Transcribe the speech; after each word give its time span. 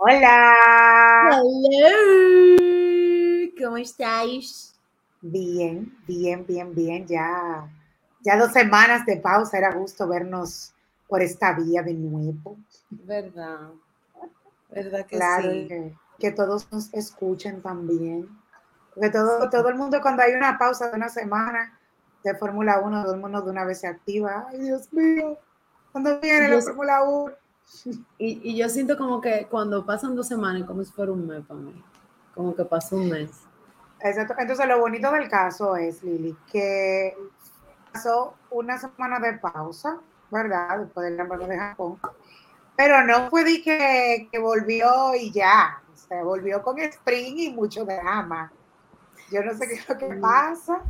Hola. 0.00 1.42
Hello. 1.42 1.88
¿Cómo 3.60 3.78
estáis? 3.78 4.76
Bien, 5.20 5.92
bien, 6.06 6.46
bien, 6.46 6.72
bien. 6.72 7.04
Ya, 7.08 7.68
ya 8.20 8.38
dos 8.38 8.52
semanas 8.52 9.04
de 9.06 9.16
pausa. 9.16 9.58
Era 9.58 9.72
gusto 9.72 10.06
vernos 10.06 10.72
por 11.08 11.20
esta 11.20 11.52
vía 11.54 11.82
de 11.82 11.94
nuevo. 11.94 12.56
Verdad. 12.90 13.70
Verdad 14.70 15.04
que 15.04 15.16
claro, 15.16 15.50
sí. 15.50 15.66
Que, 15.66 15.92
que, 16.20 16.30
todos 16.30 16.70
nos 16.70 16.94
escuchen 16.94 17.60
también. 17.60 18.28
Porque 18.94 19.10
todo, 19.10 19.50
todo 19.50 19.68
el 19.68 19.74
mundo 19.74 20.00
cuando 20.00 20.22
hay 20.22 20.32
una 20.32 20.56
pausa 20.58 20.90
de 20.90 20.96
una 20.96 21.08
semana 21.08 21.76
de 22.22 22.36
Fórmula 22.36 22.78
1, 22.78 23.02
todo 23.02 23.14
el 23.14 23.20
mundo 23.20 23.42
de 23.42 23.50
una 23.50 23.64
vez 23.64 23.80
se 23.80 23.88
activa. 23.88 24.46
Ay, 24.48 24.60
Dios 24.60 24.92
mío, 24.92 25.36
¿cuándo 25.90 26.20
viene 26.20 26.50
la 26.50 26.60
Fórmula 26.60 27.02
1? 27.02 27.47
Y, 28.18 28.50
y, 28.50 28.56
yo 28.56 28.68
siento 28.68 28.96
como 28.96 29.20
que 29.20 29.46
cuando 29.50 29.84
pasan 29.84 30.16
dos 30.16 30.26
semanas, 30.26 30.64
como 30.66 30.82
si 30.82 30.90
fuera 30.92 31.12
un 31.12 31.26
mes 31.26 31.44
para 31.46 31.60
mí. 31.60 31.84
Como 32.34 32.54
que 32.54 32.64
pasó 32.64 32.96
un 32.96 33.10
mes. 33.10 33.30
Exacto. 34.00 34.34
Entonces, 34.38 34.66
lo 34.66 34.78
bonito 34.78 35.10
del 35.12 35.28
caso 35.28 35.76
es, 35.76 36.02
Lili, 36.02 36.36
que 36.50 37.16
pasó 37.92 38.34
una 38.50 38.78
semana 38.78 39.18
de 39.18 39.38
pausa, 39.38 39.98
¿verdad? 40.30 40.78
Después 40.80 41.04
del 41.10 41.26
Premio 41.26 41.46
de 41.46 41.58
Japón. 41.58 41.98
Pero 42.76 43.04
no 43.04 43.28
fue 43.28 43.44
de 43.44 43.62
que, 43.62 44.28
que 44.30 44.38
volvió 44.38 45.14
y 45.14 45.32
ya. 45.32 45.82
Se 45.94 46.22
volvió 46.22 46.62
con 46.62 46.78
sprint 46.78 47.38
y 47.38 47.52
mucho 47.52 47.84
drama. 47.84 48.52
Yo 49.30 49.42
no 49.42 49.52
sé 49.54 49.68
qué 49.68 49.74
es 49.74 49.88
lo 49.88 49.98
que 49.98 50.06
pasa. 50.14 50.80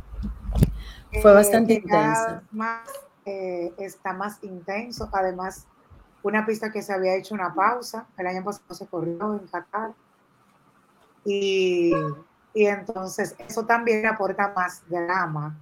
Fue 1.21 1.33
bastante 1.33 1.73
eh, 1.73 1.81
intenso. 1.83 2.41
Más, 2.51 2.87
eh, 3.25 3.73
está 3.77 4.13
más 4.13 4.41
intenso. 4.43 5.09
Además, 5.11 5.65
una 6.23 6.45
pista 6.45 6.71
que 6.71 6.81
se 6.81 6.93
había 6.93 7.15
hecho 7.15 7.33
una 7.33 7.53
pausa. 7.53 8.07
El 8.17 8.27
año 8.27 8.43
pasado 8.43 8.73
se 8.73 8.87
corrió 8.87 9.33
en 9.33 9.47
Qatar. 9.47 9.93
Y, 11.25 11.93
y 12.53 12.65
entonces 12.65 13.35
eso 13.37 13.65
también 13.65 14.05
aporta 14.05 14.53
más 14.55 14.83
drama 14.89 15.57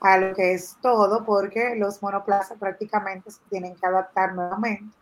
a 0.00 0.18
lo 0.18 0.34
que 0.34 0.52
es 0.52 0.76
todo, 0.82 1.24
porque 1.24 1.76
los 1.76 2.02
monoplazas 2.02 2.58
prácticamente 2.58 3.30
se 3.30 3.40
tienen 3.48 3.74
que 3.74 3.86
adaptar 3.86 4.34
nuevamente. 4.34 4.94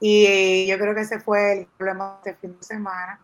Y 0.00 0.66
yo 0.66 0.78
creo 0.78 0.94
que 0.94 1.00
ese 1.00 1.20
fue 1.20 1.60
el 1.60 1.66
problema 1.66 2.20
de 2.24 2.34
fin 2.34 2.56
de 2.56 2.62
semana, 2.62 3.20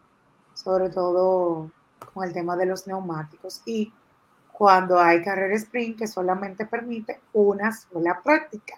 sobre 0.55 0.91
todo 0.91 1.71
con 2.13 2.25
el 2.25 2.33
tema 2.33 2.57
de 2.57 2.67
los 2.67 2.87
neumáticos. 2.87 3.63
Y 3.67 3.93
cuando 4.53 4.99
hay 4.99 5.23
carrera 5.23 5.55
sprint 5.55 5.99
que 5.99 6.07
solamente 6.07 6.67
permite 6.67 7.21
una 7.33 7.73
sola 7.73 8.21
práctica 8.23 8.75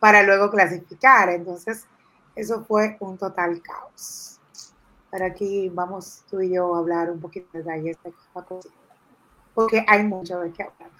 para 0.00 0.22
luego 0.22 0.50
clasificar. 0.50 1.30
Entonces, 1.30 1.86
eso 2.34 2.64
fue 2.64 2.96
un 3.00 3.16
total 3.16 3.62
caos. 3.62 4.38
Pero 5.10 5.26
aquí 5.26 5.68
vamos 5.68 6.24
tú 6.30 6.40
y 6.40 6.54
yo 6.54 6.74
a 6.74 6.78
hablar 6.78 7.10
un 7.10 7.20
poquito 7.20 7.46
de 7.52 7.60
detalles 7.60 7.96
de 8.02 8.12
cosa, 8.32 8.68
porque 9.54 9.84
hay 9.88 10.02
mucho 10.04 10.40
de 10.40 10.52
qué 10.52 10.64
hablar. 10.64 10.90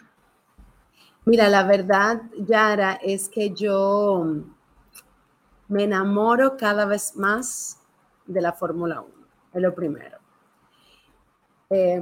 Mira, 1.25 1.49
la 1.49 1.65
verdad, 1.65 2.23
Yara, 2.39 2.95
es 3.03 3.29
que 3.29 3.51
yo 3.51 4.25
me 5.69 5.85
enamoro 5.85 6.57
cada 6.57 6.87
vez 6.87 7.17
más 7.17 7.81
de 8.27 8.41
la 8.41 8.53
Fórmula 8.53 9.01
1, 9.01 9.11
es 9.55 9.63
lo 9.63 9.75
primero. 9.75 10.19
Eh, 11.69 12.01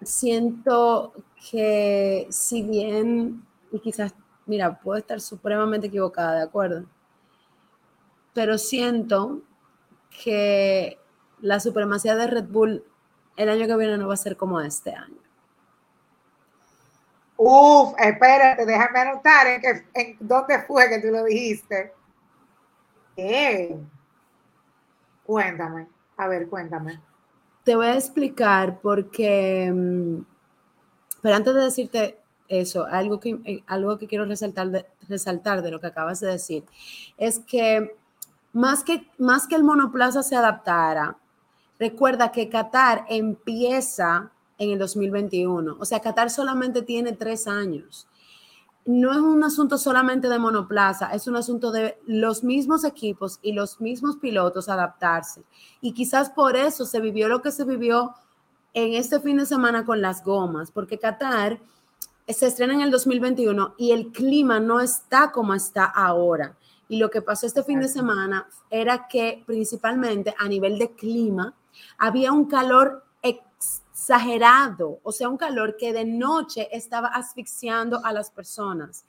siento 0.00 1.12
que 1.50 2.26
si 2.30 2.62
bien, 2.62 3.44
y 3.70 3.80
quizás, 3.80 4.14
mira, 4.52 4.78
puedo 4.78 4.98
estar 4.98 5.18
supremamente 5.18 5.86
equivocada, 5.86 6.36
¿de 6.36 6.42
acuerdo? 6.42 6.84
Pero 8.34 8.58
siento 8.58 9.40
que 10.22 10.98
la 11.40 11.58
supremacía 11.58 12.14
de 12.16 12.26
Red 12.26 12.48
Bull 12.48 12.84
el 13.36 13.48
año 13.48 13.66
que 13.66 13.76
viene 13.78 13.96
no 13.96 14.08
va 14.08 14.14
a 14.14 14.18
ser 14.18 14.36
como 14.36 14.60
este 14.60 14.94
año. 14.94 15.16
Uf, 17.38 17.94
espérate, 17.98 18.66
déjame 18.66 18.98
anotar 18.98 19.46
en, 19.46 19.60
que, 19.62 19.86
en 19.94 20.16
dónde 20.20 20.60
fue 20.66 20.86
que 20.90 21.00
tú 21.00 21.08
lo 21.08 21.24
dijiste. 21.24 21.94
¿Qué? 23.16 23.74
Cuéntame, 25.24 25.88
a 26.18 26.28
ver, 26.28 26.46
cuéntame. 26.50 27.00
Te 27.64 27.74
voy 27.74 27.86
a 27.86 27.94
explicar 27.94 28.80
porque, 28.80 29.72
pero 31.22 31.34
antes 31.36 31.54
de 31.54 31.60
decirte 31.62 32.21
eso, 32.60 32.86
algo 32.86 33.20
que, 33.20 33.62
algo 33.66 33.98
que 33.98 34.06
quiero 34.06 34.24
resaltar 34.24 34.70
de, 34.70 34.86
resaltar 35.08 35.62
de 35.62 35.70
lo 35.70 35.80
que 35.80 35.88
acabas 35.88 36.20
de 36.20 36.28
decir, 36.28 36.64
es 37.16 37.38
que 37.40 37.96
más 38.52 38.84
que, 38.84 39.08
más 39.18 39.46
que 39.46 39.54
el 39.54 39.64
monoplaza 39.64 40.22
se 40.22 40.36
adaptara, 40.36 41.16
recuerda 41.78 42.32
que 42.32 42.48
Qatar 42.48 43.04
empieza 43.08 44.30
en 44.58 44.70
el 44.70 44.78
2021, 44.78 45.76
o 45.78 45.84
sea, 45.84 46.00
Qatar 46.00 46.30
solamente 46.30 46.82
tiene 46.82 47.12
tres 47.12 47.48
años 47.48 48.06
no 48.84 49.12
es 49.12 49.18
un 49.18 49.44
asunto 49.44 49.78
solamente 49.78 50.28
de 50.28 50.38
monoplaza, 50.38 51.10
es 51.12 51.28
un 51.28 51.36
asunto 51.36 51.70
de 51.70 51.98
los 52.06 52.42
mismos 52.42 52.84
equipos 52.84 53.38
y 53.42 53.52
los 53.52 53.80
mismos 53.80 54.16
pilotos 54.16 54.68
adaptarse. 54.68 55.44
Y 55.80 55.92
quizás 55.92 56.30
por 56.30 56.56
eso 56.56 56.84
se 56.84 57.00
vivió 57.00 57.28
lo 57.28 57.42
que 57.42 57.52
se 57.52 57.64
vivió 57.64 58.14
en 58.74 58.94
este 58.94 59.20
fin 59.20 59.36
de 59.36 59.46
semana 59.46 59.84
con 59.84 60.00
las 60.00 60.24
gomas, 60.24 60.72
porque 60.72 60.98
Qatar 60.98 61.60
se 62.28 62.46
estrena 62.46 62.74
en 62.74 62.80
el 62.80 62.90
2021 62.90 63.74
y 63.78 63.92
el 63.92 64.12
clima 64.12 64.60
no 64.60 64.80
está 64.80 65.32
como 65.32 65.54
está 65.54 65.84
ahora. 65.84 66.56
Y 66.88 66.98
lo 66.98 67.10
que 67.10 67.22
pasó 67.22 67.46
este 67.46 67.62
fin 67.62 67.80
de 67.80 67.88
semana 67.88 68.48
era 68.70 69.08
que 69.08 69.42
principalmente 69.46 70.34
a 70.38 70.48
nivel 70.48 70.78
de 70.78 70.90
clima 70.92 71.54
había 71.98 72.32
un 72.32 72.44
calor 72.46 73.04
exagerado, 73.22 75.00
o 75.02 75.12
sea, 75.12 75.28
un 75.28 75.36
calor 75.36 75.76
que 75.76 75.92
de 75.92 76.04
noche 76.04 76.68
estaba 76.70 77.08
asfixiando 77.08 78.04
a 78.04 78.12
las 78.12 78.30
personas. 78.30 79.04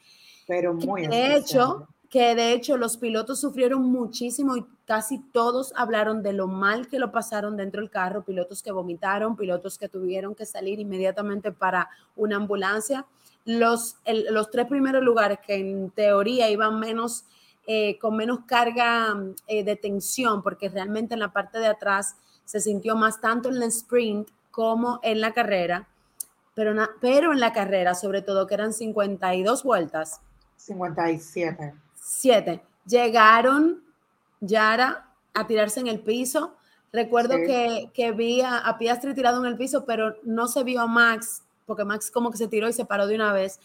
Pero 0.47 0.73
muy 0.73 1.07
De 1.07 1.35
hecho, 1.35 1.87
que 2.13 2.35
de 2.35 2.53
hecho 2.53 2.77
los 2.77 2.97
pilotos 2.97 3.39
sufrieron 3.39 3.81
muchísimo 3.81 4.55
y 4.55 4.63
casi 4.85 5.17
todos 5.17 5.73
hablaron 5.75 6.21
de 6.21 6.31
lo 6.31 6.45
mal 6.45 6.87
que 6.87 6.99
lo 6.99 7.11
pasaron 7.11 7.57
dentro 7.57 7.81
del 7.81 7.89
carro, 7.89 8.21
pilotos 8.21 8.61
que 8.61 8.71
vomitaron, 8.71 9.35
pilotos 9.35 9.79
que 9.79 9.89
tuvieron 9.89 10.35
que 10.35 10.45
salir 10.45 10.79
inmediatamente 10.79 11.51
para 11.51 11.89
una 12.15 12.35
ambulancia. 12.35 13.07
Los, 13.45 13.95
los 14.29 14.51
tres 14.51 14.67
primeros 14.67 15.01
lugares 15.01 15.39
que 15.43 15.55
en 15.55 15.89
teoría 15.89 16.51
iban 16.51 16.79
menos, 16.79 17.25
eh, 17.65 17.97
con 17.97 18.15
menos 18.15 18.41
carga 18.45 19.19
eh, 19.47 19.63
de 19.63 19.75
tensión, 19.75 20.43
porque 20.43 20.69
realmente 20.69 21.15
en 21.15 21.19
la 21.19 21.33
parte 21.33 21.57
de 21.57 21.65
atrás 21.65 22.15
se 22.45 22.59
sintió 22.59 22.95
más 22.95 23.21
tanto 23.21 23.49
en 23.49 23.55
el 23.55 23.63
sprint 23.63 24.29
como 24.51 24.99
en 25.01 25.19
la 25.19 25.33
carrera, 25.33 25.87
pero, 26.53 26.75
pero 27.01 27.33
en 27.33 27.39
la 27.39 27.53
carrera, 27.53 27.95
sobre 27.95 28.21
todo, 28.21 28.45
que 28.45 28.53
eran 28.53 28.71
52 28.71 29.63
vueltas. 29.63 30.21
57. 30.57 31.82
7. 32.03 32.61
Llegaron 32.85 33.81
Yara 34.41 35.09
a 35.33 35.47
tirarse 35.47 35.79
en 35.79 35.87
el 35.87 36.01
piso. 36.01 36.55
Recuerdo 36.91 37.35
sí. 37.35 37.45
que, 37.47 37.91
que, 37.93 38.11
vi 38.11 38.41
a, 38.41 38.57
a, 38.57 38.77
Piastri 38.77 39.15
tirado 39.15 39.39
en 39.39 39.45
el 39.45 39.57
piso, 39.57 39.85
pero 39.85 40.15
no 40.23 40.47
se 40.47 40.63
vio 40.63 40.81
a 40.81 40.87
Max, 40.87 41.43
porque 41.65 41.85
Max 41.85 42.11
como 42.11 42.29
que 42.29 42.37
se 42.37 42.47
tiró 42.47 42.67
y 42.67 42.73
se 42.73 42.85
paró 42.85 43.07
de 43.07 43.15
una 43.15 43.33
vez. 43.33 43.59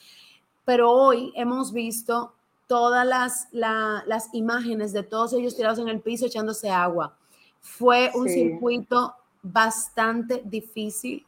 Pero 0.64 0.90
hoy 0.90 1.32
hemos 1.34 1.72
visto 1.72 2.32
todas 2.68 3.04
las, 3.04 3.48
la, 3.50 4.04
las 4.06 4.32
imágenes 4.32 4.92
de 4.92 5.02
todos 5.02 5.32
ellos 5.32 5.56
tirados 5.56 5.78
en 5.80 5.88
el 5.88 6.00
piso 6.00 6.26
echándose 6.26 6.70
agua. 6.70 7.16
Fue 7.60 8.12
un 8.14 8.28
sí. 8.28 8.34
circuito 8.34 9.14
bastante 9.42 10.42
difícil. 10.44 11.26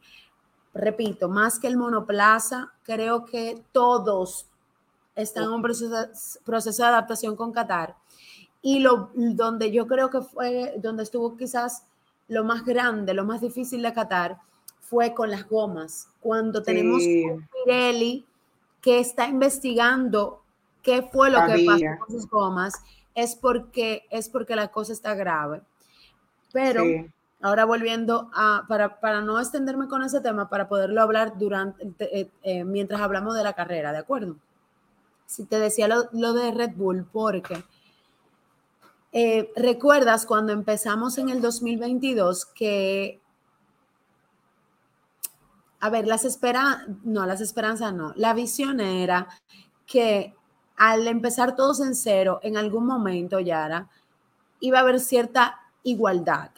Repito, 0.73 1.27
más 1.27 1.59
que 1.59 1.67
el 1.67 1.75
monoplaza, 1.75 2.71
creo 2.83 3.25
que 3.25 3.61
todos 3.73 4.45
están 5.15 5.43
en 5.45 5.51
un 5.51 5.61
proceso, 5.61 5.95
proceso 6.43 6.83
de 6.83 6.89
adaptación 6.89 7.35
con 7.35 7.51
Qatar. 7.51 7.95
Y 8.61 8.79
lo, 8.79 9.09
donde 9.13 9.71
yo 9.71 9.87
creo 9.87 10.09
que 10.09 10.21
fue, 10.21 10.75
donde 10.77 11.03
estuvo 11.03 11.35
quizás 11.35 11.83
lo 12.27 12.43
más 12.43 12.63
grande, 12.63 13.13
lo 13.13 13.25
más 13.25 13.41
difícil 13.41 13.81
de 13.81 13.93
Qatar, 13.93 14.37
fue 14.79 15.13
con 15.13 15.31
las 15.31 15.47
gomas. 15.47 16.09
Cuando 16.19 16.61
tenemos 16.61 17.01
un 17.03 17.47
Pirelli 17.65 18.25
que 18.81 18.99
está 18.99 19.27
investigando 19.27 20.41
qué 20.81 21.01
fue 21.01 21.29
lo 21.29 21.37
Sabía. 21.37 21.55
que 21.55 21.65
pasó 21.65 22.05
con 22.05 22.15
sus 22.15 22.29
gomas, 22.29 22.73
es 23.15 23.35
porque, 23.35 24.05
es 24.09 24.29
porque 24.29 24.55
la 24.55 24.69
cosa 24.69 24.93
está 24.93 25.15
grave. 25.15 25.61
Pero 26.51 26.83
sí. 26.83 27.09
ahora 27.41 27.65
volviendo 27.65 28.29
a, 28.33 28.65
para, 28.67 28.99
para, 28.99 29.21
no 29.21 29.39
extenderme 29.39 29.87
con 29.87 30.03
ese 30.03 30.21
tema, 30.21 30.49
para 30.49 30.67
poderlo 30.67 31.01
hablar 31.01 31.37
durante, 31.37 32.19
eh, 32.19 32.29
eh, 32.43 32.63
mientras 32.63 33.01
hablamos 33.01 33.35
de 33.35 33.43
la 33.43 33.53
carrera, 33.53 33.91
¿de 33.91 33.99
acuerdo? 33.99 34.35
Si 35.31 35.45
te 35.45 35.59
decía 35.59 35.87
lo, 35.87 36.33
de 36.33 36.51
Red 36.51 36.71
Bull, 36.75 37.05
porque 37.09 37.63
eh, 39.13 39.49
recuerdas 39.55 40.25
cuando 40.25 40.51
empezamos 40.51 41.17
en 41.17 41.29
el 41.29 41.39
2022 41.39 42.47
que, 42.47 43.21
a 45.79 45.89
ver, 45.89 46.05
las 46.05 46.25
esperanzas, 46.25 46.85
no, 47.05 47.25
las 47.25 47.39
esperanzas 47.39 47.93
no, 47.93 48.11
la 48.17 48.33
visión 48.33 48.81
era 48.81 49.29
que 49.85 50.35
al 50.75 51.07
empezar 51.07 51.55
todos 51.55 51.79
en 51.79 51.95
cero, 51.95 52.41
en 52.43 52.57
algún 52.57 52.85
momento, 52.85 53.39
Yara, 53.39 53.87
iba 54.59 54.79
a 54.79 54.81
haber 54.81 54.99
cierta 54.99 55.61
igualdad 55.83 56.51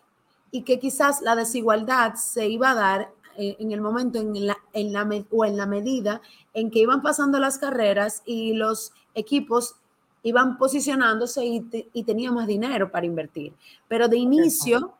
y 0.49 0.63
que 0.63 0.79
quizás 0.79 1.21
la 1.21 1.35
desigualdad 1.35 2.15
se 2.15 2.47
iba 2.47 2.71
a 2.71 2.75
dar 2.75 3.11
eh, 3.37 3.55
en 3.59 3.71
el 3.71 3.81
momento 3.81 4.19
en 4.19 4.47
la, 4.47 4.57
en 4.73 4.93
la, 4.93 5.07
o 5.31 5.45
en 5.45 5.57
la 5.57 5.65
medida 5.65 6.21
en 6.53 6.71
que 6.71 6.79
iban 6.79 7.01
pasando 7.01 7.39
las 7.39 7.57
carreras 7.57 8.21
y 8.25 8.53
los 8.53 8.93
equipos 9.15 9.75
iban 10.23 10.57
posicionándose 10.57 11.45
y, 11.45 11.89
y 11.93 12.03
tenían 12.03 12.33
más 12.33 12.47
dinero 12.47 12.91
para 12.91 13.05
invertir. 13.05 13.53
Pero 13.87 14.07
de 14.07 14.17
inicio, 14.17 14.93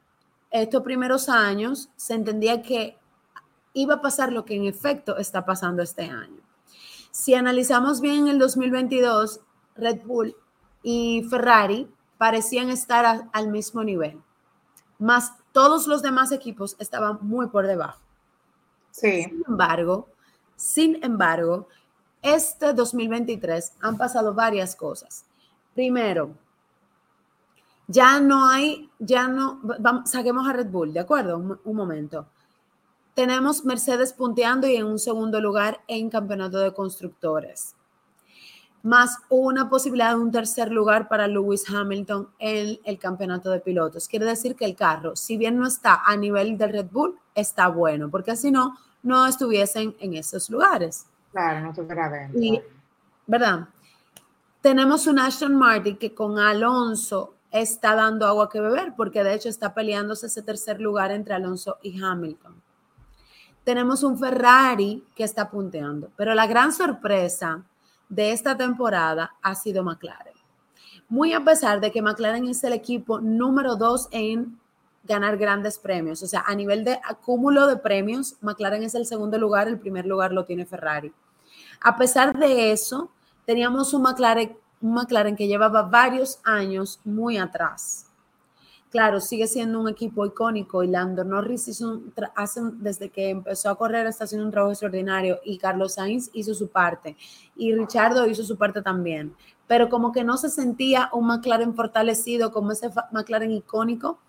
estos 0.51 0.83
primeros 0.83 1.29
años, 1.29 1.89
se 1.95 2.13
entendía 2.13 2.61
que 2.61 2.97
iba 3.73 3.95
a 3.95 4.01
pasar 4.01 4.31
lo 4.31 4.45
que 4.45 4.55
en 4.55 4.65
efecto 4.65 5.17
está 5.17 5.45
pasando 5.45 5.81
este 5.81 6.03
año. 6.03 6.41
Si 7.11 7.33
analizamos 7.33 8.01
bien 8.01 8.27
el 8.27 8.39
2022, 8.39 9.39
Red 9.75 10.01
Bull 10.05 10.35
y 10.81 11.23
Ferrari 11.29 11.87
parecían 12.17 12.69
estar 12.69 13.29
al 13.31 13.47
mismo 13.49 13.83
nivel, 13.83 14.21
más 14.99 15.33
todos 15.51 15.87
los 15.87 16.01
demás 16.01 16.31
equipos 16.31 16.75
estaban 16.79 17.19
muy 17.21 17.47
por 17.47 17.67
debajo. 17.67 17.99
Sin 18.93 19.43
embargo, 19.47 20.07
sin 20.55 21.03
embargo, 21.03 21.67
este 22.21 22.73
2023 22.73 23.73
han 23.81 23.97
pasado 23.97 24.35
varias 24.35 24.75
cosas. 24.75 25.25
Primero, 25.73 26.29
ya 27.87 28.19
no 28.19 28.47
hay, 28.47 28.87
ya 28.99 29.27
no, 29.27 29.59
vamos, 29.79 30.11
saquemos 30.11 30.47
a 30.47 30.53
Red 30.53 30.67
Bull, 30.67 30.93
¿de 30.93 30.99
acuerdo? 30.99 31.37
un 31.37 31.75
momento. 31.75 32.27
Tenemos 33.15 33.65
Mercedes 33.65 34.13
punteando 34.13 34.67
y 34.67 34.75
en 34.75 34.85
un 34.85 34.99
segundo 34.99 35.41
lugar 35.41 35.81
en 35.87 36.11
campeonato 36.11 36.59
de 36.59 36.71
constructores. 36.71 37.75
Más 38.83 39.17
una 39.29 39.69
posibilidad 39.69 40.11
de 40.11 40.21
un 40.21 40.31
tercer 40.31 40.71
lugar 40.71 41.07
para 41.07 41.27
Lewis 41.27 41.63
Hamilton 41.69 42.29
en 42.37 42.79
el 42.83 42.99
campeonato 42.99 43.49
de 43.49 43.59
pilotos. 43.59 44.07
Quiere 44.07 44.25
decir 44.25 44.55
que 44.55 44.65
el 44.65 44.75
carro, 44.75 45.15
si 45.15 45.37
bien 45.37 45.57
no 45.57 45.65
está 45.65 46.03
a 46.05 46.15
nivel 46.15 46.57
del 46.57 46.71
Red 46.71 46.87
Bull, 46.91 47.17
está 47.33 47.67
bueno, 47.69 48.09
porque 48.09 48.35
si 48.35 48.51
no, 48.51 48.77
no 49.01 49.25
estuviesen 49.25 49.95
en 49.99 50.13
esos 50.13 50.49
lugares. 50.49 51.07
Claro, 51.31 51.61
no 51.61 51.73
dentro. 51.73 52.63
¿Verdad? 53.25 53.67
Tenemos 54.61 55.07
un 55.07 55.17
Aston 55.17 55.55
Martin 55.55 55.97
que 55.97 56.13
con 56.13 56.37
Alonso 56.37 57.33
está 57.51 57.95
dando 57.95 58.27
agua 58.27 58.49
que 58.49 58.59
beber, 58.59 58.93
porque 58.95 59.23
de 59.23 59.33
hecho 59.33 59.49
está 59.49 59.73
peleándose 59.73 60.27
ese 60.27 60.41
tercer 60.41 60.79
lugar 60.79 61.11
entre 61.11 61.33
Alonso 61.33 61.77
y 61.81 62.01
Hamilton 62.01 62.61
tenemos 63.63 64.03
un 64.03 64.17
Ferrari 64.17 65.03
que 65.15 65.23
está 65.23 65.49
punteando, 65.49 66.11
pero 66.15 66.33
la 66.33 66.47
gran 66.47 66.71
sorpresa 66.71 67.63
de 68.09 68.31
esta 68.31 68.57
temporada 68.57 69.35
ha 69.41 69.55
sido 69.55 69.83
McLaren. 69.83 70.33
Muy 71.09 71.33
a 71.33 71.43
pesar 71.43 71.79
de 71.81 71.91
que 71.91 72.01
McLaren 72.01 72.47
es 72.47 72.63
el 72.63 72.73
equipo 72.73 73.19
número 73.19 73.75
dos 73.75 74.07
en 74.11 74.59
ganar 75.03 75.37
grandes 75.37 75.77
premios, 75.77 76.23
o 76.23 76.27
sea, 76.27 76.43
a 76.47 76.55
nivel 76.55 76.85
de 76.85 76.99
acúmulo 77.03 77.67
de 77.67 77.75
premios, 77.75 78.37
McLaren 78.41 78.83
es 78.83 78.95
el 78.95 79.05
segundo 79.05 79.37
lugar, 79.37 79.67
el 79.67 79.79
primer 79.79 80.05
lugar 80.05 80.31
lo 80.31 80.45
tiene 80.45 80.65
Ferrari. 80.65 81.11
A 81.81 81.97
pesar 81.97 82.37
de 82.37 82.71
eso, 82.71 83.11
teníamos 83.45 83.93
un 83.93 84.03
McLaren, 84.03 84.57
un 84.81 84.93
McLaren 84.93 85.35
que 85.35 85.47
llevaba 85.47 85.81
varios 85.81 86.39
años 86.45 87.01
muy 87.03 87.37
atrás 87.37 88.12
claro, 88.93 89.19
sigue 89.19 89.47
siendo 89.47 89.81
un 89.81 89.89
equipo 89.89 90.23
icónico 90.23 90.83
y 90.83 90.87
Lando 90.87 91.23
Norris 91.23 91.67
hizo 91.67 92.03
hace, 92.35 92.61
desde 92.73 93.09
que 93.09 93.31
empezó 93.31 93.71
a 93.71 93.75
correr 93.75 94.05
está 94.05 94.25
haciendo 94.25 94.45
un 94.45 94.51
trabajo 94.51 94.71
extraordinario 94.71 95.39
y 95.43 95.57
Carlos 95.57 95.95
Sainz 95.95 96.29
hizo 96.31 96.53
su 96.53 96.69
parte 96.69 97.17
y 97.55 97.73
Richardo 97.73 98.27
hizo 98.27 98.43
su 98.43 98.55
parte 98.55 98.83
también, 98.83 99.35
pero 99.65 99.89
como 99.89 100.11
que 100.11 100.23
no 100.23 100.37
se 100.37 100.47
sentía 100.47 101.09
un 101.11 101.25
McLaren 101.25 101.73
fortalecido 101.73 102.51
como 102.51 102.71
ese 102.71 102.91
McLaren 103.11 103.49
icónico 103.49 104.19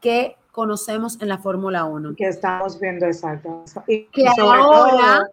que 0.00 0.38
conocemos 0.52 1.20
en 1.20 1.28
la 1.28 1.36
Fórmula 1.36 1.84
1. 1.84 2.14
Que 2.16 2.28
estamos 2.28 2.80
viendo 2.80 3.04
exacto. 3.04 3.62
Y 3.86 4.06
que 4.06 4.26
ahora, 4.40 5.28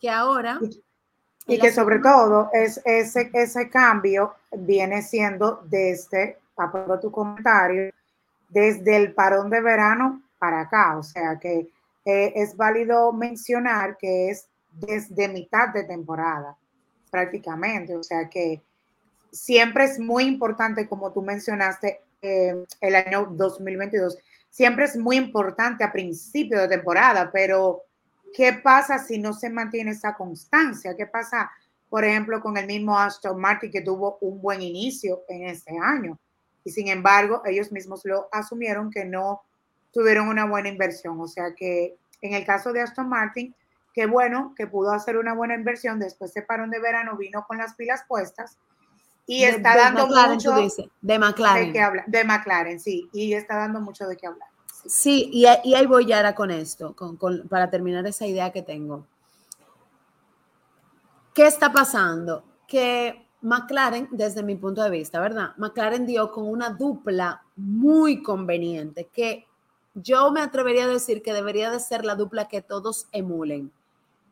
que 0.00 0.08
ahora 0.08 0.60
y, 1.48 1.58
que 1.58 1.72
sobre 1.72 1.98
todo 1.98 2.48
es 2.52 2.80
ese, 2.84 3.28
ese 3.32 3.68
cambio 3.68 4.34
viene 4.52 5.02
siendo 5.02 5.62
desde 5.64 6.38
apruebo 6.62 6.98
tu 7.00 7.10
comentario, 7.10 7.92
desde 8.48 8.96
el 8.96 9.14
parón 9.14 9.50
de 9.50 9.60
verano 9.60 10.22
para 10.38 10.60
acá. 10.60 10.96
O 10.96 11.02
sea 11.02 11.38
que 11.38 11.70
eh, 12.04 12.32
es 12.34 12.56
válido 12.56 13.12
mencionar 13.12 13.96
que 13.96 14.30
es 14.30 14.48
desde 14.72 15.28
mitad 15.28 15.68
de 15.68 15.84
temporada, 15.84 16.56
prácticamente. 17.10 17.96
O 17.96 18.02
sea 18.02 18.28
que 18.28 18.62
siempre 19.30 19.84
es 19.84 19.98
muy 19.98 20.24
importante, 20.24 20.88
como 20.88 21.12
tú 21.12 21.22
mencionaste, 21.22 22.00
eh, 22.22 22.64
el 22.80 22.96
año 22.96 23.28
2022, 23.30 24.18
siempre 24.50 24.86
es 24.86 24.96
muy 24.96 25.16
importante 25.16 25.84
a 25.84 25.92
principio 25.92 26.60
de 26.60 26.68
temporada, 26.68 27.30
pero 27.32 27.82
¿qué 28.34 28.54
pasa 28.54 28.98
si 28.98 29.18
no 29.18 29.32
se 29.32 29.50
mantiene 29.50 29.92
esa 29.92 30.14
constancia? 30.14 30.96
¿Qué 30.96 31.06
pasa, 31.06 31.50
por 31.88 32.04
ejemplo, 32.04 32.40
con 32.40 32.56
el 32.56 32.66
mismo 32.66 32.98
Aston 32.98 33.40
Martin 33.40 33.70
que 33.70 33.82
tuvo 33.82 34.18
un 34.20 34.40
buen 34.40 34.62
inicio 34.62 35.22
en 35.28 35.44
este 35.44 35.78
año? 35.78 36.18
Y 36.68 36.70
sin 36.70 36.88
embargo 36.88 37.40
ellos 37.46 37.72
mismos 37.72 38.02
lo 38.04 38.28
asumieron 38.30 38.90
que 38.90 39.06
no 39.06 39.40
tuvieron 39.90 40.28
una 40.28 40.44
buena 40.44 40.68
inversión. 40.68 41.18
O 41.18 41.26
sea 41.26 41.54
que 41.56 41.96
en 42.20 42.34
el 42.34 42.44
caso 42.44 42.74
de 42.74 42.82
Aston 42.82 43.08
Martin, 43.08 43.54
qué 43.94 44.04
bueno 44.04 44.52
que 44.54 44.66
pudo 44.66 44.92
hacer 44.92 45.16
una 45.16 45.32
buena 45.32 45.54
inversión, 45.54 45.98
después 45.98 46.30
se 46.30 46.42
paró 46.42 46.68
de 46.68 46.78
verano, 46.78 47.16
vino 47.16 47.46
con 47.48 47.56
las 47.56 47.74
pilas 47.74 48.04
puestas 48.06 48.58
y 49.26 49.44
está 49.44 49.78
dando 49.78 50.08
mucho 50.08 50.52
de 51.00 51.18
McLaren. 51.18 51.72
De, 51.72 51.80
habla, 51.80 52.04
de 52.06 52.24
McLaren, 52.24 52.80
sí, 52.80 53.08
y 53.14 53.32
está 53.32 53.56
dando 53.56 53.80
mucho 53.80 54.06
de 54.06 54.18
qué 54.18 54.26
hablar. 54.26 54.48
Sí, 54.84 55.30
y, 55.32 55.46
ahí 55.46 55.86
voy 55.86 56.04
ya 56.04 56.34
con 56.34 56.50
esto, 56.50 56.94
para 57.48 57.70
terminar 57.70 58.06
esa 58.06 58.26
idea 58.26 58.52
que 58.52 58.60
tengo. 58.60 59.06
¿Qué 61.34 61.46
está 61.46 61.72
pasando? 61.72 62.44
Que 62.66 63.27
McLaren, 63.40 64.08
desde 64.10 64.42
mi 64.42 64.56
punto 64.56 64.82
de 64.82 64.90
vista, 64.90 65.20
¿verdad? 65.20 65.54
McLaren 65.56 66.06
dio 66.06 66.32
con 66.32 66.48
una 66.48 66.70
dupla 66.70 67.42
muy 67.56 68.22
conveniente 68.22 69.06
que 69.12 69.46
yo 69.94 70.30
me 70.30 70.40
atrevería 70.40 70.84
a 70.84 70.88
decir 70.88 71.22
que 71.22 71.32
debería 71.32 71.70
de 71.70 71.80
ser 71.80 72.04
la 72.04 72.14
dupla 72.14 72.48
que 72.48 72.62
todos 72.62 73.06
emulen. 73.12 73.72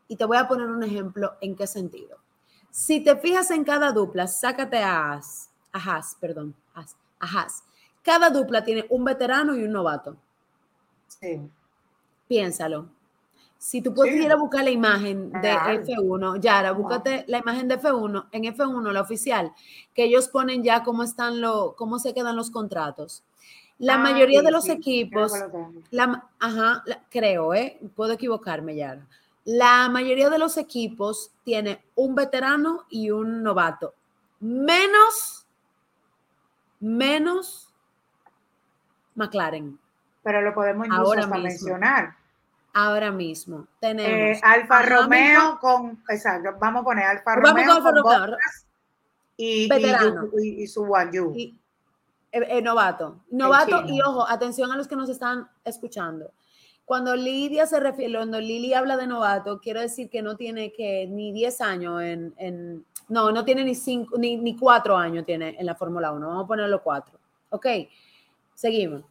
Y 0.09 0.17
te 0.17 0.25
voy 0.25 0.37
a 0.37 0.49
poner 0.49 0.69
un 0.69 0.83
ejemplo 0.83 1.35
en 1.41 1.57
qué 1.57 1.67
sentido. 1.67 2.19
Si 2.71 3.03
te 3.03 3.17
fijas 3.17 3.51
en 3.51 3.65
cada 3.65 3.93
dupla, 3.93 4.27
sácate 4.27 4.79
a 4.79 5.13
Haas, 5.13 5.51
a 5.73 5.79
Haas, 5.79 6.17
perdón, 6.21 6.55
a 6.75 6.85
Haas. 7.21 7.65
Cada 8.03 8.31
dupla 8.31 8.63
tiene 8.63 8.87
un 8.91 9.05
veterano 9.05 9.57
y 9.57 9.65
un 9.65 9.73
novato. 9.73 10.17
Sí. 11.09 11.41
Piénsalo. 12.29 12.89
Si 13.67 13.83
tú 13.83 13.93
pudieras 13.93 14.39
buscar 14.39 14.63
la 14.63 14.71
imagen 14.71 15.33
de 15.33 15.51
F1, 15.51 16.39
Yara, 16.39 16.71
búscate 16.71 17.25
la 17.27 17.39
imagen 17.39 17.67
de 17.67 17.81
F1, 17.81 18.29
en 18.31 18.45
F1, 18.45 18.93
la 18.93 19.01
oficial, 19.01 19.53
que 19.93 20.05
ellos 20.05 20.29
ponen 20.29 20.63
ya 20.63 20.85
cómo 20.85 21.03
están 21.03 21.41
los, 21.41 21.75
cómo 21.75 21.99
se 21.99 22.15
quedan 22.15 22.37
los 22.37 22.53
contratos. 22.53 23.25
La 23.81 23.95
ah, 23.95 23.99
mayoría 23.99 24.43
de 24.43 24.53
los 24.53 24.69
equipos, 24.69 25.33
la, 25.91 26.29
ajá, 26.39 26.85
creo, 27.11 27.55
¿eh? 27.55 27.81
puedo 27.97 28.13
equivocarme, 28.13 28.77
Yara. 28.77 29.05
La 29.45 29.89
mayoría 29.89 30.31
de 30.31 30.39
los 30.39 30.59
equipos 30.59 31.33
tiene 31.43 31.83
un 31.97 32.15
veterano 32.15 32.85
y 32.89 33.11
un 33.11 33.43
novato. 33.43 33.95
Menos, 34.39 35.45
menos 36.79 37.75
McLaren. 39.17 39.77
Pero 40.23 40.41
lo 40.41 40.55
podemos 40.55 40.87
Ahora 40.89 41.27
mencionar 41.27 42.15
ahora 42.77 43.11
mismo. 43.11 43.67
Tenemos 43.81 44.37
eh, 44.37 44.41
Alfa 44.43 44.83
Romeo 44.83 45.59
con, 45.59 46.03
exacto, 46.11 46.51
vamos 46.61 46.83
a 46.83 46.85
poner 46.85 47.05
Alfa 47.07 47.35
Romeo 47.35 47.83
con, 47.83 47.95
Romeo. 47.95 48.37
y, 49.37 49.67
y, 49.73 50.63
y, 50.63 50.67
su. 50.67 50.87
Y, 51.35 51.59
eh, 52.33 52.47
eh, 52.49 52.63
novato. 52.63 53.23
Novato 53.31 53.83
y 53.87 53.99
ojo, 54.03 54.29
atención 54.29 54.71
a 54.71 54.77
los 54.77 54.87
que 54.87 54.95
nos 54.95 55.09
están 55.09 55.49
escuchando. 55.65 56.33
Cuando 56.85 57.17
Lidia 57.17 57.67
se 57.67 57.81
refiere, 57.81 58.15
cuando 58.15 58.39
Lili 58.41 58.75
habla 58.75 58.99
de 58.99 59.07
novato, 59.07 59.59
quiero 59.59 59.81
decir 59.81 60.11
que 60.11 60.21
no 60.21 60.37
tiene 60.37 60.73
que 60.73 61.07
ni 61.09 61.33
10 61.33 61.61
años 61.63 62.03
en, 62.03 62.35
en 62.37 62.85
no, 63.09 63.33
no 63.33 63.45
tiene 63.45 63.65
ni 63.65 63.75
5, 63.75 64.19
ni, 64.19 64.37
ni 64.37 64.55
4 64.55 64.97
años 64.97 65.25
tiene 65.25 65.57
en 65.59 65.65
la 65.65 65.75
Fórmula 65.75 66.13
1. 66.13 66.27
Vamos 66.29 66.45
a 66.45 66.47
ponerlo 66.47 66.83
4. 66.83 67.19
Ok, 67.51 67.67
seguimos. 68.55 69.03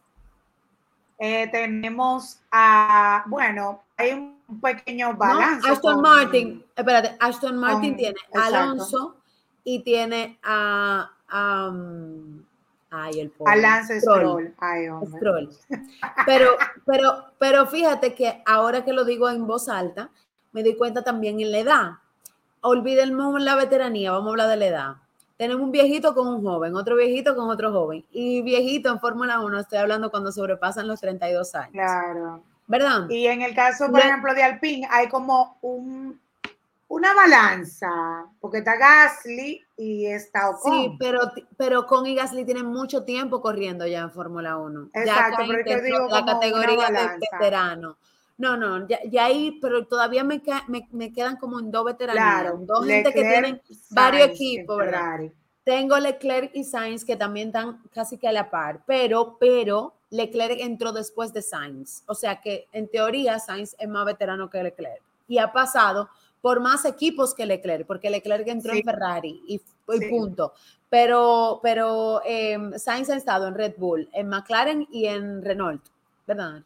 Eh, 1.18 1.48
tenemos 1.50 2.40
a, 2.50 3.24
bueno, 3.26 3.82
hay 3.96 4.12
un 4.12 4.60
pequeño 4.60 5.14
balance. 5.14 5.68
Aston 5.68 6.02
Martin, 6.02 6.64
espérate, 6.76 7.16
Aston 7.20 7.56
Martin 7.56 7.96
tiene 7.96 8.16
a 8.34 8.46
Alonso 8.46 9.16
y 9.64 9.82
tiene 9.82 10.38
a, 10.42 11.10
ay, 12.90 13.20
el 13.20 13.32
a 13.46 13.56
Lance 13.56 14.00
Stroll. 14.00 14.54
Pero, 16.26 16.50
pero, 16.84 17.24
pero 17.38 17.66
fíjate 17.66 18.14
que 18.14 18.42
ahora 18.44 18.84
que 18.84 18.92
lo 18.92 19.04
digo 19.04 19.30
en 19.30 19.46
voz 19.46 19.68
alta, 19.68 20.10
me 20.52 20.62
di 20.62 20.76
cuenta 20.76 21.02
también 21.02 21.40
en 21.40 21.50
la 21.50 21.58
edad. 21.58 21.90
Olvídenme 22.60 23.40
la 23.40 23.56
veteranía, 23.56 24.12
vamos 24.12 24.28
a 24.28 24.30
hablar 24.30 24.48
de 24.48 24.56
la 24.56 24.66
edad. 24.66 24.96
Tenemos 25.36 25.62
un 25.62 25.72
viejito 25.72 26.14
con 26.14 26.28
un 26.28 26.42
joven, 26.42 26.74
otro 26.74 26.96
viejito 26.96 27.36
con 27.36 27.48
otro 27.50 27.72
joven. 27.72 28.04
Y 28.10 28.42
viejito 28.42 28.90
en 28.90 29.00
Fórmula 29.00 29.40
1, 29.40 29.60
estoy 29.60 29.78
hablando 29.78 30.10
cuando 30.10 30.32
sobrepasan 30.32 30.88
los 30.88 31.00
32 31.00 31.54
años. 31.54 31.72
Claro. 31.72 32.42
¿Verdad? 32.66 33.08
Y 33.10 33.26
en 33.26 33.42
el 33.42 33.54
caso, 33.54 33.90
por 33.90 34.00
ejemplo, 34.00 34.34
de 34.34 34.42
Alpine, 34.42 34.88
hay 34.90 35.08
como 35.08 35.56
un, 35.60 36.18
una 36.88 37.14
balanza, 37.14 38.26
porque 38.40 38.58
está 38.58 38.76
Gasly 38.76 39.62
y 39.76 40.06
está 40.06 40.50
Ocon. 40.50 40.72
Sí, 40.72 40.96
pero, 40.98 41.20
pero 41.56 41.86
con 41.86 42.06
y 42.06 42.14
Gasly 42.16 42.44
tienen 42.44 42.66
mucho 42.66 43.04
tiempo 43.04 43.40
corriendo 43.40 43.86
ya 43.86 44.00
en 44.00 44.10
Fórmula 44.10 44.56
1. 44.56 44.90
Exacto, 44.94 45.42
ya 45.42 45.48
pero 45.48 45.70
yo 45.70 45.82
digo 45.82 46.08
la 46.08 46.24
categoría 46.24 46.88
de 46.88 47.18
veterano. 47.30 47.96
No, 48.38 48.56
no, 48.56 48.86
ya, 48.86 48.98
ya, 49.10 49.24
ahí, 49.24 49.58
pero 49.62 49.86
todavía 49.86 50.22
me, 50.22 50.42
me, 50.68 50.86
me, 50.92 51.12
quedan 51.12 51.36
como 51.36 51.58
en 51.58 51.70
dos 51.70 51.86
veteranos, 51.86 52.22
claro, 52.22 52.58
dos 52.60 52.86
gente 52.86 53.12
que 53.12 53.22
tienen 53.22 53.62
varios 53.90 54.28
equipos, 54.28 54.76
¿verdad? 54.76 55.20
Tengo 55.64 55.98
Leclerc 55.98 56.50
y 56.54 56.62
Sainz 56.62 57.04
que 57.04 57.16
también 57.16 57.48
están 57.48 57.82
casi 57.92 58.18
que 58.18 58.28
a 58.28 58.32
la 58.32 58.50
par, 58.50 58.82
pero, 58.86 59.36
pero 59.40 59.94
Leclerc 60.10 60.60
entró 60.60 60.92
después 60.92 61.32
de 61.32 61.42
Sainz. 61.42 62.04
O 62.06 62.14
sea 62.14 62.40
que 62.40 62.68
en 62.72 62.88
teoría 62.88 63.38
Sainz 63.38 63.74
es 63.78 63.88
más 63.88 64.04
veterano 64.04 64.48
que 64.48 64.62
Leclerc 64.62 65.02
y 65.26 65.38
ha 65.38 65.52
pasado 65.52 66.08
por 66.40 66.60
más 66.60 66.84
equipos 66.84 67.34
que 67.34 67.46
Leclerc, 67.46 67.86
porque 67.86 68.10
Leclerc 68.10 68.46
entró 68.46 68.72
en 68.72 68.84
Ferrari 68.84 69.42
y, 69.48 69.60
punto. 70.08 70.52
Pero, 70.88 71.58
pero 71.62 72.20
em, 72.24 72.78
Sainz 72.78 73.10
ha 73.10 73.16
estado 73.16 73.48
en 73.48 73.54
Red 73.54 73.74
Bull, 73.76 74.08
en 74.12 74.28
McLaren 74.28 74.86
y 74.92 75.06
en 75.06 75.42
Renault, 75.42 75.82
¿verdad? 76.26 76.62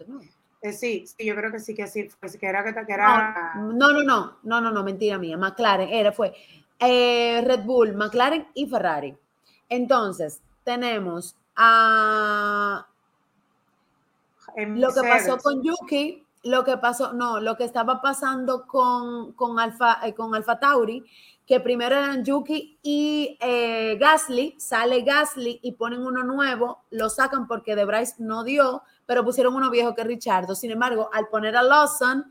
Eh, 0.62 0.72
sí, 0.72 1.06
sí, 1.06 1.24
yo 1.24 1.34
creo 1.34 1.50
que 1.50 1.58
sí, 1.58 1.74
que 1.74 1.86
sí, 1.86 2.08
pues, 2.20 2.36
que 2.36 2.46
era 2.46 2.62
que, 2.62 2.92
era... 2.92 3.54
No, 3.56 3.72
no, 3.72 4.02
no, 4.02 4.36
no, 4.42 4.60
no, 4.60 4.70
no, 4.70 4.84
mentira 4.84 5.16
mía, 5.16 5.38
McLaren, 5.38 5.88
era, 5.88 6.12
fue 6.12 6.34
eh, 6.78 7.42
Red 7.46 7.64
Bull, 7.64 7.94
McLaren 7.94 8.46
y 8.54 8.66
Ferrari. 8.66 9.16
Entonces, 9.68 10.42
tenemos 10.64 11.36
a 11.56 12.86
lo 14.56 14.92
que 14.92 15.00
pasó 15.02 15.38
con 15.38 15.62
Yuki, 15.62 16.26
lo 16.42 16.64
que 16.64 16.76
pasó, 16.76 17.12
no, 17.12 17.40
lo 17.40 17.56
que 17.56 17.64
estaba 17.64 18.00
pasando 18.00 18.66
con, 18.66 19.32
con 19.32 19.58
Alfa, 19.58 20.00
eh, 20.04 20.14
con 20.14 20.34
Alfa 20.34 20.58
Tauri, 20.58 21.04
que 21.46 21.60
primero 21.60 21.96
eran 21.96 22.24
Yuki 22.24 22.78
y 22.82 23.36
eh, 23.40 23.96
Gasly, 23.98 24.54
sale 24.58 25.02
Gasly 25.02 25.60
y 25.62 25.72
ponen 25.72 26.00
uno 26.00 26.22
nuevo, 26.22 26.84
lo 26.90 27.10
sacan 27.10 27.46
porque 27.46 27.76
De 27.76 27.84
Bryce 27.84 28.14
no 28.18 28.44
dio, 28.44 28.82
pero 29.10 29.24
pusieron 29.24 29.56
uno 29.56 29.70
viejo 29.70 29.92
que 29.92 30.04
Richardo. 30.04 30.54
Sin 30.54 30.70
embargo, 30.70 31.10
al 31.12 31.26
poner 31.26 31.56
a 31.56 31.64
Lawson, 31.64 32.24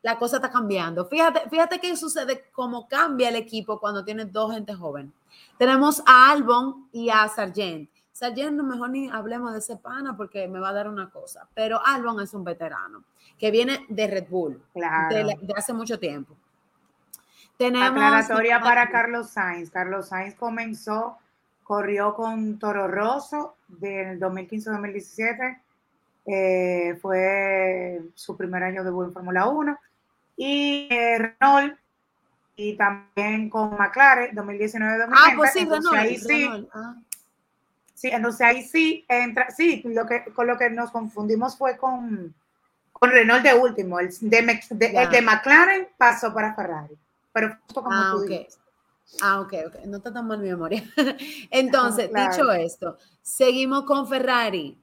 la 0.00 0.18
cosa 0.18 0.36
está 0.36 0.50
cambiando. 0.50 1.04
Fíjate, 1.04 1.42
fíjate 1.50 1.78
qué 1.78 1.94
sucede, 1.94 2.46
cómo 2.52 2.88
cambia 2.88 3.28
el 3.28 3.36
equipo 3.36 3.78
cuando 3.78 4.02
tienes 4.02 4.32
dos 4.32 4.54
gente 4.54 4.72
joven. 4.72 5.12
Tenemos 5.58 6.02
a 6.06 6.30
Albon 6.30 6.88
y 6.90 7.10
a 7.10 7.28
Sargent. 7.28 7.90
Sargent, 8.12 8.52
no 8.52 8.62
mejor 8.62 8.88
ni 8.88 9.10
hablemos 9.10 9.52
de 9.52 9.58
ese 9.58 9.76
pana 9.76 10.16
porque 10.16 10.48
me 10.48 10.58
va 10.58 10.70
a 10.70 10.72
dar 10.72 10.88
una 10.88 11.10
cosa, 11.10 11.46
pero 11.52 11.78
Albon 11.84 12.18
es 12.22 12.32
un 12.32 12.44
veterano 12.44 13.04
que 13.38 13.50
viene 13.50 13.84
de 13.90 14.06
Red 14.06 14.28
Bull 14.30 14.58
de, 14.74 15.36
hace 15.54 15.74
mucho 15.74 15.98
tiempo. 15.98 16.34
Tenemos 17.58 17.90
Aclaratoria 17.90 18.58
para 18.58 18.88
Carlos 18.88 19.28
Sainz. 19.28 19.70
Carlos 19.70 20.08
Sainz 20.08 20.34
comenzó, 20.34 21.18
corrió 21.62 22.14
con 22.14 22.58
Toro 22.58 22.88
Rosso 22.88 23.56
del 23.68 24.18
2015-2017. 24.18 25.60
Eh, 26.26 26.98
fue 27.00 28.02
su 28.14 28.36
primer 28.36 28.62
año 28.62 28.84
de 28.84 28.90
en 28.90 29.12
Fórmula 29.12 29.46
1. 29.48 29.78
Y 30.36 30.88
eh, 30.90 31.18
Renault 31.18 31.78
y 32.56 32.76
también 32.76 33.48
con 33.48 33.76
McLaren 33.76 34.34
2019-2020. 34.36 35.08
Ah, 35.12 35.32
pues 35.36 35.52
sí, 35.52 35.66
Renault. 35.66 36.68
Ah. 36.74 36.94
Sí, 38.00 38.08
entonces 38.08 38.40
ahí 38.40 38.62
sí 38.62 39.04
entra, 39.08 39.50
sí, 39.50 39.82
lo 39.84 40.06
que, 40.06 40.24
con 40.32 40.46
lo 40.46 40.56
que 40.56 40.70
nos 40.70 40.90
confundimos 40.90 41.58
fue 41.58 41.76
con, 41.76 42.34
con 42.92 43.10
Renault 43.10 43.42
de 43.42 43.52
último, 43.52 44.00
el 44.00 44.08
de, 44.08 45.08
de, 45.10 45.20
McLaren 45.20 45.86
pasó 45.98 46.32
para 46.32 46.54
Ferrari, 46.54 46.96
pero 47.30 47.58
justo 47.66 47.82
como 47.82 47.94
ah, 47.94 48.14
tú 48.14 48.24
Ah, 49.20 49.40
ok, 49.40 49.52
ok, 49.66 49.74
no 49.86 49.98
está 49.98 50.12
tan 50.12 50.26
mal 50.26 50.38
mi 50.38 50.48
memoria. 50.48 50.82
Entonces, 51.50 52.10
dicho 52.10 52.50
esto, 52.52 52.96
seguimos 53.20 53.84
con 53.84 54.08
Ferrari. 54.08 54.79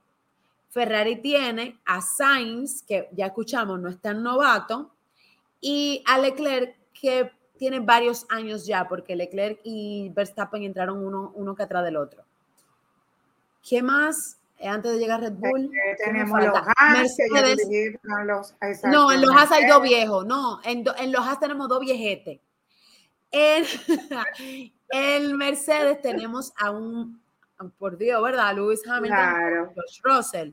Ferrari 0.77 1.15
tiene 1.15 1.79
a 1.85 2.01
Sainz, 2.01 2.83
que 2.83 3.09
ya 3.13 3.25
escuchamos, 3.25 3.79
no 3.79 3.89
es 3.89 3.99
tan 3.99 4.21
novato, 4.21 4.91
y 5.59 6.03
a 6.05 6.19
Leclerc, 6.19 6.75
que 6.93 7.31
tiene 7.57 7.79
varios 7.79 8.27
años 8.29 8.67
ya, 8.67 8.87
porque 8.87 9.15
Leclerc 9.15 9.59
y 9.63 10.09
Verstappen 10.09 10.61
entraron 10.61 11.03
uno, 11.03 11.31
uno 11.33 11.55
que 11.55 11.63
atrás 11.63 11.83
del 11.83 11.97
otro. 11.97 12.23
¿Qué 13.67 13.81
más? 13.81 14.37
Eh, 14.59 14.67
antes 14.67 14.91
de 14.91 14.99
llegar 14.99 15.19
a 15.19 15.29
Red 15.29 15.33
Bull. 15.33 15.71
Tenemos 15.97 16.43
los 16.43 16.53
Haas. 16.75 17.17
no, 18.83 19.11
en 19.11 19.21
los 19.21 19.31
Haas 19.35 19.51
hay 19.51 19.65
dos 19.65 19.81
viejos. 19.81 20.27
No, 20.27 20.59
en, 20.63 20.85
en 20.99 21.11
los 21.11 21.25
Haas 21.25 21.39
tenemos 21.39 21.67
dos 21.69 21.79
viejetes. 21.79 22.39
En, 23.31 23.65
el 24.89 25.33
Mercedes 25.33 26.03
tenemos 26.03 26.53
a 26.55 26.69
un, 26.69 27.19
por 27.79 27.97
Dios, 27.97 28.21
¿verdad? 28.21 28.53
Lewis 28.55 28.87
Hamilton, 28.87 29.17
claro. 29.17 29.71
George 29.73 30.01
Russell. 30.03 30.51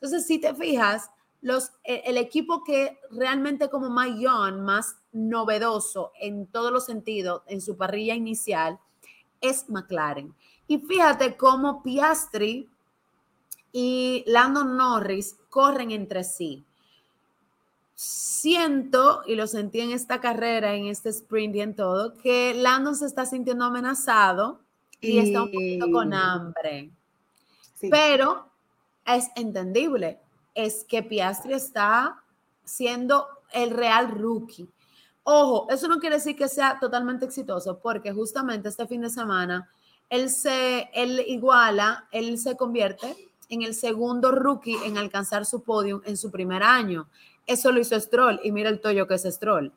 Entonces, 0.00 0.26
si 0.26 0.38
te 0.38 0.54
fijas, 0.54 1.10
los, 1.42 1.72
e, 1.84 2.02
el, 2.06 2.16
equipo 2.16 2.64
que 2.64 2.98
realmente 3.10 3.68
como 3.68 3.90
más 3.90 4.08
young, 4.18 4.60
más 4.60 4.96
novedoso 5.12 6.12
en 6.20 6.46
todos 6.46 6.72
los 6.72 6.86
sentidos, 6.86 7.42
en 7.46 7.60
su 7.60 7.76
parrilla 7.76 8.14
inicial, 8.14 8.78
es 9.40 9.68
McLaren. 9.68 10.34
Y 10.66 10.78
fíjate 10.78 11.36
cómo 11.36 11.82
Piastri 11.82 12.68
y 13.72 14.24
Landon 14.26 14.76
Norris 14.76 15.36
corren 15.48 15.90
entre 15.90 16.24
sí. 16.24 16.64
Siento, 17.94 19.22
y 19.26 19.34
lo 19.34 19.46
sentí 19.46 19.80
en 19.80 19.90
esta 19.90 20.20
carrera, 20.20 20.74
en 20.74 20.86
este 20.86 21.10
sprint 21.10 21.56
y 21.56 21.60
en 21.60 21.76
todo, 21.76 22.14
que 22.14 22.54
Landon 22.54 22.96
se 22.96 23.06
está 23.06 23.26
sintiendo 23.26 23.66
amenazado 23.66 24.60
y, 25.00 25.18
está 25.18 25.42
un 25.42 25.52
poquito 25.52 25.90
con 25.90 26.14
hambre. 26.14 26.90
Pero 27.90 28.49
es 29.06 29.28
entendible, 29.36 30.20
es 30.54 30.84
que 30.84 31.02
Piastri 31.02 31.54
está 31.54 32.22
siendo 32.64 33.26
el 33.52 33.70
real 33.70 34.10
rookie. 34.10 34.68
Ojo, 35.22 35.66
eso 35.70 35.88
no 35.88 35.98
quiere 35.98 36.16
decir 36.16 36.36
que 36.36 36.48
sea 36.48 36.78
totalmente 36.80 37.24
exitoso, 37.24 37.78
porque 37.78 38.12
justamente 38.12 38.68
este 38.68 38.86
fin 38.86 39.02
de 39.02 39.10
semana 39.10 39.68
él 40.08 40.28
se, 40.30 40.90
él 40.92 41.22
iguala, 41.26 42.08
él 42.10 42.38
se 42.38 42.56
convierte 42.56 43.30
en 43.48 43.62
el 43.62 43.74
segundo 43.74 44.32
rookie 44.32 44.76
en 44.84 44.98
alcanzar 44.98 45.44
su 45.44 45.62
podium 45.62 46.00
en 46.04 46.16
su 46.16 46.30
primer 46.30 46.62
año. 46.62 47.08
Eso 47.46 47.72
lo 47.72 47.80
hizo 47.80 47.98
Stroll 47.98 48.40
y 48.42 48.52
mira 48.52 48.70
el 48.70 48.80
tollo 48.80 49.06
que 49.06 49.14
es 49.14 49.22
Stroll. 49.22 49.72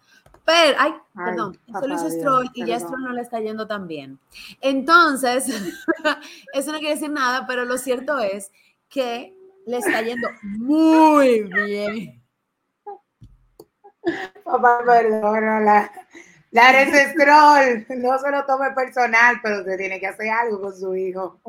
Pero, 0.45 0.77
ay, 0.77 0.93
perdón, 1.15 1.57
eso 1.67 1.87
lo 1.87 1.95
hizo 1.95 2.09
Stroll 2.09 2.49
y 2.53 2.65
ya 2.65 2.79
Stroll 2.79 3.01
no 3.01 3.13
le 3.13 3.21
está 3.21 3.39
yendo 3.39 3.65
tan 3.65 3.87
bien. 3.87 4.19
Entonces, 4.61 5.47
eso 6.53 6.71
no 6.71 6.79
quiere 6.79 6.95
decir 6.95 7.09
nada, 7.09 7.47
pero 7.47 7.65
lo 7.65 7.77
cierto 7.77 8.19
es 8.19 8.51
que 8.93 9.35
le 9.65 9.77
está 9.77 10.01
yendo 10.01 10.27
muy 10.41 11.43
bien. 11.43 12.23
Papá, 14.43 14.81
perdón, 14.85 15.65
la, 15.65 15.91
la 16.51 16.85
Stroll, 17.11 17.85
no 18.01 18.19
se 18.19 18.31
lo 18.31 18.45
tome 18.45 18.71
personal, 18.71 19.39
pero 19.41 19.59
usted 19.59 19.77
tiene 19.77 19.99
que 19.99 20.07
hacer 20.07 20.29
algo 20.29 20.61
con 20.61 20.77
su 20.77 20.95
hijo. 20.95 21.39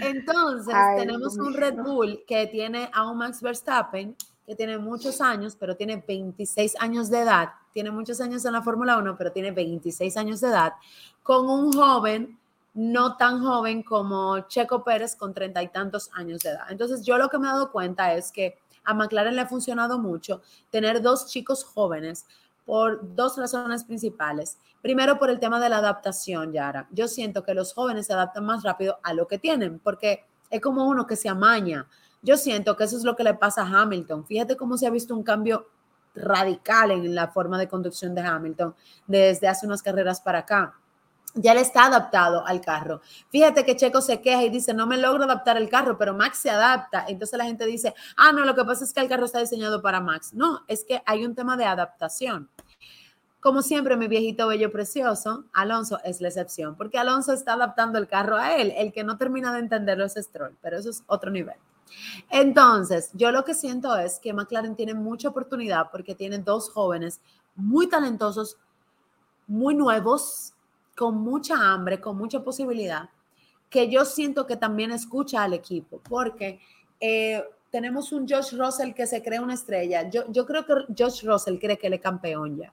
Entonces, 0.00 0.74
tenemos 0.96 1.36
un 1.36 1.54
Red 1.54 1.76
Bull 1.76 2.24
que 2.26 2.46
tiene 2.46 2.90
a 2.92 3.08
un 3.10 3.18
Max 3.18 3.40
Verstappen, 3.40 4.16
que 4.46 4.54
tiene 4.56 4.78
muchos 4.78 5.20
años, 5.20 5.56
pero 5.58 5.76
tiene 5.76 6.02
26 6.06 6.76
años 6.80 7.10
de 7.10 7.20
edad. 7.20 7.50
Tiene 7.72 7.90
muchos 7.90 8.20
años 8.20 8.44
en 8.44 8.52
la 8.52 8.62
Fórmula 8.62 8.98
1, 8.98 9.16
pero 9.16 9.32
tiene 9.32 9.52
26 9.52 10.16
años 10.16 10.40
de 10.40 10.48
edad, 10.48 10.72
con 11.22 11.48
un 11.48 11.72
joven 11.72 12.38
no 12.74 13.16
tan 13.16 13.42
joven 13.42 13.82
como 13.82 14.40
Checo 14.48 14.82
Pérez 14.84 15.16
con 15.16 15.32
treinta 15.32 15.62
y 15.62 15.68
tantos 15.68 16.10
años 16.12 16.40
de 16.42 16.50
edad. 16.50 16.66
Entonces, 16.70 17.04
yo 17.04 17.16
lo 17.18 17.28
que 17.28 17.38
me 17.38 17.46
he 17.46 17.50
dado 17.50 17.70
cuenta 17.70 18.14
es 18.14 18.32
que 18.32 18.58
a 18.84 18.94
McLaren 18.94 19.34
le 19.34 19.42
ha 19.42 19.46
funcionado 19.46 19.98
mucho 19.98 20.42
tener 20.70 21.00
dos 21.00 21.26
chicos 21.28 21.64
jóvenes 21.64 22.26
por 22.66 23.14
dos 23.14 23.36
razones 23.36 23.84
principales. 23.84 24.58
Primero, 24.82 25.18
por 25.18 25.30
el 25.30 25.38
tema 25.38 25.60
de 25.60 25.68
la 25.68 25.78
adaptación, 25.78 26.52
Yara. 26.52 26.88
Yo 26.90 27.08
siento 27.08 27.44
que 27.44 27.54
los 27.54 27.72
jóvenes 27.72 28.06
se 28.06 28.12
adaptan 28.12 28.44
más 28.44 28.62
rápido 28.62 28.98
a 29.02 29.12
lo 29.12 29.28
que 29.28 29.38
tienen, 29.38 29.78
porque 29.78 30.24
es 30.50 30.60
como 30.60 30.86
uno 30.86 31.06
que 31.06 31.16
se 31.16 31.28
amaña. 31.28 31.86
Yo 32.22 32.36
siento 32.36 32.76
que 32.76 32.84
eso 32.84 32.96
es 32.96 33.04
lo 33.04 33.16
que 33.16 33.24
le 33.24 33.34
pasa 33.34 33.62
a 33.62 33.82
Hamilton. 33.82 34.26
Fíjate 34.26 34.56
cómo 34.56 34.76
se 34.78 34.86
ha 34.86 34.90
visto 34.90 35.14
un 35.14 35.22
cambio 35.22 35.68
radical 36.14 36.90
en 36.90 37.14
la 37.14 37.28
forma 37.28 37.58
de 37.58 37.68
conducción 37.68 38.14
de 38.14 38.22
Hamilton 38.22 38.74
desde 39.06 39.48
hace 39.48 39.66
unas 39.66 39.82
carreras 39.82 40.20
para 40.20 40.40
acá. 40.40 40.78
Ya 41.34 41.52
le 41.52 41.60
está 41.62 41.86
adaptado 41.86 42.46
al 42.46 42.60
carro. 42.60 43.00
Fíjate 43.30 43.64
que 43.64 43.76
Checo 43.76 44.00
se 44.00 44.20
queja 44.20 44.44
y 44.44 44.50
dice, 44.50 44.72
no 44.72 44.86
me 44.86 44.96
logro 44.96 45.24
adaptar 45.24 45.56
el 45.56 45.68
carro, 45.68 45.98
pero 45.98 46.14
Max 46.14 46.38
se 46.38 46.50
adapta. 46.50 47.04
Entonces 47.08 47.36
la 47.36 47.44
gente 47.44 47.66
dice, 47.66 47.92
ah, 48.16 48.32
no, 48.32 48.44
lo 48.44 48.54
que 48.54 48.64
pasa 48.64 48.84
es 48.84 48.92
que 48.92 49.00
el 49.00 49.08
carro 49.08 49.24
está 49.24 49.40
diseñado 49.40 49.82
para 49.82 50.00
Max. 50.00 50.32
No, 50.32 50.60
es 50.68 50.84
que 50.84 51.02
hay 51.06 51.24
un 51.24 51.34
tema 51.34 51.56
de 51.56 51.64
adaptación 51.64 52.48
Como 53.40 53.62
siempre, 53.62 53.96
mi 53.96 54.06
viejito 54.06 54.46
bello 54.46 54.70
precioso, 54.70 55.44
Alonso 55.52 55.98
es 56.04 56.20
la 56.20 56.28
excepción, 56.28 56.76
porque 56.76 56.98
Alonso 56.98 57.32
está 57.32 57.54
adaptando 57.54 57.98
el 57.98 58.06
carro 58.06 58.36
a 58.36 58.54
él. 58.56 58.72
El 58.76 58.92
que 58.92 59.04
no 59.04 59.18
termina 59.18 59.52
de 59.52 59.58
entenderlo 59.58 60.04
es 60.04 60.14
Stroll, 60.14 60.56
pero 60.62 60.78
eso 60.78 60.90
es 60.90 61.02
otro 61.08 61.30
nivel. 61.30 61.56
Entonces, 62.30 63.10
yo 63.12 63.30
lo 63.30 63.44
que 63.44 63.54
siento 63.54 63.96
es 63.96 64.18
que 64.18 64.32
McLaren 64.32 64.76
tiene 64.76 64.94
mucha 64.94 65.28
oportunidad 65.28 65.90
porque 65.90 66.14
tiene 66.14 66.38
dos 66.38 66.70
jóvenes 66.70 67.20
muy 67.54 67.88
talentosos, 67.88 68.56
muy 69.46 69.74
nuevos, 69.74 70.54
con 70.96 71.16
mucha 71.16 71.56
hambre, 71.56 72.00
con 72.00 72.16
mucha 72.16 72.42
posibilidad, 72.42 73.08
que 73.68 73.90
yo 73.90 74.04
siento 74.04 74.46
que 74.46 74.56
también 74.56 74.92
escucha 74.92 75.42
al 75.42 75.54
equipo, 75.54 76.00
porque 76.08 76.60
eh, 77.00 77.42
tenemos 77.70 78.12
un 78.12 78.28
Josh 78.28 78.56
Russell 78.56 78.92
que 78.94 79.06
se 79.06 79.22
cree 79.22 79.40
una 79.40 79.54
estrella. 79.54 80.08
Yo, 80.08 80.30
yo 80.30 80.46
creo 80.46 80.64
que 80.64 80.74
Josh 80.96 81.24
Russell 81.24 81.58
cree 81.58 81.76
que 81.76 81.88
él 81.88 81.94
es 81.94 82.00
campeón 82.00 82.56
ya. 82.56 82.72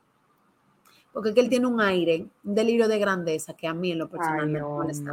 Porque 1.12 1.30
es 1.30 1.36
que 1.36 1.42
él 1.42 1.50
tiene 1.50 1.66
un 1.66 1.82
aire, 1.82 2.28
un 2.44 2.56
delirio 2.56 2.88
de 2.88 3.00
grandeza 3.00 3.56
que 3.56 3.68
a 3.68 3.74
mí 3.74 3.92
en 3.92 3.98
lo 3.98 4.08
personal 4.08 4.48
me 4.48 4.62
molesta. 4.62 5.12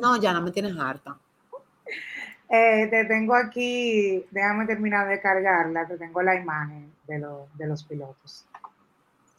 No, 0.00 0.20
ya 0.20 0.32
no 0.32 0.42
me 0.42 0.50
tienes 0.50 0.78
harta. 0.78 1.16
Eh, 2.54 2.86
te 2.90 3.06
tengo 3.06 3.34
aquí, 3.34 4.26
déjame 4.30 4.66
terminar 4.66 5.08
de 5.08 5.18
cargarla, 5.22 5.86
te 5.86 5.96
tengo 5.96 6.20
la 6.20 6.34
imagen 6.34 6.92
de, 7.06 7.18
de 7.54 7.66
los 7.66 7.82
pilotos. 7.82 8.44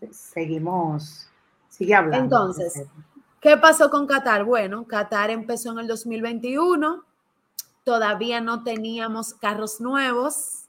Seguimos, 0.10 1.32
sigue 1.74 1.96
hablando. 1.96 2.24
Entonces, 2.24 2.86
¿qué 3.42 3.58
pasó 3.58 3.90
con 3.90 4.06
Qatar? 4.06 4.44
Bueno, 4.44 4.86
Qatar 4.86 5.32
empezó 5.32 5.72
en 5.72 5.80
el 5.80 5.88
2021, 5.88 7.04
todavía 7.84 8.42
no 8.42 8.64
teníamos 8.64 9.34
carros 9.34 9.82
nuevos. 9.82 10.66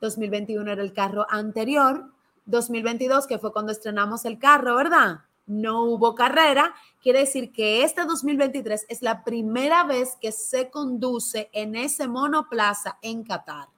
2021 0.00 0.70
era 0.70 0.82
el 0.82 0.92
carro 0.92 1.26
anterior. 1.30 2.06
2022, 2.46 3.26
que 3.26 3.38
fue 3.38 3.52
cuando 3.52 3.72
estrenamos 3.72 4.24
el 4.24 4.38
carro, 4.38 4.74
¿verdad? 4.76 5.20
no 5.50 5.82
hubo 5.82 6.14
carrera, 6.14 6.74
quiere 7.02 7.20
decir 7.20 7.50
que 7.52 7.82
este 7.82 8.04
2023 8.04 8.86
es 8.88 9.02
la 9.02 9.24
primera 9.24 9.84
vez 9.84 10.16
que 10.20 10.30
se 10.32 10.70
conduce 10.70 11.50
en 11.52 11.74
ese 11.74 12.06
monoplaza 12.06 12.98
en 13.02 13.24
Qatar. 13.24 13.68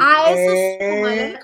a 0.00 0.30
eso 0.32 0.52
súmale, 0.80 1.38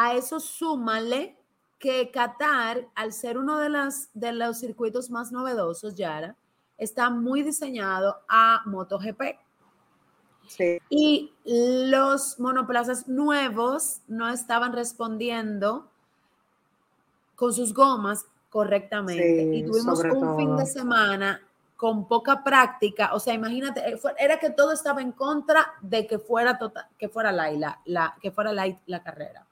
a 0.00 0.14
eso 0.14 0.38
súmale 0.38 1.36
que 1.80 2.12
Qatar, 2.12 2.86
al 2.94 3.12
ser 3.12 3.36
uno 3.36 3.58
de, 3.58 3.68
las, 3.68 4.10
de 4.14 4.32
los 4.32 4.58
circuitos 4.58 5.10
más 5.10 5.32
novedosos, 5.32 5.96
Yara, 5.96 6.36
está 6.76 7.10
muy 7.10 7.42
diseñado 7.42 8.20
a 8.28 8.62
MotoGP. 8.66 9.22
Y 10.88 11.32
los 11.44 12.38
monoplazas 12.38 13.08
nuevos 13.08 14.00
no 14.06 14.28
estaban 14.28 14.72
respondiendo 14.72 15.90
con 17.34 17.52
sus 17.52 17.74
gomas 17.74 18.24
correctamente. 18.50 19.56
y 19.56 19.64
tuvimos 19.64 19.98
un 20.04 20.36
fin 20.36 20.56
de 20.56 20.66
semana 20.66 21.42
con 21.76 22.06
poca 22.06 22.44
práctica. 22.44 23.14
O 23.14 23.20
sea, 23.20 23.34
imagínate, 23.34 23.80
eh, 23.80 24.00
era 24.16 24.38
que 24.38 24.50
todo 24.50 24.72
estaba 24.72 25.02
en 25.02 25.10
contra 25.10 25.74
de 25.82 26.06
que 26.06 26.20
fuera, 26.20 26.56
tota, 26.56 26.88
que 26.96 27.08
fuera 27.08 27.32
la, 27.32 27.80
la, 27.84 28.16
que 28.22 28.30
fuera 28.30 28.52
la, 28.52 28.78
la 28.86 29.02
carrera. 29.02 29.47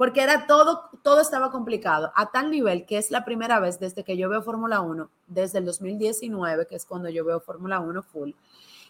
Porque 0.00 0.22
era 0.22 0.46
todo, 0.46 0.88
todo 1.02 1.20
estaba 1.20 1.50
complicado, 1.50 2.10
a 2.16 2.30
tal 2.30 2.50
nivel 2.50 2.86
que 2.86 2.96
es 2.96 3.10
la 3.10 3.22
primera 3.22 3.60
vez 3.60 3.78
desde 3.78 4.02
que 4.02 4.16
yo 4.16 4.30
veo 4.30 4.40
Fórmula 4.40 4.80
1, 4.80 5.10
desde 5.26 5.58
el 5.58 5.66
2019, 5.66 6.66
que 6.66 6.76
es 6.76 6.86
cuando 6.86 7.10
yo 7.10 7.22
veo 7.22 7.38
Fórmula 7.38 7.80
1 7.80 8.02
full, 8.02 8.30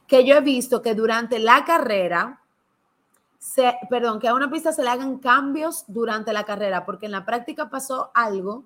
que 0.06 0.24
yo 0.24 0.36
he 0.36 0.40
visto 0.40 0.80
que 0.80 0.94
durante 0.94 1.40
la 1.40 1.64
carrera, 1.64 2.40
se, 3.40 3.76
perdón, 3.90 4.20
que 4.20 4.28
a 4.28 4.34
una 4.34 4.52
pista 4.52 4.70
se 4.70 4.84
le 4.84 4.88
hagan 4.88 5.18
cambios 5.18 5.82
durante 5.88 6.32
la 6.32 6.44
carrera, 6.44 6.86
porque 6.86 7.06
en 7.06 7.12
la 7.12 7.24
práctica 7.24 7.68
pasó 7.68 8.12
algo, 8.14 8.62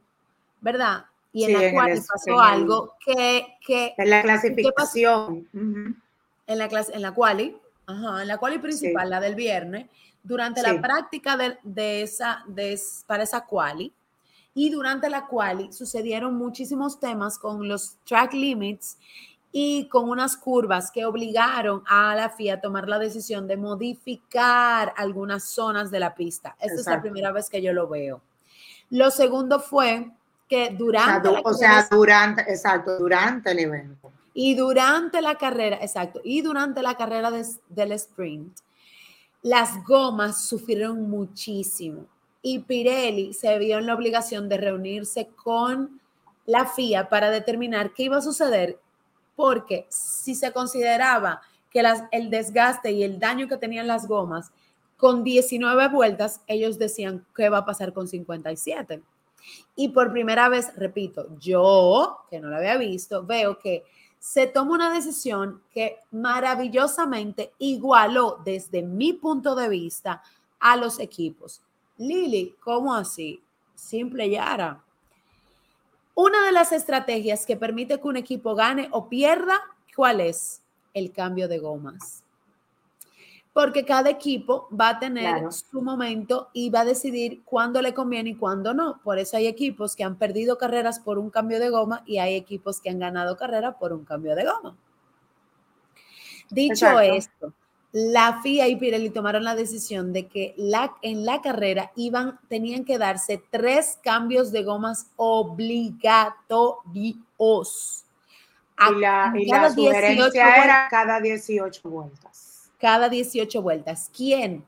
¿verdad? 0.61 1.07
Y 1.33 1.45
en 1.45 1.55
la 1.55 1.73
cual 1.73 1.99
pasó 2.07 2.41
algo 2.41 2.93
que, 3.03 3.57
que... 3.67 3.95
En 3.97 4.11
la 4.11 4.21
clasificación. 4.21 5.49
En 5.55 6.59
la 6.59 6.69
clase, 6.69 6.95
en 6.95 7.01
la 7.01 7.15
quali, 7.15 7.57
ajá, 7.87 8.21
en 8.21 8.29
la 8.29 8.37
quali 8.37 8.59
principal, 8.59 9.09
la 9.09 9.21
del 9.21 9.35
viernes, 9.35 9.87
durante 10.25 10.63
la 10.63 10.81
práctica 10.81 11.37
de, 11.37 11.59
de 11.63 12.03
esa, 12.03 12.43
de, 12.49 12.81
para 13.07 13.23
esa 13.23 13.45
quali, 13.45 13.93
y 14.55 14.71
durante 14.71 15.11
la 15.11 15.27
quali 15.27 15.73
sucedieron 15.73 16.35
muchísimos 16.37 16.99
temas 16.99 17.39
con 17.39 17.69
los 17.69 17.97
track 18.05 18.33
limits 18.33 18.97
y 19.53 19.89
con 19.89 20.09
unas 20.09 20.37
curvas 20.37 20.91
que 20.91 21.05
obligaron 21.05 21.85
a 21.87 22.15
la 22.17 22.31
FIA 22.31 22.55
a 22.55 22.61
tomar 22.61 22.89
la 22.89 22.99
decisión 22.99 23.47
de 23.47 23.57
modificar 23.57 24.93
algunas 24.97 25.45
zonas 25.45 25.91
de 25.93 26.01
la 26.01 26.15
pista. 26.15 26.57
Esta 26.59 26.81
es 26.81 26.87
la 26.87 27.01
primera 27.01 27.31
vez 27.31 27.49
que 27.49 27.63
yo 27.63 27.73
lo 27.73 27.87
veo. 27.87 28.21
Lo 28.91 29.11
segundo 29.11 29.61
fue 29.61 30.11
que 30.49 30.71
durante... 30.71 31.29
O 31.45 31.55
sea, 31.55 31.87
durante, 31.91 32.43
exacto, 32.43 32.99
durante 32.99 33.53
el 33.53 33.61
evento. 33.61 34.13
Y 34.35 34.57
durante 34.57 35.21
la 35.21 35.37
carrera, 35.37 35.79
exacto, 35.81 36.21
y 36.25 36.43
durante 36.43 36.83
la 36.83 36.97
carrera 36.97 37.31
del 37.69 37.93
sprint, 37.93 38.59
las 39.45 39.85
gomas 39.85 40.49
sufrieron 40.49 41.09
muchísimo. 41.09 42.07
Y 42.43 42.59
Pirelli 42.59 43.33
se 43.33 43.57
vio 43.61 43.79
en 43.79 43.87
la 43.87 43.95
obligación 43.95 44.49
de 44.49 44.57
reunirse 44.57 45.29
con 45.37 46.01
la 46.47 46.67
FIA 46.67 47.09
para 47.09 47.31
determinar 47.31 47.93
qué 47.95 48.05
iba 48.05 48.17
a 48.17 48.23
suceder 48.23 48.81
porque 49.37 49.87
si 49.89 50.35
se 50.35 50.53
consideraba 50.53 51.43
que 51.71 51.83
el 52.13 52.31
desgaste 52.31 52.93
y 52.93 53.03
el 53.03 53.19
daño 53.19 53.49
que 53.49 53.57
tenían 53.57 53.87
las 53.87 54.07
gomas, 54.07 54.53
con 54.97 55.25
19 55.25 55.89
vueltas, 55.89 56.41
ellos 56.47 56.79
decían, 56.79 57.27
¿qué 57.35 57.49
va 57.49 57.59
a 57.59 57.65
pasar 57.65 57.93
con 57.93 58.07
57? 58.07 59.03
Y 59.75 59.89
por 59.89 60.13
primera 60.13 60.49
vez, 60.49 60.73
repito, 60.77 61.27
yo, 61.39 62.19
que 62.31 62.41
no 62.41 62.49
lo 62.49 62.57
había 62.57 62.77
visto, 62.77 63.25
veo 63.25 63.59
que 63.59 63.85
se 64.25 64.47
toma 64.47 64.73
una 64.73 64.91
decisión 64.91 65.61
que 65.71 65.99
maravillosamente 66.11 67.53
igualó 67.59 68.41
desde 68.43 68.81
mi 68.81 69.13
punto 69.13 69.55
de 69.55 69.69
vista 69.69 70.23
a 70.59 70.79
los 70.79 70.99
equipos. 70.99 71.61
Lili, 71.99 72.57
¿cómo 72.65 72.95
así? 72.95 73.43
Simple 73.75 74.31
y. 74.31 74.39
Una 76.15 76.47
de 76.47 76.53
las 76.53 76.73
estrategias 76.73 77.45
que 77.45 77.59
permite 77.59 78.01
que 78.01 78.09
un 78.09 78.17
equipo 78.17 78.55
gane 78.55 78.89
o 78.93 79.11
pierda, 79.11 79.61
¿cuál 79.95 80.23
es? 80.23 80.63
El 80.95 81.13
cambio 81.13 81.47
de 81.47 81.59
gomas. 81.59 82.24
Porque 83.55 83.85
cada 83.85 84.11
equipo 84.11 84.69
va 84.69 84.91
a 84.91 84.99
tener 84.99 85.51
su 85.53 85.81
momento 85.81 86.51
y 86.53 86.71
va 86.71 86.81
a 86.81 86.85
decidir 86.85 87.43
cuándo 87.45 87.81
le 87.81 87.95
conviene 87.95 88.31
y 88.31 88.35
cuándo 88.35 88.75
no. 88.75 89.01
Por 89.03 89.19
eso 89.19 89.37
hay 89.37 89.47
equipos 89.47 89.97
que 89.97 90.05
han 90.05 90.17
perdido 90.17 90.59
carreras 90.59 90.99
por 90.99 91.19
un 91.19 91.31
cambio 91.31 91.61
de 91.61 91.71
goma 91.71 92.03
y 92.05 92.19
hay 92.19 92.35
equipos 92.35 92.81
que 92.81 92.91
han 92.91 92.99
ganado 92.99 93.37
carreras 93.37 93.77
por 93.77 93.93
un 93.93 94.05
cambio 94.05 94.35
de 94.35 94.45
goma. 94.45 94.77
Dicho 96.51 96.99
esto, 96.99 97.53
la 97.93 98.41
FIA 98.43 98.67
y 98.67 98.75
Pirelli 98.75 99.11
tomaron 99.11 99.45
la 99.45 99.55
decisión 99.55 100.13
de 100.13 100.27
que 100.27 100.55
la, 100.57 100.97
en 101.01 101.25
la 101.25 101.41
carrera 101.41 101.93
iban, 101.95 102.41
tenían 102.49 102.85
que 102.85 102.99
darse 102.99 103.41
tres 103.51 104.01
cambios 104.03 104.51
de 104.51 104.65
gomas 104.65 105.07
obligatorios. 105.15 108.05
y 108.91 108.95
la, 108.99 109.33
y 109.39 109.49
sugerencia 109.73 110.65
era 110.65 110.89
cada 110.91 111.21
18 111.21 111.89
vueltas. 111.89 112.54
Cada 112.79 113.09
18 113.09 113.63
vueltas. 113.63 114.11
¿Quién? 114.15 114.65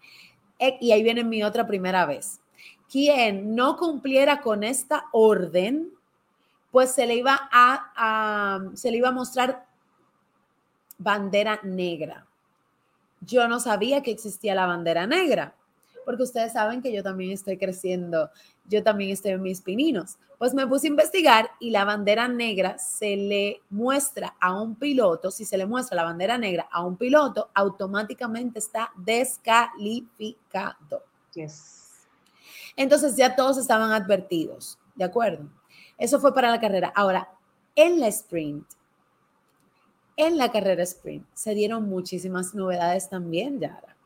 Eh, 0.58 0.78
y 0.80 0.92
ahí 0.92 1.02
viene 1.02 1.24
mi 1.24 1.42
otra 1.42 1.66
primera 1.66 2.06
vez. 2.06 2.40
Quien 2.90 3.54
no 3.54 3.76
cumpliera 3.76 4.40
con 4.40 4.62
esta 4.64 5.06
orden, 5.12 5.90
pues 6.70 6.92
se 6.92 7.06
le 7.06 7.16
iba 7.16 7.48
a 7.52 8.60
se 8.74 8.90
le 8.90 8.98
iba 8.98 9.08
a 9.08 9.12
mostrar 9.12 9.66
bandera 10.98 11.60
negra 11.62 12.26
yo 13.20 13.48
no 13.48 13.60
sabía 13.60 14.02
que 14.02 14.10
existía 14.10 14.54
la 14.54 14.66
bandera 14.66 15.06
negra, 15.06 15.54
porque 16.06 16.22
ustedes 16.22 16.52
saben 16.52 16.80
que 16.80 16.92
yo 16.92 17.02
también 17.02 17.32
estoy 17.32 17.58
creciendo, 17.58 18.30
yo 18.64 18.84
también 18.84 19.10
estoy 19.10 19.32
en 19.32 19.42
mis 19.42 19.60
pininos. 19.60 20.18
Pues 20.38 20.54
me 20.54 20.64
puse 20.64 20.86
a 20.86 20.90
investigar 20.90 21.50
y 21.58 21.70
la 21.70 21.84
bandera 21.84 22.28
negra 22.28 22.78
se 22.78 23.16
le 23.16 23.60
muestra 23.70 24.36
a 24.40 24.58
un 24.58 24.76
piloto, 24.76 25.32
si 25.32 25.44
se 25.44 25.58
le 25.58 25.66
muestra 25.66 25.96
la 25.96 26.04
bandera 26.04 26.38
negra 26.38 26.68
a 26.70 26.86
un 26.86 26.96
piloto, 26.96 27.50
automáticamente 27.54 28.60
está 28.60 28.92
descalificado. 28.96 31.02
Entonces 32.76 33.16
ya 33.16 33.34
todos 33.34 33.58
estaban 33.58 33.90
advertidos, 33.90 34.78
¿de 34.94 35.04
acuerdo? 35.04 35.48
Eso 35.98 36.20
fue 36.20 36.32
para 36.32 36.52
la 36.52 36.60
carrera. 36.60 36.92
Ahora, 36.94 37.30
en 37.74 37.98
la 37.98 38.06
sprint, 38.06 38.64
en 40.16 40.38
la 40.38 40.52
carrera 40.52 40.84
sprint 40.84 41.26
se 41.34 41.54
dieron 41.54 41.88
muchísimas 41.88 42.54
novedades 42.54 43.08
también, 43.08 43.58
Yara. 43.58 43.96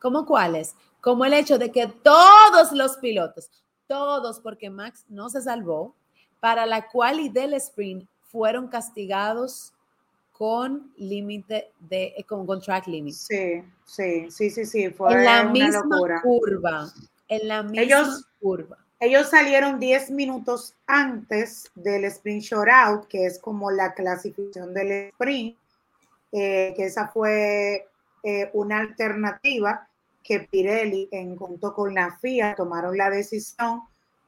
¿Cómo 0.00 0.24
cuáles? 0.24 0.74
Como 1.06 1.24
el 1.24 1.34
hecho 1.34 1.56
de 1.56 1.70
que 1.70 1.86
todos 1.86 2.72
los 2.72 2.96
pilotos, 2.96 3.48
todos, 3.86 4.40
porque 4.40 4.70
Max 4.70 5.04
no 5.08 5.30
se 5.30 5.40
salvó, 5.40 5.94
para 6.40 6.66
la 6.66 6.88
cual 6.88 7.20
y 7.20 7.28
del 7.28 7.54
sprint 7.54 8.08
fueron 8.24 8.66
castigados 8.66 9.72
con 10.32 10.92
límite 10.96 11.70
de, 11.78 12.12
eh, 12.16 12.24
con, 12.24 12.44
con 12.44 12.60
track 12.60 12.88
limit. 12.88 13.14
Sí, 13.14 13.62
sí, 13.84 14.28
sí, 14.32 14.50
sí, 14.50 14.66
sí, 14.66 14.90
fue 14.90 15.12
en 15.12 15.24
la 15.24 15.42
una 15.42 15.50
misma 15.52 15.82
locura. 15.88 16.20
curva, 16.22 16.92
en 17.28 17.46
la 17.46 17.62
misma 17.62 17.82
Ellos- 17.82 18.24
curva. 18.40 18.76
Ellos 18.98 19.28
salieron 19.30 19.78
10 19.78 20.10
minutos 20.10 20.74
antes 20.88 21.70
del 21.76 22.04
sprint 22.06 22.42
shootout, 22.42 23.06
que 23.06 23.26
es 23.26 23.38
como 23.38 23.70
la 23.70 23.94
clasificación 23.94 24.74
del 24.74 24.90
sprint, 25.12 25.56
eh, 26.32 26.74
que 26.76 26.84
esa 26.86 27.06
fue 27.06 27.86
eh, 28.24 28.50
una 28.54 28.80
alternativa 28.80 29.88
que 30.26 30.40
Pirelli, 30.40 31.08
en 31.12 31.36
junto 31.36 31.72
con 31.72 31.94
la 31.94 32.18
FIA, 32.18 32.54
tomaron 32.54 32.96
la 32.96 33.10
decisión 33.10 33.82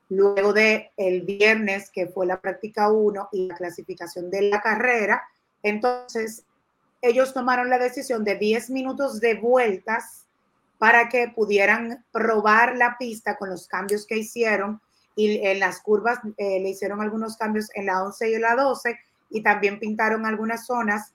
luego 0.08 0.52
de 0.52 0.90
el 0.96 1.22
viernes, 1.22 1.90
que 1.90 2.06
fue 2.06 2.26
la 2.26 2.40
práctica 2.40 2.90
1 2.90 3.28
y 3.32 3.48
la 3.48 3.54
clasificación 3.54 4.30
de 4.30 4.42
la 4.42 4.60
carrera. 4.60 5.22
Entonces, 5.62 6.44
ellos 7.02 7.34
tomaron 7.34 7.68
la 7.68 7.78
decisión 7.78 8.24
de 8.24 8.36
10 8.36 8.70
minutos 8.70 9.20
de 9.20 9.34
vueltas 9.34 10.24
para 10.78 11.08
que 11.08 11.28
pudieran 11.28 12.04
probar 12.12 12.76
la 12.76 12.96
pista 12.98 13.36
con 13.36 13.50
los 13.50 13.66
cambios 13.66 14.06
que 14.06 14.18
hicieron 14.18 14.80
y 15.16 15.44
en 15.44 15.58
las 15.58 15.80
curvas 15.80 16.20
eh, 16.36 16.60
le 16.60 16.70
hicieron 16.70 17.00
algunos 17.00 17.36
cambios 17.36 17.68
en 17.74 17.86
la 17.86 18.04
11 18.04 18.30
y 18.30 18.38
la 18.38 18.54
12 18.54 18.96
y 19.30 19.42
también 19.42 19.80
pintaron 19.80 20.24
algunas 20.24 20.66
zonas 20.66 21.12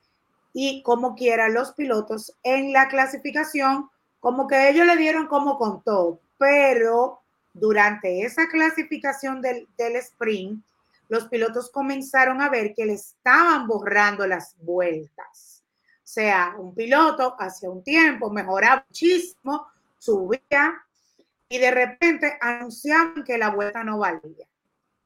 y 0.54 0.84
como 0.84 1.16
quiera 1.16 1.50
los 1.50 1.72
pilotos 1.72 2.36
en 2.44 2.74
la 2.74 2.88
clasificación, 2.88 3.90
como 4.24 4.48
que 4.48 4.70
ellos 4.70 4.88
le 4.88 4.96
dieron 4.96 5.28
como 5.28 5.58
con 5.58 5.84
todo, 5.84 6.22
pero 6.38 7.20
durante 7.54 8.22
esa 8.22 8.48
clasificación 8.48 9.42
del, 9.42 9.68
del 9.78 9.98
sprint, 9.98 10.64
los 11.10 11.28
pilotos 11.28 11.70
comenzaron 11.70 12.42
a 12.42 12.48
ver 12.48 12.74
que 12.74 12.86
le 12.86 12.94
estaban 12.94 13.68
borrando 13.68 14.26
las 14.26 14.56
vueltas. 14.60 15.62
O 15.98 16.08
sea, 16.08 16.56
un 16.58 16.74
piloto 16.74 17.36
hacía 17.38 17.70
un 17.70 17.84
tiempo, 17.84 18.30
mejoraba 18.30 18.86
muchísimo, 18.88 19.68
subía 20.00 20.82
y 21.50 21.58
de 21.58 21.72
repente 21.72 22.38
anunciaban 22.40 23.26
que 23.26 23.38
la 23.38 23.50
vuelta 23.50 23.84
no 23.84 23.98
valía. 23.98 24.48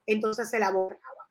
Entonces 0.05 0.47
se 0.47 0.59
la 0.59 0.69
borraba. 0.69 1.27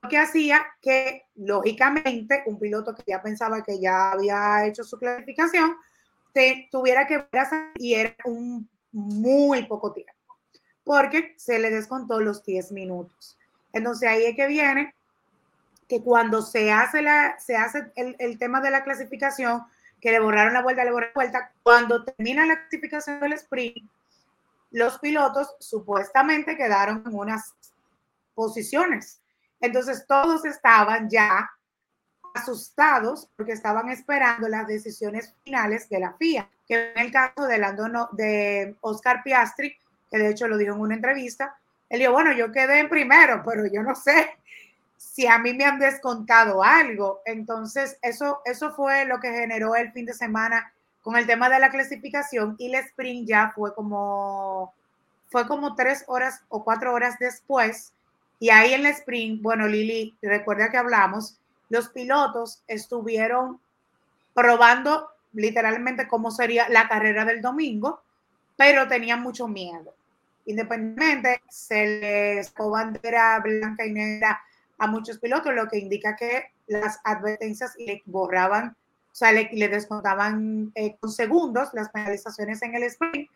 Lo 0.00 0.08
que 0.08 0.16
hacía 0.16 0.66
que, 0.80 1.26
lógicamente, 1.34 2.42
un 2.46 2.58
piloto 2.58 2.94
que 2.94 3.02
ya 3.06 3.20
pensaba 3.20 3.62
que 3.62 3.78
ya 3.78 4.12
había 4.12 4.64
hecho 4.64 4.82
su 4.82 4.96
clasificación, 4.96 5.76
te, 6.32 6.68
tuviera 6.70 7.06
que 7.06 7.26
y 7.76 7.94
era 7.94 8.14
un 8.24 8.68
muy 8.92 9.66
poco 9.66 9.92
tiempo, 9.92 10.12
porque 10.84 11.34
se 11.36 11.58
le 11.58 11.70
descontó 11.70 12.20
los 12.20 12.44
10 12.44 12.72
minutos. 12.72 13.38
Entonces 13.72 14.08
ahí 14.08 14.24
es 14.24 14.36
que 14.36 14.46
viene 14.46 14.94
que 15.88 16.02
cuando 16.02 16.42
se 16.42 16.70
hace, 16.70 17.02
la, 17.02 17.38
se 17.38 17.56
hace 17.56 17.90
el, 17.96 18.16
el 18.18 18.38
tema 18.38 18.60
de 18.60 18.70
la 18.70 18.84
clasificación, 18.84 19.62
que 20.00 20.12
le 20.12 20.20
borraron 20.20 20.52
la 20.52 20.62
vuelta, 20.62 20.84
le 20.84 20.92
borraron 20.92 21.12
la 21.14 21.20
vuelta, 21.20 21.52
cuando 21.62 22.04
termina 22.04 22.46
la 22.46 22.60
clasificación 22.60 23.20
del 23.20 23.32
sprint, 23.34 23.88
los 24.70 24.98
pilotos 24.98 25.54
supuestamente 25.60 26.56
quedaron 26.56 27.02
en 27.06 27.14
unas 27.14 27.54
posiciones. 28.34 29.20
Entonces 29.60 30.06
todos 30.06 30.44
estaban 30.44 31.08
ya 31.08 31.50
asustados 32.40 33.28
porque 33.36 33.52
estaban 33.52 33.90
esperando 33.90 34.48
las 34.48 34.66
decisiones 34.66 35.34
finales 35.44 35.88
de 35.88 36.00
la 36.00 36.14
FIA, 36.14 36.48
que 36.66 36.92
en 36.92 36.98
el 36.98 37.12
caso 37.12 37.46
de, 37.46 37.58
Lando, 37.58 38.08
de 38.12 38.76
Oscar 38.80 39.22
Piastri, 39.22 39.76
que 40.10 40.18
de 40.18 40.30
hecho 40.30 40.48
lo 40.48 40.56
dijo 40.56 40.74
en 40.74 40.80
una 40.80 40.94
entrevista, 40.94 41.56
él 41.88 42.00
dijo, 42.00 42.12
bueno, 42.12 42.32
yo 42.32 42.52
quedé 42.52 42.80
en 42.80 42.88
primero, 42.88 43.42
pero 43.44 43.66
yo 43.66 43.82
no 43.82 43.94
sé 43.94 44.30
si 44.96 45.26
a 45.26 45.38
mí 45.38 45.54
me 45.54 45.64
han 45.64 45.78
descontado 45.78 46.62
algo. 46.62 47.20
Entonces, 47.24 47.98
eso, 48.02 48.40
eso 48.44 48.72
fue 48.72 49.04
lo 49.04 49.20
que 49.20 49.32
generó 49.32 49.74
el 49.74 49.92
fin 49.92 50.04
de 50.06 50.14
semana 50.14 50.72
con 51.02 51.16
el 51.16 51.26
tema 51.26 51.48
de 51.48 51.60
la 51.60 51.70
clasificación 51.70 52.56
y 52.58 52.66
el 52.66 52.74
sprint 52.74 53.26
ya 53.26 53.52
fue 53.54 53.74
como, 53.74 54.74
fue 55.30 55.46
como 55.46 55.74
tres 55.74 56.04
horas 56.06 56.42
o 56.48 56.64
cuatro 56.64 56.92
horas 56.92 57.18
después. 57.18 57.92
Y 58.40 58.50
ahí 58.50 58.74
en 58.74 58.80
el 58.80 58.92
sprint, 58.92 59.42
bueno, 59.42 59.66
Lili, 59.66 60.16
recuerda 60.20 60.70
que 60.70 60.76
hablamos, 60.76 61.38
los 61.68 61.88
pilotos 61.90 62.62
estuvieron 62.66 63.60
probando 64.34 65.08
literalmente 65.32 66.08
cómo 66.08 66.30
sería 66.30 66.68
la 66.68 66.88
carrera 66.88 67.24
del 67.24 67.42
domingo, 67.42 68.02
pero 68.56 68.88
tenían 68.88 69.22
mucho 69.22 69.48
miedo. 69.48 69.94
Independientemente, 70.46 71.42
se 71.48 72.00
les 72.00 72.46
sacó 72.46 72.70
bandera 72.70 73.38
blanca 73.40 73.84
y 73.84 73.92
negra 73.92 74.40
a 74.78 74.86
muchos 74.86 75.18
pilotos, 75.18 75.54
lo 75.54 75.68
que 75.68 75.78
indica 75.78 76.16
que 76.16 76.52
las 76.66 77.00
advertencias 77.04 77.74
le 77.78 78.02
borraban, 78.06 78.76
o 79.12 79.14
sea, 79.14 79.32
le, 79.32 79.50
le 79.52 79.68
descontaban 79.68 80.72
eh, 80.74 80.96
con 81.00 81.10
segundos 81.10 81.70
las 81.72 81.90
penalizaciones 81.90 82.62
en 82.62 82.74
el 82.74 82.84
sprint. 82.84 83.28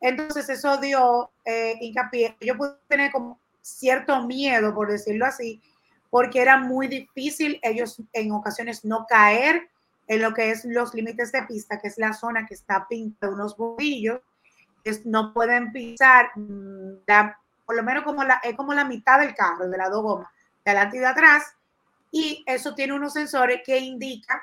Entonces, 0.00 0.48
eso 0.48 0.78
dio 0.78 1.30
eh, 1.44 1.76
hincapié. 1.80 2.36
Yo 2.40 2.56
pude 2.56 2.76
tener 2.88 3.10
como 3.12 3.38
cierto 3.60 4.22
miedo, 4.26 4.74
por 4.74 4.90
decirlo 4.90 5.26
así, 5.26 5.60
porque 6.10 6.40
era 6.40 6.58
muy 6.58 6.88
difícil 6.88 7.58
ellos 7.62 8.02
en 8.12 8.32
ocasiones 8.32 8.84
no 8.84 9.06
caer 9.06 9.68
en 10.08 10.22
lo 10.22 10.32
que 10.34 10.50
es 10.50 10.64
los 10.64 10.94
límites 10.94 11.32
de 11.32 11.42
pista, 11.42 11.78
que 11.80 11.88
es 11.88 11.98
la 11.98 12.12
zona 12.12 12.46
que 12.46 12.54
está 12.54 12.86
pintada 12.88 13.32
unos 13.32 13.56
bombillos, 13.56 14.20
es, 14.84 15.04
no 15.04 15.32
pueden 15.32 15.72
pisar, 15.72 16.30
la, 17.06 17.38
por 17.64 17.74
lo 17.74 17.82
menos 17.82 18.04
como 18.04 18.22
la, 18.22 18.40
es 18.44 18.54
como 18.54 18.72
la 18.72 18.84
mitad 18.84 19.18
del 19.18 19.34
carro, 19.34 19.68
de 19.68 19.76
las 19.76 19.90
dos 19.90 20.02
gomas, 20.02 20.28
de 20.64 20.70
adelante 20.70 20.96
y 20.96 21.00
de 21.00 21.06
atrás, 21.06 21.56
y 22.12 22.44
eso 22.46 22.74
tiene 22.74 22.92
unos 22.92 23.12
sensores 23.12 23.62
que 23.64 23.78
indican 23.78 24.38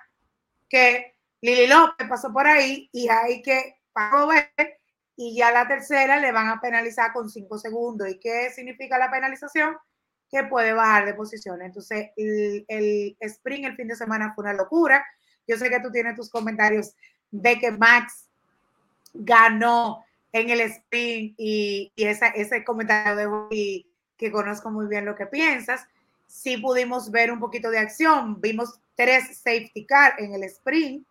que 0.68 1.16
Lili 1.42 1.68
López 1.68 2.08
pasó 2.08 2.32
por 2.32 2.46
ahí 2.46 2.90
y 2.92 3.08
hay 3.08 3.42
que 3.42 3.78
ver 3.96 4.80
y 5.16 5.36
ya 5.36 5.52
la 5.52 5.68
tercera 5.68 6.20
le 6.20 6.32
van 6.32 6.48
a 6.48 6.60
penalizar 6.60 7.14
con 7.14 7.30
cinco 7.30 7.58
segundos. 7.58 8.10
¿Y 8.10 8.20
qué 8.20 8.50
significa 8.50 8.98
la 8.98 9.12
penalización? 9.12 9.78
Que 10.34 10.46
puede 10.46 10.74
bajar 10.74 11.06
de 11.06 11.14
posición. 11.14 11.62
Entonces, 11.62 12.10
el, 12.18 12.66
el 12.68 13.16
sprint 13.20 13.66
el 13.68 13.76
fin 13.76 13.88
de 13.88 13.96
semana 13.96 14.34
fue 14.34 14.46
una 14.46 14.54
locura. 14.54 15.06
Yo 15.48 15.58
sé 15.58 15.70
que 15.70 15.80
tú 15.80 15.92
tienes 15.92 16.16
tus 16.16 16.32
comentarios 16.32 16.96
de 17.30 17.60
que 17.60 17.70
Max 17.70 18.30
ganó 19.14 20.04
en 20.32 20.50
el 20.50 20.62
sprint 20.62 21.36
y, 21.38 21.92
y 21.96 22.04
esa, 22.06 22.30
ese 22.30 22.64
comentario 22.64 23.16
de 23.16 23.28
hoy 23.28 23.86
que 24.18 24.32
conozco 24.32 24.72
muy 24.72 24.88
bien 24.88 25.06
lo 25.06 25.16
que 25.16 25.28
piensas. 25.28 25.86
Sí 26.26 26.58
pudimos 26.58 27.12
ver 27.12 27.32
un 27.32 27.40
poquito 27.40 27.70
de 27.70 27.78
acción. 27.78 28.42
Vimos 28.42 28.80
tres 28.96 29.38
safety 29.38 29.86
car 29.86 30.16
en 30.18 30.34
el 30.34 30.46
sprint. 30.46 31.06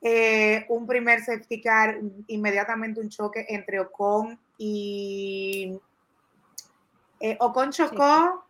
Eh, 0.00 0.64
un 0.70 0.86
primer 0.86 1.22
safety 1.22 1.60
car, 1.60 2.00
inmediatamente 2.26 3.02
un 3.02 3.10
choque 3.10 3.44
entre 3.50 3.80
Ocon 3.80 4.40
y 4.56 5.78
eh, 7.20 7.36
Ocon 7.38 7.70
chocó 7.70 8.44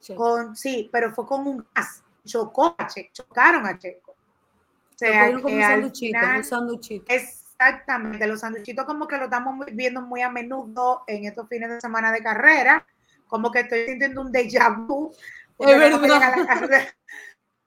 sí. 0.00 0.14
con, 0.14 0.56
sí, 0.56 0.88
pero 0.92 1.12
fue 1.12 1.26
con 1.26 1.46
un 1.46 1.66
gas, 1.74 2.02
chocó 2.24 2.74
a 2.76 2.86
Checo, 2.86 3.10
chocaron 3.12 3.66
a 3.66 3.78
Checo. 3.78 4.12
O 4.12 4.96
sea, 4.96 5.32
como 5.32 5.54
un 5.54 5.60
sanduchito, 5.60 6.18
final, 6.18 6.36
un 6.38 6.44
sanduchito. 6.44 7.04
Exactamente, 7.08 8.26
los 8.26 8.40
sanduchitos 8.40 8.84
como 8.84 9.06
que 9.06 9.16
lo 9.16 9.24
estamos 9.24 9.66
viendo 9.72 10.00
muy 10.00 10.22
a 10.22 10.30
menudo 10.30 11.04
en 11.06 11.24
estos 11.24 11.48
fines 11.48 11.68
de 11.68 11.80
semana 11.80 12.10
de 12.12 12.22
carrera, 12.22 12.86
como 13.26 13.50
que 13.50 13.60
estoy 13.60 13.86
sintiendo 13.86 14.22
un 14.22 14.32
déjà 14.32 14.74
vu. 14.74 15.12
Es 15.58 15.78
verdad. 15.78 16.34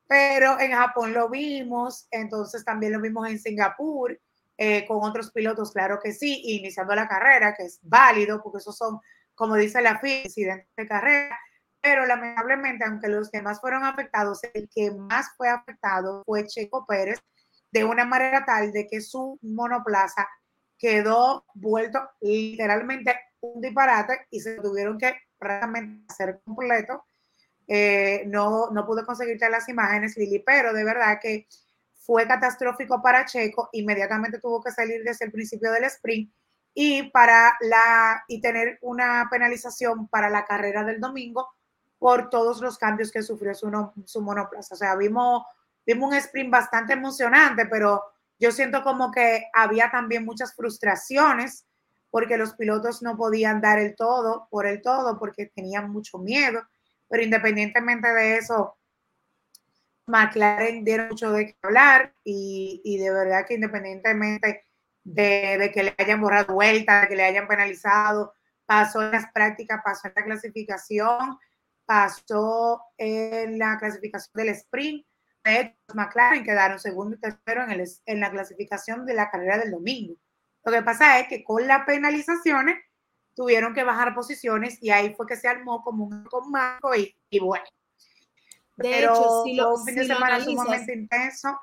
pero 0.08 0.60
en 0.60 0.72
Japón 0.72 1.14
lo 1.14 1.30
vimos, 1.30 2.08
entonces 2.12 2.64
también 2.64 2.94
lo 2.94 3.02
vimos 3.02 3.28
en 3.30 3.40
Singapur, 3.40 4.18
eh, 4.58 4.86
con 4.88 5.04
otros 5.04 5.32
pilotos, 5.32 5.72
claro 5.72 6.00
que 6.02 6.14
sí, 6.14 6.42
iniciando 6.46 6.96
la 6.96 7.08
carrera, 7.08 7.54
que 7.54 7.64
es 7.64 7.80
válido, 7.84 8.42
porque 8.42 8.58
esos 8.60 8.76
son, 8.76 9.00
como 9.38 9.56
dice 9.56 9.82
la 9.82 10.00
FIA, 10.00 10.24
incidentes 10.24 10.68
de 10.76 10.88
carrera, 10.88 11.40
pero 11.80 12.06
lamentablemente, 12.08 12.84
aunque 12.84 13.08
los 13.08 13.32
demás 13.32 13.62
fueron 13.62 13.86
afectados, 13.86 14.42
el 14.54 14.68
que 14.68 14.92
más 14.92 15.28
fue 15.38 15.48
afectado 15.48 16.24
fue 16.26 16.48
Checo 16.48 16.86
Pérez, 16.88 17.20
de 17.72 17.86
una 17.86 18.04
manera 18.04 18.44
tal 18.46 18.72
de 18.72 18.88
que 18.88 19.00
su 19.00 19.38
monoplaza 19.44 20.28
quedó 20.80 21.46
vuelto 21.54 22.00
literalmente 22.20 23.16
un 23.40 23.62
disparate 23.62 24.26
y 24.32 24.40
se 24.40 24.60
tuvieron 24.60 24.98
que 24.98 25.14
prácticamente 25.38 26.06
hacer 26.10 26.42
completo. 26.44 27.06
Eh, 27.68 28.24
no, 28.26 28.72
no 28.72 28.86
pude 28.88 29.06
conseguirte 29.06 29.50
las 29.50 29.70
imágenes, 29.70 30.18
Lili, 30.18 30.40
pero 30.40 30.74
de 30.74 30.84
verdad 30.84 31.20
que 31.22 31.48
fue 31.94 32.26
catastrófico 32.26 33.04
para 33.04 33.26
Checo, 33.26 33.70
inmediatamente 33.74 34.40
tuvo 34.40 34.64
que 34.64 34.72
salir 34.72 35.04
desde 35.04 35.26
el 35.26 35.32
principio 35.32 35.72
del 35.72 35.84
sprint 35.84 36.34
y 36.74 37.10
para 37.12 37.58
la 37.62 38.24
y 38.28 38.42
tener 38.42 38.78
una 38.82 39.28
penalización 39.32 40.08
para 40.08 40.30
la 40.30 40.46
carrera 40.46 40.84
del 40.84 41.00
domingo 41.00 41.48
por 42.00 42.30
todos 42.30 42.62
los 42.62 42.78
cambios 42.78 43.12
que 43.12 43.24
sufrió 43.24 43.56
su, 43.56 43.70
no, 43.70 43.94
su 44.06 44.22
monoplaza. 44.22 44.76
O 44.76 44.78
sea, 44.78 44.96
vimos, 44.96 45.44
vimos 45.86 46.10
un 46.10 46.16
sprint 46.16 46.52
bastante 46.52 46.94
emocionante, 46.94 47.66
pero 47.66 48.04
yo 48.40 48.52
siento 48.52 48.84
como 48.84 49.12
que 49.12 49.48
había 49.54 49.90
también 49.90 50.24
muchas 50.24 50.56
frustraciones 50.56 51.66
porque 52.12 52.38
los 52.38 52.54
pilotos 52.54 53.02
no 53.02 53.18
podían 53.18 53.62
dar 53.62 53.80
el 53.80 53.96
todo 53.96 54.48
por 54.52 54.68
el 54.68 54.82
todo 54.82 55.18
porque 55.18 55.48
tenían 55.48 55.90
mucho 55.90 56.20
miedo 56.20 56.62
pero 57.10 57.24
independientemente 57.24 58.08
de 58.10 58.38
eso, 58.38 58.78
McLaren 60.08 60.84
dieron 60.84 61.10
mucho 61.10 61.32
de 61.32 61.48
qué 61.48 61.58
hablar 61.62 62.14
y, 62.24 62.82
y 62.84 62.98
de 62.98 63.12
verdad 63.12 63.46
que 63.48 63.56
independientemente 63.56 64.67
de, 65.14 65.58
de, 65.58 65.72
que 65.72 65.84
le 65.84 65.96
hayan 65.98 66.22
borrado 66.22 66.54
vuelta, 66.54 67.02
de 67.02 67.08
que 67.08 67.16
le 67.16 67.24
hayan 67.24 67.48
penalizado, 67.48 68.34
pasó 68.66 69.02
en 69.02 69.12
las 69.12 69.32
prácticas, 69.32 69.82
pasó 69.84 70.08
en 70.08 70.14
la 70.16 70.24
clasificación, 70.24 71.40
pasó 71.86 72.82
en 72.98 73.58
la 73.58 73.78
clasificación 73.80 74.34
del 74.34 74.50
sprint. 74.50 75.06
McLaren 75.94 76.44
quedaron 76.44 76.78
segundo 76.78 77.16
y 77.16 77.20
tercero 77.20 77.64
en, 77.64 77.72
el, 77.72 77.88
en 78.06 78.20
la 78.20 78.30
clasificación 78.30 79.06
de 79.06 79.14
la 79.14 79.32
carrera 79.32 79.58
del 79.58 79.72
domingo. 79.72 80.16
Lo 80.66 80.74
que 80.74 80.82
pasa 80.82 81.20
es 81.20 81.30
que 81.30 81.46
con 81.46 81.66
las 81.66 81.86
penalizaciones 81.86 82.76
tuvieron 83.34 83.74
que 83.74 83.86
bajar 83.86 84.14
posiciones 84.14 84.78
y 84.82 84.90
ahí 84.90 85.14
fue 85.16 85.26
que 85.26 85.38
se 85.38 85.48
armó 85.48 85.82
como 85.84 86.04
un 86.04 86.26
con 86.26 86.52
Marco 86.52 86.94
y, 86.94 87.16
y 87.30 87.40
bueno. 87.40 87.64
De 88.76 89.00
hecho, 89.00 89.44
si 89.46 89.56
lo, 89.56 89.76
un 89.76 89.86
fin 89.86 89.96
de 89.96 90.06
semana 90.06 90.42
sumamente 90.42 90.94
intenso. 90.94 91.58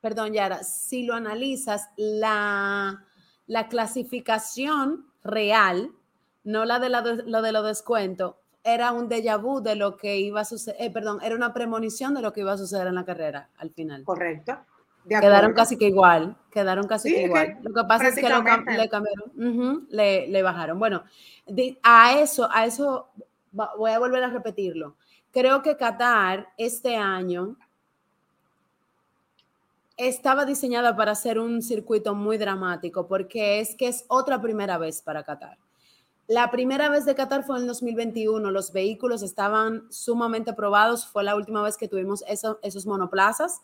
Perdón, 0.00 0.32
Yara, 0.32 0.64
si 0.64 1.04
lo 1.04 1.14
analizas, 1.14 1.88
la, 1.96 3.04
la 3.46 3.68
clasificación 3.68 5.06
real, 5.22 5.92
no 6.44 6.64
la 6.64 6.78
de 6.78 6.88
la, 6.88 7.02
lo 7.02 7.42
de 7.42 7.52
los 7.52 7.64
descuentos, 7.64 8.34
era 8.64 8.92
un 8.92 9.08
déjà 9.08 9.36
vu 9.40 9.60
de 9.60 9.74
lo 9.74 9.96
que 9.96 10.18
iba 10.18 10.40
a 10.40 10.44
suceder, 10.44 10.80
eh, 10.80 10.90
perdón, 10.90 11.20
era 11.22 11.34
una 11.34 11.52
premonición 11.52 12.14
de 12.14 12.22
lo 12.22 12.32
que 12.32 12.40
iba 12.40 12.52
a 12.52 12.58
suceder 12.58 12.86
en 12.86 12.94
la 12.94 13.04
carrera 13.04 13.48
al 13.58 13.70
final. 13.70 14.04
Correcto. 14.04 14.58
Quedaron 15.08 15.52
casi 15.52 15.76
que 15.76 15.86
igual, 15.86 16.36
quedaron 16.50 16.86
casi 16.86 17.12
que 17.12 17.24
igual. 17.24 17.58
lo 17.62 17.74
que 17.74 17.88
pasa 17.88 18.08
es 18.08 18.14
que 18.14 18.28
lo, 18.28 18.40
le 18.40 18.88
cambiaron, 18.88 19.86
le, 19.90 20.28
le, 20.28 20.42
bajaron. 20.42 20.78
Bueno, 20.78 21.02
a 21.82 22.20
eso, 22.20 22.48
a 22.52 22.66
eso 22.66 23.08
voy 23.50 23.90
a 23.90 23.98
volver 23.98 24.22
a 24.22 24.28
repetirlo. 24.28 24.94
Creo 25.32 25.60
que 25.62 25.76
Qatar 25.76 26.50
este 26.56 26.96
año 26.96 27.56
estaba 30.08 30.44
diseñada 30.44 30.96
para 30.96 31.14
ser 31.14 31.38
un 31.38 31.62
circuito 31.62 32.14
muy 32.14 32.36
dramático 32.38 33.06
porque 33.06 33.60
es 33.60 33.76
que 33.76 33.88
es 33.88 34.04
otra 34.08 34.40
primera 34.40 34.78
vez 34.78 35.02
para 35.02 35.22
Qatar. 35.22 35.58
La 36.26 36.50
primera 36.50 36.88
vez 36.88 37.04
de 37.04 37.14
Qatar 37.14 37.44
fue 37.44 37.56
en 37.56 37.62
el 37.62 37.68
2021, 37.68 38.50
los 38.50 38.72
vehículos 38.72 39.22
estaban 39.22 39.84
sumamente 39.90 40.54
probados, 40.54 41.06
fue 41.06 41.24
la 41.24 41.36
última 41.36 41.62
vez 41.62 41.76
que 41.76 41.88
tuvimos 41.88 42.24
esos 42.26 42.86
monoplazas. 42.86 43.60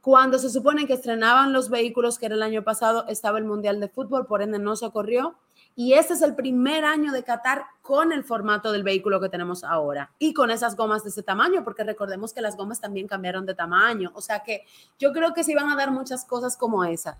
Cuando 0.00 0.38
se 0.38 0.48
supone 0.48 0.86
que 0.86 0.94
estrenaban 0.94 1.52
los 1.52 1.70
vehículos, 1.70 2.18
que 2.18 2.26
era 2.26 2.36
el 2.36 2.42
año 2.42 2.64
pasado, 2.64 3.04
estaba 3.08 3.38
el 3.38 3.44
Mundial 3.44 3.78
de 3.80 3.88
Fútbol, 3.88 4.26
por 4.26 4.42
ende 4.42 4.58
no 4.58 4.76
se 4.76 4.86
ocurrió. 4.86 5.36
Y 5.80 5.92
este 5.92 6.14
es 6.14 6.22
el 6.22 6.34
primer 6.34 6.84
año 6.84 7.12
de 7.12 7.22
Qatar 7.22 7.64
con 7.82 8.10
el 8.10 8.24
formato 8.24 8.72
del 8.72 8.82
vehículo 8.82 9.20
que 9.20 9.28
tenemos 9.28 9.62
ahora 9.62 10.10
y 10.18 10.34
con 10.34 10.50
esas 10.50 10.74
gomas 10.74 11.04
de 11.04 11.10
ese 11.10 11.22
tamaño, 11.22 11.62
porque 11.62 11.84
recordemos 11.84 12.32
que 12.32 12.40
las 12.40 12.56
gomas 12.56 12.80
también 12.80 13.06
cambiaron 13.06 13.46
de 13.46 13.54
tamaño. 13.54 14.10
O 14.14 14.20
sea 14.20 14.40
que 14.40 14.64
yo 14.98 15.12
creo 15.12 15.34
que 15.34 15.44
se 15.44 15.52
iban 15.52 15.68
a 15.70 15.76
dar 15.76 15.92
muchas 15.92 16.24
cosas 16.24 16.56
como 16.56 16.82
esa. 16.82 17.16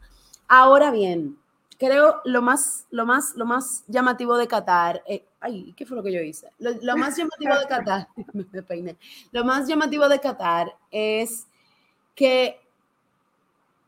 Ahora 0.48 0.90
bien, 0.90 1.38
creo 1.78 2.20
lo 2.24 2.42
más, 2.42 2.88
lo 2.90 3.06
más, 3.06 3.36
lo 3.36 3.46
más 3.46 3.84
llamativo 3.86 4.36
de 4.36 4.48
Qatar, 4.48 5.04
eh, 5.06 5.24
ay, 5.38 5.72
¿qué 5.76 5.86
fue 5.86 5.96
lo 5.96 6.02
que 6.02 6.12
yo 6.12 6.20
hice? 6.20 6.50
Lo, 6.58 6.96
más 6.96 7.16
llamativo 7.16 7.54
de 7.54 7.66
Qatar, 7.68 8.08
lo 9.30 9.44
más 9.44 9.68
llamativo 9.68 10.08
de 10.08 10.18
Qatar 10.18 10.74
es 10.90 11.46
que 12.16 12.60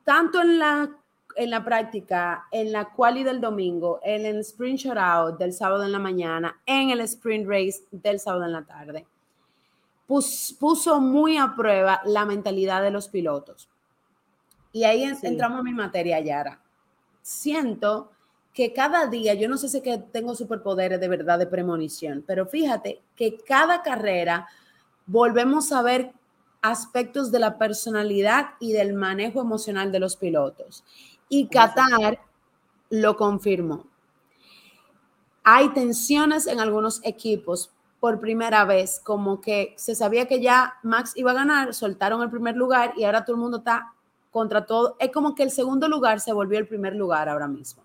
tanto 0.04 0.40
en 0.40 0.60
la, 0.60 0.90
en 1.36 1.50
la 1.50 1.64
práctica, 1.64 2.46
en 2.50 2.72
la 2.72 2.86
quali 2.86 3.24
del 3.24 3.40
domingo, 3.40 4.00
en 4.02 4.26
el 4.26 4.38
sprint 4.40 4.80
shootout 4.80 5.38
del 5.38 5.52
sábado 5.52 5.84
en 5.84 5.92
la 5.92 5.98
mañana, 5.98 6.60
en 6.66 6.90
el 6.90 7.00
sprint 7.00 7.48
race 7.48 7.84
del 7.90 8.20
sábado 8.20 8.44
en 8.44 8.52
la 8.52 8.64
tarde, 8.64 9.06
puso 10.06 11.00
muy 11.00 11.36
a 11.36 11.54
prueba 11.56 12.00
la 12.04 12.24
mentalidad 12.24 12.82
de 12.82 12.90
los 12.90 13.08
pilotos. 13.08 13.68
Y 14.72 14.84
ahí 14.84 15.04
entramos 15.04 15.60
en 15.60 15.64
mi 15.64 15.72
materia, 15.72 16.20
Yara 16.20 16.60
siento 17.22 18.10
que 18.52 18.72
cada 18.72 19.06
día, 19.06 19.34
yo 19.34 19.48
no 19.48 19.56
sé 19.56 19.68
si 19.68 19.80
que 19.80 19.98
tengo 19.98 20.34
superpoderes 20.34 21.00
de 21.00 21.08
verdad 21.08 21.38
de 21.38 21.46
premonición, 21.46 22.24
pero 22.26 22.46
fíjate 22.46 23.00
que 23.14 23.38
cada 23.38 23.82
carrera 23.82 24.48
volvemos 25.06 25.70
a 25.72 25.82
ver 25.82 26.12
aspectos 26.60 27.30
de 27.30 27.38
la 27.38 27.58
personalidad 27.58 28.50
y 28.58 28.72
del 28.72 28.92
manejo 28.92 29.40
emocional 29.40 29.92
de 29.92 30.00
los 30.00 30.16
pilotos. 30.16 30.84
Y 31.30 31.48
Qatar 31.48 32.20
lo 32.90 33.16
confirmó. 33.16 33.86
Hay 35.42 35.70
tensiones 35.70 36.46
en 36.46 36.60
algunos 36.60 37.00
equipos 37.02 37.72
por 38.00 38.18
primera 38.18 38.64
vez, 38.64 39.00
como 39.02 39.40
que 39.40 39.74
se 39.76 39.94
sabía 39.94 40.26
que 40.26 40.40
ya 40.40 40.74
Max 40.82 41.12
iba 41.16 41.30
a 41.30 41.34
ganar, 41.34 41.74
soltaron 41.74 42.22
el 42.22 42.30
primer 42.30 42.56
lugar 42.56 42.94
y 42.96 43.04
ahora 43.04 43.24
todo 43.24 43.36
el 43.36 43.42
mundo 43.42 43.58
está 43.58 43.94
contra 44.30 44.64
todo, 44.64 44.96
es 44.98 45.10
como 45.10 45.34
que 45.34 45.42
el 45.42 45.50
segundo 45.50 45.88
lugar 45.88 46.20
se 46.20 46.32
volvió 46.32 46.58
el 46.58 46.66
primer 46.66 46.94
lugar 46.94 47.28
ahora 47.28 47.46
mismo. 47.46 47.82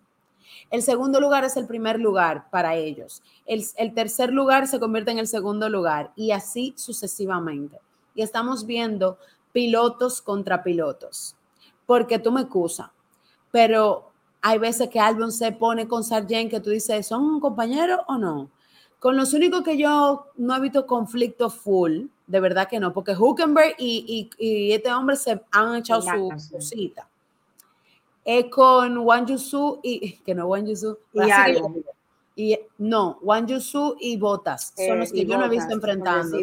El 0.69 0.81
segundo 0.81 1.19
lugar 1.19 1.43
es 1.43 1.57
el 1.57 1.67
primer 1.67 1.99
lugar 1.99 2.49
para 2.49 2.75
ellos. 2.75 3.21
El, 3.45 3.63
el, 3.77 3.93
tercer 3.93 4.31
lugar 4.31 4.67
se 4.67 4.79
convierte 4.79 5.11
en 5.11 5.19
el 5.19 5.27
segundo 5.27 5.69
lugar 5.69 6.11
y 6.15 6.31
así 6.31 6.73
sucesivamente. 6.77 7.79
Y 8.13 8.21
estamos 8.21 8.65
viendo 8.65 9.17
pilotos 9.51 10.21
contra 10.21 10.63
pilotos. 10.63 11.35
Porque 11.85 12.19
tú 12.19 12.31
me 12.31 12.41
excusas, 12.41 12.89
pero 13.55 14.11
hay 14.41 14.57
veces 14.57 14.89
que 14.89 14.99
Albon 14.99 15.31
se 15.31 15.53
pone 15.53 15.87
con 15.87 16.03
Sargent 16.03 16.51
que 16.51 16.59
tú 16.59 16.71
dices, 16.71 17.07
¿son 17.07 17.39
compañeros 17.39 18.01
o 18.09 18.17
no? 18.17 18.49
Con 18.99 19.15
los 19.15 19.31
únicos 19.31 19.63
que 19.63 19.77
yo 19.77 20.25
no 20.35 20.57
he 20.57 20.59
visto 20.59 20.85
conflicto 20.85 21.49
full 21.49 22.07
de 22.27 22.39
verdad 22.41 22.67
que 22.67 22.81
no, 22.81 22.91
porque 22.91 23.15
Huckenberg 23.15 23.75
y, 23.77 24.29
y, 24.37 24.73
este 24.73 24.91
hombre 24.91 25.15
se 25.15 25.41
han 25.51 25.77
echado 25.77 26.01
su, 26.01 26.59
cita. 26.59 27.07
Es 28.25 28.47
con 28.51 28.97
Wang 28.97 29.25
Yusu 29.25 29.79
y 29.81 30.17
que 30.17 30.35
no 30.35 30.47
Wang 30.47 30.65
Yusu 30.65 30.97
y, 32.35 32.51
y 32.51 32.59
no, 32.79 33.19
Wang 33.21 33.47
Yusu 33.47 33.95
y 34.01 34.17
Botas 34.17 34.73
son 34.75 34.99
los 34.99 35.11
eh, 35.11 35.13
que 35.13 35.25
yo 35.25 35.37
no 35.37 35.45
he 35.45 35.49
visto 35.49 35.73
enfrentando. 35.73 36.37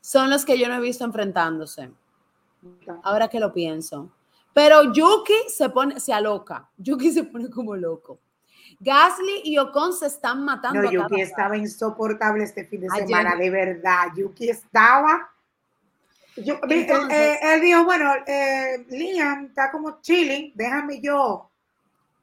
Son 0.00 0.30
los 0.30 0.44
que 0.44 0.56
yo 0.56 0.68
no 0.68 0.76
he 0.76 0.80
visto 0.80 1.04
enfrentándose. 1.04 1.90
Ahora 3.02 3.26
que 3.26 3.40
lo 3.40 3.52
pienso. 3.52 4.12
Pero 4.56 4.90
Yuki 4.90 5.34
se 5.48 5.68
pone, 5.68 6.00
se 6.00 6.14
aloca. 6.14 6.66
Yuki 6.78 7.12
se 7.12 7.24
pone 7.24 7.50
como 7.50 7.76
loco. 7.76 8.20
Gasly 8.80 9.42
y 9.44 9.58
Ocon 9.58 9.92
se 9.92 10.06
están 10.06 10.46
matando. 10.46 10.80
No, 10.80 10.90
Yuki 10.90 11.20
estaba 11.20 11.58
insoportable 11.58 12.42
este 12.44 12.64
fin 12.64 12.80
de 12.80 12.88
semana, 12.88 13.36
de 13.36 13.50
verdad. 13.50 14.06
Yuki 14.16 14.48
estaba. 14.48 15.30
Yo, 16.38 16.54
eh, 16.70 17.38
él 17.42 17.60
dijo, 17.60 17.84
bueno, 17.84 18.10
eh, 18.26 18.86
Liam 18.88 19.44
está 19.44 19.70
como 19.70 20.00
chilling, 20.00 20.52
déjame 20.54 21.02
yo 21.02 21.50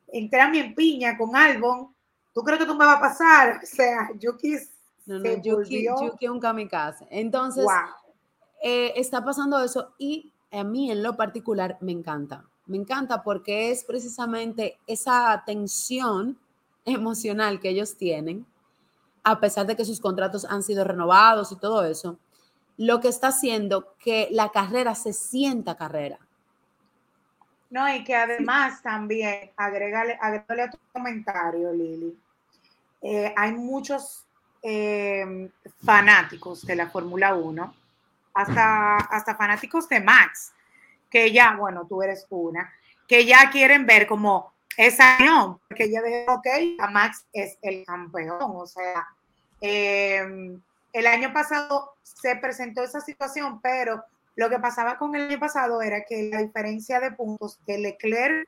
entrarme 0.08 0.60
en 0.60 0.74
piña 0.74 1.16
con 1.16 1.36
Albon. 1.36 1.94
¿Tú 2.34 2.42
crees 2.42 2.62
que 2.62 2.66
tú 2.66 2.74
me 2.74 2.86
va 2.86 2.94
a 2.94 3.00
pasar? 3.00 3.60
O 3.64 3.66
sea, 3.68 4.10
Yuki 4.18 4.58
no, 5.06 5.20
no, 5.20 5.36
Yuki, 5.36 5.86
Yuki 5.86 6.26
es 6.26 6.32
un 6.32 6.40
kamikaze. 6.40 7.06
Entonces, 7.12 7.68
eh, 8.64 8.92
está 8.96 9.24
pasando 9.24 9.64
eso 9.64 9.94
y 10.00 10.33
a 10.54 10.64
mí 10.64 10.92
en 10.92 11.04
lo 11.04 11.18
particular 11.18 11.78
me 11.82 11.92
encanta. 11.92 12.46
Me 12.66 12.78
encanta 12.78 13.24
porque 13.24 13.72
es 13.72 13.84
precisamente 13.84 14.78
esa 14.88 15.44
tensión 15.46 16.38
emocional 16.86 17.60
que 17.60 17.70
ellos 17.70 17.98
tienen, 17.98 18.46
a 19.24 19.40
pesar 19.40 19.66
de 19.66 19.76
que 19.76 19.86
sus 19.86 20.00
contratos 20.00 20.46
han 20.46 20.64
sido 20.64 20.84
renovados 20.84 21.52
y 21.52 21.56
todo 21.58 21.84
eso, 21.86 22.20
lo 22.78 23.00
que 23.00 23.08
está 23.08 23.28
haciendo 23.28 23.96
que 23.98 24.28
la 24.32 24.50
carrera 24.50 24.96
se 24.96 25.14
sienta 25.14 25.76
carrera. 25.76 26.20
No, 27.70 27.92
y 27.94 28.04
que 28.04 28.16
además 28.16 28.84
también, 28.84 29.52
agrégale, 29.56 30.18
agrégale 30.22 30.62
a 30.64 30.70
tu 30.70 30.78
comentario, 30.92 31.72
Lili, 31.74 32.16
eh, 33.02 33.34
hay 33.36 33.52
muchos 33.54 34.26
eh, 34.62 35.50
fanáticos 35.84 36.66
de 36.66 36.76
la 36.76 36.90
Fórmula 36.90 37.34
1, 37.34 37.74
hasta, 38.34 38.98
hasta 38.98 39.36
fanáticos 39.36 39.88
de 39.90 40.00
Max, 40.00 40.54
que 41.10 41.32
ya, 41.32 41.56
bueno, 41.56 41.86
tú 41.88 42.02
eres 42.02 42.26
una, 42.30 42.74
que 43.08 43.26
ya 43.26 43.50
quieren 43.52 43.86
ver 43.86 44.08
como 44.08 44.54
esa 44.78 45.20
no, 45.20 45.62
porque 45.68 45.92
ya 45.92 46.02
veo, 46.02 46.34
ok, 46.34 46.48
a 46.80 46.90
Max 46.90 47.26
es 47.32 47.58
el 47.62 47.86
campeón, 47.86 48.40
o 48.42 48.66
sea, 48.66 49.08
em, 49.62 50.60
el 50.92 51.08
año 51.08 51.32
pasado 51.32 51.94
se 52.02 52.36
presentó 52.38 52.84
esa 52.84 53.02
situación, 53.02 53.62
pero 53.62 54.04
lo 54.36 54.50
que 54.50 54.60
pasaba 54.60 54.98
con 54.98 55.16
el 55.16 55.30
año 55.30 55.40
pasado 55.40 55.82
era 55.82 56.04
que 56.06 56.30
la 56.32 56.40
diferencia 56.40 57.00
de 57.00 57.12
puntos 57.12 57.60
de 57.68 57.78
Leclerc 57.78 58.48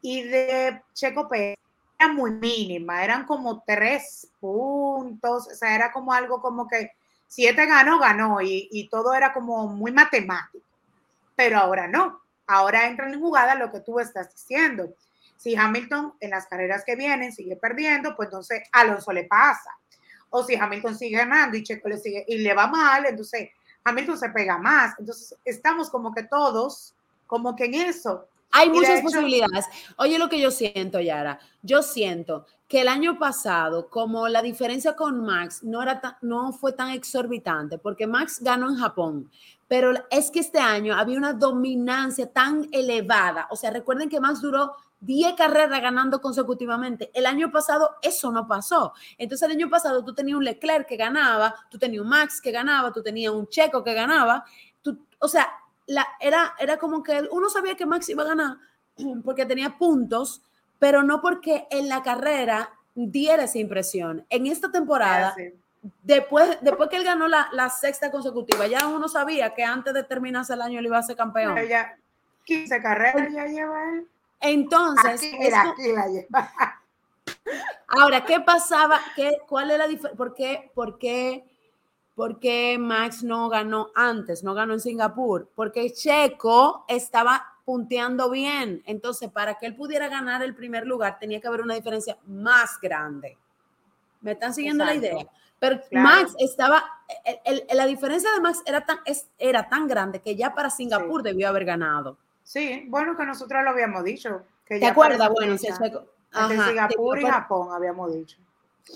y 0.00 0.22
de 0.22 0.80
Checo 0.92 1.28
Pérez 1.28 1.58
era 1.98 2.12
muy 2.12 2.30
mínima, 2.30 3.02
eran 3.02 3.24
como 3.26 3.62
tres 3.66 4.28
puntos, 4.38 5.48
o 5.48 5.54
sea, 5.54 5.74
era 5.74 5.92
como 5.92 6.12
algo 6.12 6.40
como 6.40 6.68
que 6.68 6.92
siete 7.34 7.66
ganó, 7.66 7.98
ganó, 7.98 8.40
y, 8.40 8.68
y 8.70 8.88
todo 8.88 9.14
era 9.14 9.32
como 9.32 9.66
muy 9.66 9.92
matemático, 9.92 10.64
pero 11.34 11.58
ahora 11.58 11.88
no, 11.88 12.20
ahora 12.46 12.86
entra 12.86 13.10
en 13.10 13.20
jugada 13.20 13.54
lo 13.54 13.72
que 13.72 13.80
tú 13.80 13.98
estás 13.98 14.32
diciendo 14.32 14.94
si 15.44 15.54
Hamilton 15.54 16.14
en 16.20 16.30
las 16.30 16.46
carreras 16.46 16.84
que 16.86 16.96
vienen 16.96 17.30
sigue 17.30 17.56
perdiendo, 17.56 18.16
pues 18.16 18.28
entonces 18.28 18.62
Alonso 18.72 19.12
le 19.12 19.24
pasa. 19.24 19.70
O 20.30 20.42
si 20.42 20.54
Hamilton 20.54 20.96
sigue 20.96 21.18
ganando 21.18 21.54
y 21.58 21.62
Checo 21.62 21.86
le 21.86 21.98
sigue 21.98 22.24
y 22.26 22.38
le 22.38 22.54
va 22.54 22.66
mal, 22.66 23.04
entonces 23.04 23.50
Hamilton 23.84 24.18
se 24.18 24.30
pega 24.30 24.56
más. 24.56 24.94
Entonces, 24.98 25.36
estamos 25.44 25.90
como 25.90 26.14
que 26.14 26.22
todos, 26.22 26.94
como 27.26 27.54
que 27.54 27.66
en 27.66 27.74
eso. 27.74 28.26
Hay 28.56 28.70
muchas 28.70 29.00
posibilidades. 29.00 29.66
Oye, 29.96 30.16
lo 30.16 30.28
que 30.28 30.40
yo 30.40 30.52
siento, 30.52 31.00
Yara, 31.00 31.40
yo 31.62 31.82
siento 31.82 32.46
que 32.68 32.82
el 32.82 32.88
año 32.88 33.18
pasado, 33.18 33.88
como 33.88 34.28
la 34.28 34.42
diferencia 34.42 34.94
con 34.94 35.24
Max 35.24 35.64
no, 35.64 35.82
era 35.82 36.18
no 36.22 36.52
fue 36.52 36.72
tan 36.72 36.90
exorbitante, 36.90 37.78
porque 37.78 38.06
Max 38.06 38.38
ganó 38.40 38.70
en 38.70 38.76
Japón, 38.76 39.28
pero 39.66 39.92
es 40.08 40.30
que 40.30 40.38
este 40.38 40.60
año 40.60 40.94
había 40.94 41.18
una 41.18 41.32
dominancia 41.32 42.32
tan 42.32 42.68
elevada. 42.70 43.48
O 43.50 43.56
sea, 43.56 43.72
recuerden 43.72 44.08
que 44.08 44.20
Max 44.20 44.40
duró 44.40 44.74
10 45.00 45.34
carreras 45.34 45.82
ganando 45.82 46.20
consecutivamente. 46.20 47.10
El 47.12 47.26
año 47.26 47.50
pasado 47.50 47.96
eso 48.02 48.30
no 48.30 48.46
pasó. 48.46 48.92
Entonces 49.18 49.48
el 49.48 49.56
año 49.56 49.68
pasado 49.68 50.04
tú 50.04 50.14
tenías 50.14 50.38
un 50.38 50.44
Leclerc 50.44 50.86
que 50.86 50.96
ganaba, 50.96 51.54
tú 51.70 51.76
tenías 51.76 52.02
un 52.02 52.08
Max 52.08 52.40
que 52.40 52.52
ganaba, 52.52 52.92
tú 52.92 53.02
tenías 53.02 53.32
un 53.32 53.48
Checo 53.48 53.82
que 53.82 53.94
ganaba. 53.94 54.44
Tú, 54.80 55.06
o 55.18 55.26
sea, 55.26 55.48
la, 55.86 56.06
era, 56.20 56.54
era 56.58 56.78
como 56.78 57.02
que 57.02 57.28
uno 57.30 57.48
sabía 57.50 57.76
que 57.76 57.86
Max 57.86 58.08
iba 58.08 58.22
a 58.22 58.26
ganar 58.26 58.56
porque 59.24 59.46
tenía 59.46 59.76
puntos, 59.78 60.42
pero 60.78 61.02
no 61.02 61.20
porque 61.20 61.66
en 61.70 61.88
la 61.88 62.02
carrera 62.02 62.70
diera 62.94 63.44
esa 63.44 63.58
impresión. 63.58 64.24
En 64.30 64.46
esta 64.46 64.70
temporada, 64.70 65.34
después, 66.02 66.58
después 66.60 66.88
que 66.88 66.96
él 66.96 67.04
ganó 67.04 67.28
la, 67.28 67.48
la, 67.52 67.68
sexta 67.70 68.10
consecutiva, 68.10 68.66
ya 68.66 68.86
uno 68.86 69.08
sabía 69.08 69.54
que 69.54 69.64
antes 69.64 69.92
de 69.94 70.04
terminarse 70.04 70.54
el 70.54 70.62
año 70.62 70.78
él 70.78 70.86
iba 70.86 70.98
a 70.98 71.02
ser 71.02 71.16
campeón. 71.16 71.56
ya 71.68 71.96
15 72.44 72.82
carreras 72.82 73.32
ya 73.32 73.46
lleva 73.46 73.90
él. 73.90 74.06
Entonces, 74.40 75.22
ahora, 77.88 78.24
¿qué 78.24 78.40
pasaba? 78.40 79.00
¿Qué, 79.16 79.38
¿Cuál 79.48 79.70
es 79.70 79.78
la 79.78 79.88
diferencia? 79.88 80.16
¿Por 80.16 80.34
qué, 80.34 80.70
por, 80.74 80.98
qué, 80.98 81.44
¿Por 82.14 82.38
qué 82.38 82.76
Max 82.78 83.22
no 83.22 83.48
ganó 83.48 83.88
antes? 83.94 84.44
No 84.44 84.54
ganó 84.54 84.74
en 84.74 84.80
Singapur. 84.80 85.48
Porque 85.54 85.92
Checo 85.92 86.84
estaba 86.88 87.54
punteando 87.64 88.30
bien. 88.30 88.82
Entonces, 88.86 89.30
para 89.30 89.54
que 89.54 89.66
él 89.66 89.74
pudiera 89.74 90.08
ganar 90.08 90.42
el 90.42 90.54
primer 90.54 90.86
lugar, 90.86 91.18
tenía 91.18 91.40
que 91.40 91.48
haber 91.48 91.62
una 91.62 91.74
diferencia 91.74 92.16
más 92.26 92.80
grande. 92.80 93.36
¿Me 94.20 94.32
están 94.32 94.54
siguiendo 94.54 94.84
la 94.84 94.94
idea? 94.94 95.26
Pero 95.58 95.80
Max 95.92 96.34
estaba, 96.38 96.84
la 97.72 97.86
diferencia 97.86 98.30
de 98.32 98.40
Max 98.40 98.62
era 98.66 98.84
tan, 98.84 98.98
era 99.38 99.68
tan 99.68 99.88
grande 99.88 100.20
que 100.20 100.36
ya 100.36 100.54
para 100.54 100.68
Singapur 100.70 101.22
debió 101.22 101.48
haber 101.48 101.64
ganado. 101.64 102.16
Sí, 102.42 102.84
bueno, 102.88 103.16
que 103.16 103.24
nosotros 103.24 103.64
lo 103.64 103.70
habíamos 103.70 104.04
dicho. 104.04 104.42
Que 104.66 104.78
¿Te 104.78 104.86
acuerdas? 104.86 105.30
Bueno, 105.30 105.56
Singapur 105.58 107.18
y 107.18 107.24
Japón 107.24 107.68
habíamos 107.72 108.12
dicho. 108.12 108.38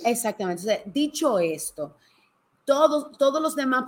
Exactamente. 0.05 0.63
Entonces, 0.63 0.93
dicho 0.93 1.39
esto, 1.39 1.97
todos, 2.69 3.17
todos 3.17 3.41
los 3.41 3.57
demás 3.57 3.85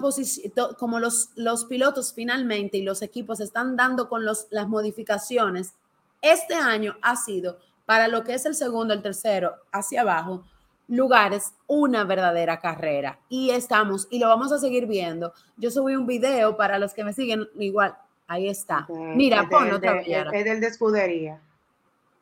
como 0.78 1.00
los, 1.00 1.32
los 1.36 1.66
pilotos 1.66 2.14
finalmente 2.14 2.78
y 2.78 2.82
los 2.82 3.02
equipos 3.02 3.38
están 3.40 3.76
dando 3.76 4.08
con 4.08 4.24
los, 4.24 4.46
las 4.48 4.68
modificaciones, 4.68 5.74
este 6.22 6.54
año 6.54 6.96
ha 7.02 7.14
sido 7.16 7.58
para 7.84 8.08
lo 8.08 8.24
que 8.24 8.32
es 8.32 8.46
el 8.46 8.54
segundo, 8.54 8.94
el 8.94 9.02
tercero, 9.02 9.56
hacia 9.70 10.00
abajo, 10.00 10.44
lugares, 10.88 11.52
una 11.66 12.04
verdadera 12.04 12.58
carrera. 12.58 13.18
Y 13.28 13.50
estamos, 13.50 14.08
y 14.10 14.18
lo 14.18 14.28
vamos 14.28 14.50
a 14.50 14.58
seguir 14.58 14.86
viendo. 14.86 15.34
Yo 15.58 15.70
subí 15.70 15.94
un 15.94 16.06
video 16.06 16.56
para 16.56 16.78
los 16.78 16.94
que 16.94 17.04
me 17.04 17.12
siguen, 17.12 17.48
igual, 17.58 17.94
Ahí 18.28 18.48
está. 18.48 18.86
Mira, 18.88 19.46
ponlo 19.50 19.76
otra 19.76 19.94
vez. 19.94 20.06
Es 20.06 20.44
del 20.44 20.60
de 20.60 20.68
escudería. 20.68 21.40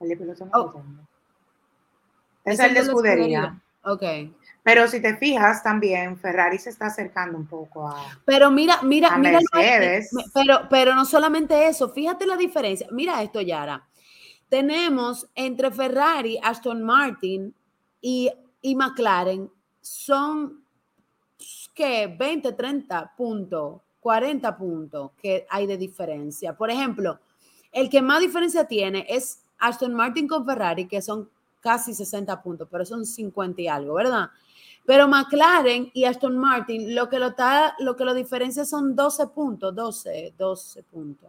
El 0.00 0.08
de 0.08 0.16
piloto 0.16 0.48
oh. 0.54 0.82
Es, 2.46 2.58
el 2.58 2.72
de 2.72 2.80
escudería. 2.80 3.60
Ok. 3.84 4.02
Pero 4.68 4.86
si 4.86 5.00
te 5.00 5.16
fijas 5.16 5.62
también, 5.62 6.18
Ferrari 6.18 6.58
se 6.58 6.68
está 6.68 6.86
acercando 6.86 7.38
un 7.38 7.46
poco 7.46 7.88
a. 7.88 8.20
Pero 8.26 8.50
mira, 8.50 8.82
mira, 8.82 9.16
mira. 9.16 9.38
Pero, 10.34 10.68
pero 10.68 10.94
no 10.94 11.06
solamente 11.06 11.66
eso, 11.66 11.88
fíjate 11.88 12.26
la 12.26 12.36
diferencia. 12.36 12.86
Mira 12.90 13.22
esto, 13.22 13.40
Yara. 13.40 13.88
Tenemos 14.50 15.26
entre 15.34 15.70
Ferrari, 15.70 16.38
Aston 16.42 16.82
Martin 16.82 17.54
y, 18.02 18.30
y 18.60 18.76
McLaren, 18.76 19.50
son 19.80 20.62
que 21.74 22.06
20, 22.06 22.52
30 22.52 23.14
puntos 23.16 23.80
40 24.00 24.56
puntos 24.56 25.10
que 25.20 25.46
hay 25.48 25.66
de 25.66 25.76
diferencia. 25.76 26.54
Por 26.56 26.70
ejemplo, 26.70 27.18
el 27.72 27.88
que 27.88 28.02
más 28.02 28.20
diferencia 28.20 28.64
tiene 28.64 29.06
es 29.08 29.44
Aston 29.58 29.94
Martin 29.94 30.28
con 30.28 30.44
Ferrari, 30.44 30.86
que 30.86 31.00
son 31.02 31.28
casi 31.60 31.94
60 31.94 32.42
puntos, 32.42 32.68
pero 32.70 32.84
son 32.84 33.04
50 33.04 33.62
y 33.62 33.68
algo, 33.68 33.94
¿verdad? 33.94 34.30
Pero 34.88 35.06
McLaren 35.06 35.90
y 35.92 36.06
Aston 36.06 36.38
Martin, 36.38 36.94
lo 36.94 37.10
que 37.10 37.18
lo, 37.18 37.26
está, 37.26 37.76
lo, 37.78 37.94
que 37.94 38.06
lo 38.06 38.14
diferencia 38.14 38.64
son 38.64 38.96
12 38.96 39.26
puntos, 39.26 39.74
12, 39.74 40.32
12 40.38 40.82
puntos. 40.84 41.28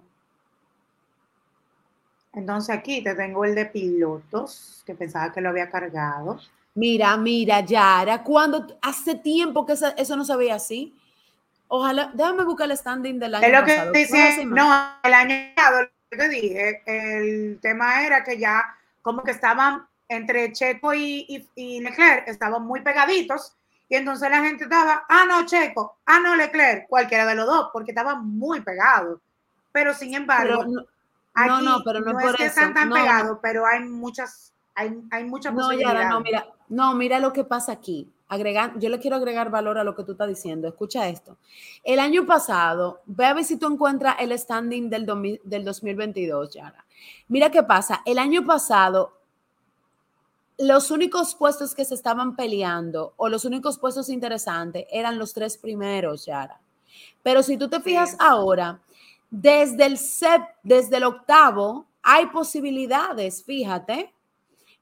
Entonces 2.31 2.73
aquí 2.73 3.03
te 3.03 3.13
tengo 3.15 3.43
el 3.43 3.55
de 3.55 3.65
pilotos, 3.65 4.81
que 4.85 4.95
pensaba 4.95 5.33
que 5.33 5.41
lo 5.41 5.49
había 5.49 5.69
cargado. 5.69 6.39
Mira, 6.75 7.17
mira, 7.17 7.59
Yara, 7.59 8.23
cuando 8.23 8.65
hace 8.81 9.15
tiempo 9.15 9.65
que 9.65 9.73
eso 9.73 10.15
no 10.15 10.23
se 10.23 10.37
veía 10.37 10.55
así. 10.55 10.95
Ojalá, 11.67 12.11
déjame 12.13 12.45
buscar 12.45 12.71
el 12.71 12.77
standing 12.77 13.19
del 13.19 13.35
año 13.35 13.45
es 13.45 13.59
lo 13.59 13.65
que 13.65 13.99
Dice, 13.99 14.45
no, 14.45 14.71
el 15.03 15.13
año 15.13 15.35
pasado, 15.53 15.81
lo 16.11 16.17
que 16.17 16.29
dije, 16.29 16.81
el 16.85 17.59
tema 17.59 18.05
era 18.05 18.23
que 18.23 18.39
ya 18.39 18.63
como 19.01 19.21
que 19.21 19.31
estaban 19.31 19.88
entre 20.09 20.51
Checo 20.51 20.93
y, 20.93 21.47
y, 21.55 21.81
Leclerc, 21.81 22.27
estaban 22.27 22.65
muy 22.65 22.81
pegaditos, 22.81 23.55
y 23.87 23.95
entonces 23.95 24.29
la 24.29 24.43
gente 24.43 24.65
estaba, 24.65 25.05
ah, 25.07 25.25
no, 25.27 25.45
Checo, 25.45 25.97
ah, 26.05 26.19
no, 26.19 26.35
Leclerc, 26.35 26.87
cualquiera 26.89 27.25
de 27.25 27.35
los 27.35 27.45
dos, 27.45 27.69
porque 27.71 27.91
estaban 27.91 28.27
muy 28.27 28.61
pegados. 28.61 29.19
Pero 29.71 29.93
sin 29.93 30.13
embargo, 30.15 30.65
no, 30.65 30.81
aquí, 31.33 31.65
no, 31.65 31.81
pero 31.85 32.01
no, 32.01 32.19
es, 32.19 32.35
que 32.35 32.45
están 32.45 32.73
tan 32.73 32.89
pegados, 32.89 33.37
pero 33.41 33.65
hay 33.65 33.81
muchas, 33.81 34.51
hay, 34.75 34.99
hay 35.11 35.23
muchas 35.23 35.53
posibilidades. 35.53 36.09
no, 36.09 36.21
mira, 36.21 36.47
no, 36.67 36.93
mira 36.95 37.19
lo 37.19 37.31
que 37.31 37.43
pasa 37.43 37.71
aquí 37.71 38.11
agregar, 38.29 38.77
yo 38.77 38.89
le 38.89 38.99
quiero 38.99 39.17
agregar 39.17 39.49
valor 39.49 39.77
a 39.79 39.83
lo 39.83 39.95
que 39.95 40.03
tú 40.03 40.13
estás 40.13 40.29
diciendo. 40.29 40.67
Escucha 40.67 41.09
esto. 41.09 41.37
El 41.83 41.99
año 41.99 42.25
pasado, 42.25 43.01
ve 43.05 43.25
a 43.25 43.33
ver 43.33 43.43
si 43.43 43.57
tú 43.57 43.67
encuentras 43.67 44.15
el 44.19 44.37
standing 44.37 44.89
del, 44.89 45.05
del 45.43 45.65
2022, 45.65 46.53
Yara. 46.53 46.85
Mira 47.27 47.49
qué 47.49 47.63
pasa. 47.63 48.01
El 48.05 48.19
año 48.19 48.45
pasado, 48.45 49.18
los 50.59 50.91
únicos 50.91 51.35
puestos 51.35 51.73
que 51.73 51.85
se 51.85 51.95
estaban 51.95 52.35
peleando 52.35 53.13
o 53.15 53.29
los 53.29 53.45
únicos 53.45 53.79
puestos 53.79 54.09
interesantes 54.09 54.85
eran 54.91 55.17
los 55.17 55.33
tres 55.33 55.57
primeros, 55.57 56.25
Yara. 56.25 56.59
Pero 57.23 57.41
si 57.43 57.57
tú 57.57 57.69
te 57.69 57.79
fijas 57.79 58.17
ahora, 58.19 58.81
desde 59.29 59.85
el, 59.85 59.97
set, 59.97 60.41
desde 60.61 60.97
el 60.97 61.05
octavo 61.05 61.87
hay 62.01 62.25
posibilidades, 62.27 63.43
fíjate. 63.43 64.13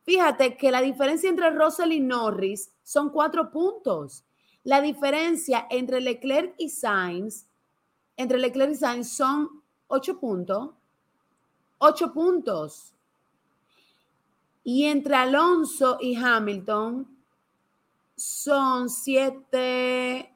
Fíjate 0.03 0.57
que 0.57 0.71
la 0.71 0.81
diferencia 0.81 1.29
entre 1.29 1.51
Russell 1.51 1.91
y 1.91 1.99
Norris 1.99 2.71
son 2.81 3.11
cuatro 3.11 3.51
puntos. 3.51 4.23
La 4.63 4.81
diferencia 4.81 5.67
entre 5.69 6.01
Leclerc 6.01 6.55
y 6.57 6.69
Sainz, 6.69 7.45
entre 8.15 8.39
Leclerc 8.39 8.71
y 8.71 8.75
Sainz 8.75 9.09
son 9.11 9.61
ocho 9.87 10.19
puntos. 10.19 10.71
Ocho 11.77 12.11
puntos. 12.11 12.93
Y 14.69 14.83
entre 14.83 15.15
Alonso 15.15 15.97
y 16.01 16.13
Hamilton 16.13 17.07
son 18.17 18.89
siete, 18.89 20.29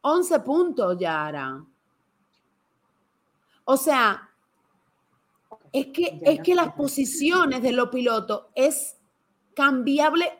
once 0.00 0.40
puntos, 0.40 0.98
Yara. 0.98 1.64
O 3.62 3.76
sea, 3.76 4.28
es 5.72 5.86
que, 5.86 6.18
es 6.20 6.40
que 6.40 6.56
las 6.56 6.72
posiciones 6.72 7.62
de 7.62 7.70
los 7.70 7.90
pilotos 7.90 8.46
es 8.56 8.96
cambiable 9.54 10.32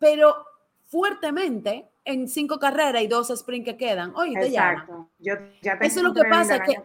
pero 0.00 0.44
fuertemente 0.88 1.88
en 2.04 2.26
cinco 2.26 2.58
carreras 2.58 3.00
y 3.00 3.06
dos 3.06 3.28
sprints 3.28 3.64
que 3.64 3.76
quedan. 3.76 4.12
Oye, 4.16 4.34
Exacto. 4.44 5.08
Yo, 5.20 5.34
ya 5.62 5.74
Eso 5.74 6.00
es 6.00 6.02
lo 6.02 6.12
que 6.12 6.24
pasa, 6.24 6.58
que 6.64 6.82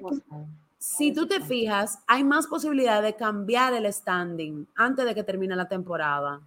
si 0.83 1.13
tú 1.13 1.25
te 1.25 1.39
fijas, 1.39 2.03
hay 2.07 2.25
más 2.25 2.45
posibilidad 2.45 3.01
de 3.01 3.15
cambiar 3.15 3.73
el 3.73 3.91
standing 3.91 4.67
antes 4.75 5.05
de 5.05 5.15
que 5.15 5.23
termine 5.23 5.55
la 5.55 5.69
temporada. 5.69 6.41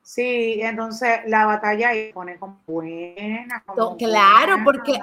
Sí, 0.00 0.58
entonces 0.62 1.20
la 1.26 1.44
batalla 1.44 1.90
ahí 1.90 2.10
pone 2.10 2.38
como 2.38 2.58
buena. 2.66 3.62
claro, 3.98 4.56
porque 4.64 4.98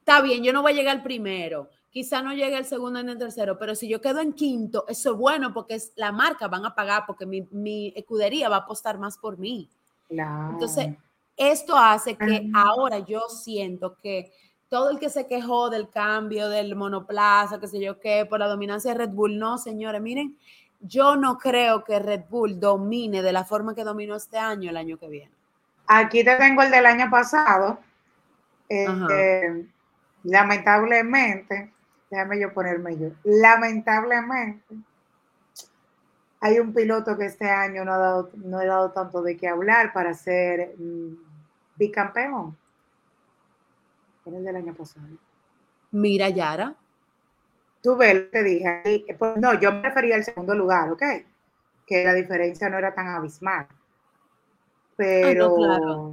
está 0.00 0.20
bien, 0.20 0.44
yo 0.44 0.52
no 0.52 0.60
voy 0.60 0.72
a 0.72 0.74
llegar 0.74 1.02
primero, 1.02 1.70
quizá 1.88 2.20
no 2.20 2.34
llegue 2.34 2.58
el 2.58 2.66
segundo 2.66 3.02
ni 3.02 3.10
el 3.10 3.18
tercero, 3.18 3.58
pero 3.58 3.74
si 3.74 3.88
yo 3.88 4.02
quedo 4.02 4.20
en 4.20 4.34
quinto, 4.34 4.84
eso 4.86 5.12
es 5.12 5.16
bueno 5.16 5.54
porque 5.54 5.76
es, 5.76 5.94
la 5.96 6.12
marca 6.12 6.46
van 6.46 6.66
a 6.66 6.74
pagar 6.74 7.04
porque 7.06 7.24
mi, 7.24 7.48
mi 7.52 7.90
escudería 7.96 8.50
va 8.50 8.56
a 8.56 8.60
apostar 8.60 8.98
más 8.98 9.16
por 9.16 9.38
mí. 9.38 9.66
Entonces, 10.10 10.94
esto 11.38 11.74
hace 11.74 12.16
que 12.16 12.50
ahora 12.52 12.98
yo 12.98 13.22
siento 13.30 13.96
que 13.96 14.30
todo 14.70 14.90
el 14.90 15.00
que 15.00 15.10
se 15.10 15.26
quejó 15.26 15.68
del 15.68 15.90
cambio 15.90 16.48
del 16.48 16.76
monoplaza, 16.76 17.58
qué 17.58 17.66
sé 17.66 17.80
yo 17.80 17.98
qué, 17.98 18.24
por 18.24 18.38
la 18.38 18.46
dominancia 18.46 18.92
de 18.92 18.98
Red 18.98 19.10
Bull, 19.10 19.36
no, 19.36 19.58
señores, 19.58 20.00
miren, 20.00 20.38
yo 20.78 21.16
no 21.16 21.38
creo 21.38 21.82
que 21.82 21.98
Red 21.98 22.22
Bull 22.30 22.58
domine 22.58 23.20
de 23.20 23.32
la 23.32 23.44
forma 23.44 23.74
que 23.74 23.82
dominó 23.82 24.14
este 24.14 24.38
año 24.38 24.70
el 24.70 24.76
año 24.76 24.96
que 24.96 25.08
viene. 25.08 25.32
Aquí 25.88 26.24
te 26.24 26.36
tengo 26.36 26.62
el 26.62 26.70
del 26.70 26.86
año 26.86 27.10
pasado, 27.10 27.80
eh, 28.68 29.66
lamentablemente, 30.22 31.72
déjame 32.08 32.40
yo 32.40 32.54
ponerme 32.54 32.96
yo, 32.96 33.08
lamentablemente, 33.24 34.76
hay 36.40 36.60
un 36.60 36.72
piloto 36.72 37.18
que 37.18 37.26
este 37.26 37.50
año 37.50 37.84
no 37.84 37.92
ha 37.92 37.98
dado, 37.98 38.30
no 38.36 38.60
he 38.60 38.66
dado 38.66 38.92
tanto 38.92 39.20
de 39.20 39.36
qué 39.36 39.48
hablar 39.48 39.92
para 39.92 40.14
ser 40.14 40.76
mm, 40.78 41.14
bicampeón. 41.76 42.56
En 44.30 44.36
el 44.36 44.44
del 44.44 44.56
año 44.56 44.74
pasado. 44.74 45.06
Mira, 45.90 46.28
Yara. 46.28 46.74
Tú 47.82 47.96
ves 47.96 48.14
lo 48.14 48.30
que 48.30 48.42
dije. 48.42 49.16
Pues, 49.18 49.36
no, 49.38 49.58
yo 49.58 49.72
me 49.72 49.82
refería 49.82 50.14
al 50.14 50.24
segundo 50.24 50.54
lugar, 50.54 50.92
¿ok? 50.92 51.02
Que 51.84 52.04
la 52.04 52.14
diferencia 52.14 52.70
no 52.70 52.78
era 52.78 52.94
tan 52.94 53.08
abismal. 53.08 53.66
Pero. 54.96 55.56
claro. 55.56 56.12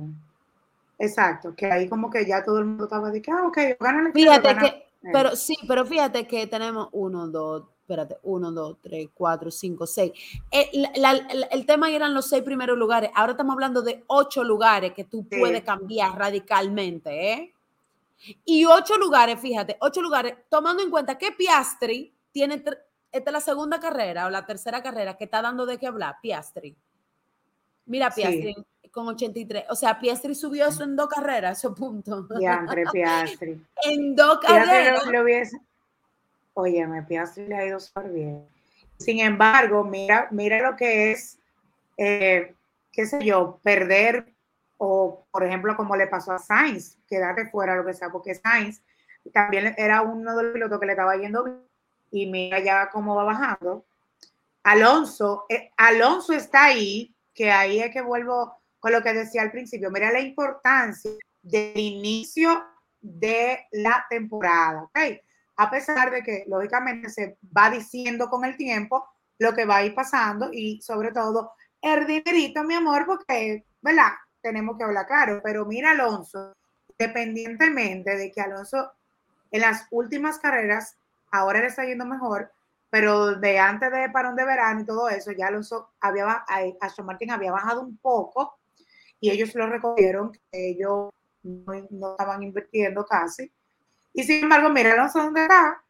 Exacto, 1.00 1.54
que 1.56 1.68
ahí 1.68 1.88
como 1.88 2.10
que 2.10 2.26
ya 2.26 2.44
todo 2.44 2.58
el 2.58 2.66
mundo 2.66 2.86
estaba 2.86 3.12
de 3.12 3.22
que, 3.22 3.30
ah, 3.30 3.44
ok, 3.46 3.58
gana 3.80 4.08
el 4.08 4.14
Fíjate 4.14 4.56
que, 4.56 4.88
pero 5.12 5.36
sí, 5.36 5.56
pero 5.68 5.86
fíjate 5.86 6.26
que 6.26 6.48
tenemos 6.48 6.90
uno, 6.92 7.28
dos, 7.28 7.66
espérate, 7.82 8.18
uno, 8.24 8.52
dos, 8.52 8.78
tres, 8.82 9.08
cuatro, 9.14 9.52
cinco, 9.52 9.86
seis. 9.86 10.12
El, 10.50 10.90
el, 11.52 11.66
tema 11.68 11.92
eran 11.92 12.16
los 12.16 12.28
seis 12.28 12.42
primeros 12.42 12.80
lugares. 12.80 13.12
Ahora 13.14 13.34
estamos 13.34 13.54
hablando 13.54 13.84
de 13.84 14.04
ocho 14.08 14.44
lugares 14.44 14.94
que 14.94 15.04
tú 15.04 15.28
puedes 15.30 15.62
cambiar 15.62 16.18
radicalmente, 16.18 17.34
¿eh? 17.34 17.54
Y 18.46 18.66
ocho 18.66 18.98
lugares, 18.98 19.40
fíjate, 19.40 19.78
ocho 19.80 20.02
lugares, 20.02 20.36
tomando 20.50 20.84
en 20.84 20.90
cuenta 20.90 21.18
que 21.18 21.32
Piastri 21.32 22.16
tiene, 22.32 22.56
esta 22.56 23.30
es 23.30 23.32
la 23.32 23.42
segunda 23.42 23.80
carrera 23.80 24.26
o 24.26 24.30
la 24.30 24.46
tercera 24.46 24.82
carrera 24.82 25.18
que 25.18 25.26
está 25.26 25.42
dando 25.42 25.66
de 25.66 25.78
qué 25.78 25.88
hablar, 25.88 26.18
Piastri. 26.22 26.76
Mira, 27.86 28.10
Piastri 28.12 28.56
con 28.92 29.08
83. 29.08 29.66
O 29.70 29.76
sea, 29.76 30.00
Piastri 30.00 30.34
subió 30.34 30.68
eso 30.68 30.84
en 30.84 30.96
dos 30.96 31.08
carreras, 31.08 31.60
ese 31.60 31.70
punto. 31.70 32.24
Diantre, 32.24 32.84
Piastri. 32.92 33.62
en 33.84 34.16
dos 34.16 34.40
carreras. 34.40 35.06
Lo, 35.06 35.24
Oye, 36.56 36.88
me 36.88 37.04
Piastri 37.04 37.46
le 37.46 37.56
ha 37.56 37.66
ido 37.66 37.80
súper 37.80 38.10
bien. 38.10 38.44
Sin 38.98 39.20
embargo, 39.20 39.84
mira, 39.84 40.28
mira 40.32 40.60
lo 40.68 40.76
que 40.76 41.12
es, 41.12 41.38
eh, 41.98 42.56
qué 42.92 43.06
sé 43.06 43.24
yo, 43.24 43.60
perder 43.62 44.34
o, 44.78 45.28
por 45.32 45.44
ejemplo, 45.44 45.76
como 45.76 45.96
le 45.96 46.08
pasó 46.08 46.32
a 46.32 46.40
Sainz, 46.40 46.98
quedarte 47.08 47.50
fuera, 47.50 47.76
lo 47.76 47.86
que 47.86 47.94
sea, 47.94 48.10
porque 48.10 48.36
Sainz 48.36 48.82
también 49.34 49.74
era 49.78 50.02
uno 50.02 50.36
de 50.36 50.44
los 50.44 50.54
pilotos 50.54 50.80
que 50.80 50.86
le 50.86 50.92
estaba 50.94 51.18
yendo 51.18 51.44
bien 51.44 51.68
y 52.12 52.26
mira 52.28 52.60
ya 52.60 52.90
cómo 52.90 53.16
va 53.16 53.24
bajando. 53.24 53.86
Alonso, 54.64 55.46
eh, 55.50 55.72
Alonso 55.78 56.34
está 56.34 56.66
ahí, 56.66 57.16
que 57.34 57.52
ahí 57.52 57.80
es 57.80 57.92
que 57.92 58.02
vuelvo 58.02 58.62
con 58.80 58.92
lo 58.92 59.02
que 59.02 59.14
decía 59.14 59.42
al 59.42 59.52
principio. 59.52 59.92
Mira 59.92 60.12
la 60.12 60.20
importancia 60.20 61.12
del 61.42 61.78
inicio 61.78 62.66
de 63.00 63.66
la 63.72 64.06
temporada, 64.10 64.84
¿ok? 64.84 65.00
A 65.58 65.70
pesar 65.70 66.12
de 66.12 66.22
que, 66.22 66.44
lógicamente, 66.48 67.10
se 67.10 67.38
va 67.56 67.70
diciendo 67.70 68.30
con 68.30 68.46
el 68.46 68.58
tiempo 68.58 69.08
lo 69.40 69.54
que 69.54 69.66
va 69.66 69.78
a 69.78 69.86
ir 69.86 69.96
pasando 69.96 70.50
y, 70.52 70.82
sobre 70.82 71.12
todo, 71.12 71.54
el 71.82 72.06
dinerito, 72.06 72.64
mi 72.64 72.76
amor, 72.76 73.06
porque, 73.06 73.66
¿verdad? 73.82 74.12
Tenemos 74.48 74.78
que 74.78 74.86
hablar 74.86 75.06
claro, 75.06 75.42
pero 75.44 75.66
mira 75.66 75.92
Alonso, 75.92 76.56
independientemente 76.98 78.16
de 78.16 78.32
que 78.32 78.40
Alonso 78.40 78.94
en 79.52 79.62
las 79.62 79.88
últimas 79.92 80.40
carreras, 80.40 80.98
ahora 81.32 81.60
le 81.60 81.68
está 81.68 81.84
yendo 81.84 82.06
mejor, 82.06 82.52
pero 82.90 83.36
de 83.36 83.60
antes 83.60 83.92
de 83.92 84.10
parón 84.10 84.38
de 84.38 84.46
verano 84.46 84.82
y 84.82 84.86
todo 84.86 85.10
eso, 85.10 85.34
ya 85.34 85.48
Alonso 85.48 85.90
había, 86.00 86.46
Aston 86.80 87.06
Martin 87.06 87.32
había 87.32 87.52
bajado 87.52 87.82
un 87.82 87.98
poco 87.98 88.58
y 89.20 89.30
ellos 89.30 89.54
lo 89.56 89.68
recogieron, 89.68 90.32
que 90.32 90.70
ellos 90.70 91.10
no, 91.44 91.74
estaban 92.12 92.44
invirtiendo 92.44 93.06
casi. 93.06 93.52
Y 94.14 94.24
sin 94.24 94.44
embargo, 94.44 94.70
mira 94.70 94.94
Alonso 94.94 95.22
dónde 95.22 95.42
está. 95.42 95.84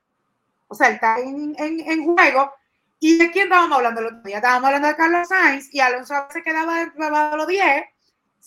O 0.67 0.73
sea, 0.73 0.87
él 0.87 0.95
está 0.95 1.19
en, 1.19 1.55
en, 1.59 2.03
juego. 2.03 2.51
¿Y 2.99 3.19
de 3.19 3.31
quién 3.31 3.45
estábamos 3.45 3.77
hablando 3.77 4.01
el 4.01 4.07
otro 4.07 4.21
día? 4.23 4.37
Estábamos 4.37 4.65
hablando 4.65 4.87
de 4.87 4.95
Carlos 4.95 5.27
Sainz 5.27 5.71
y 5.71 5.79
Alonso 5.79 6.15
se 6.31 6.41
quedaba 6.41 6.85
debajo 6.85 7.31
de 7.31 7.37
los 7.37 7.47
10 7.47 7.83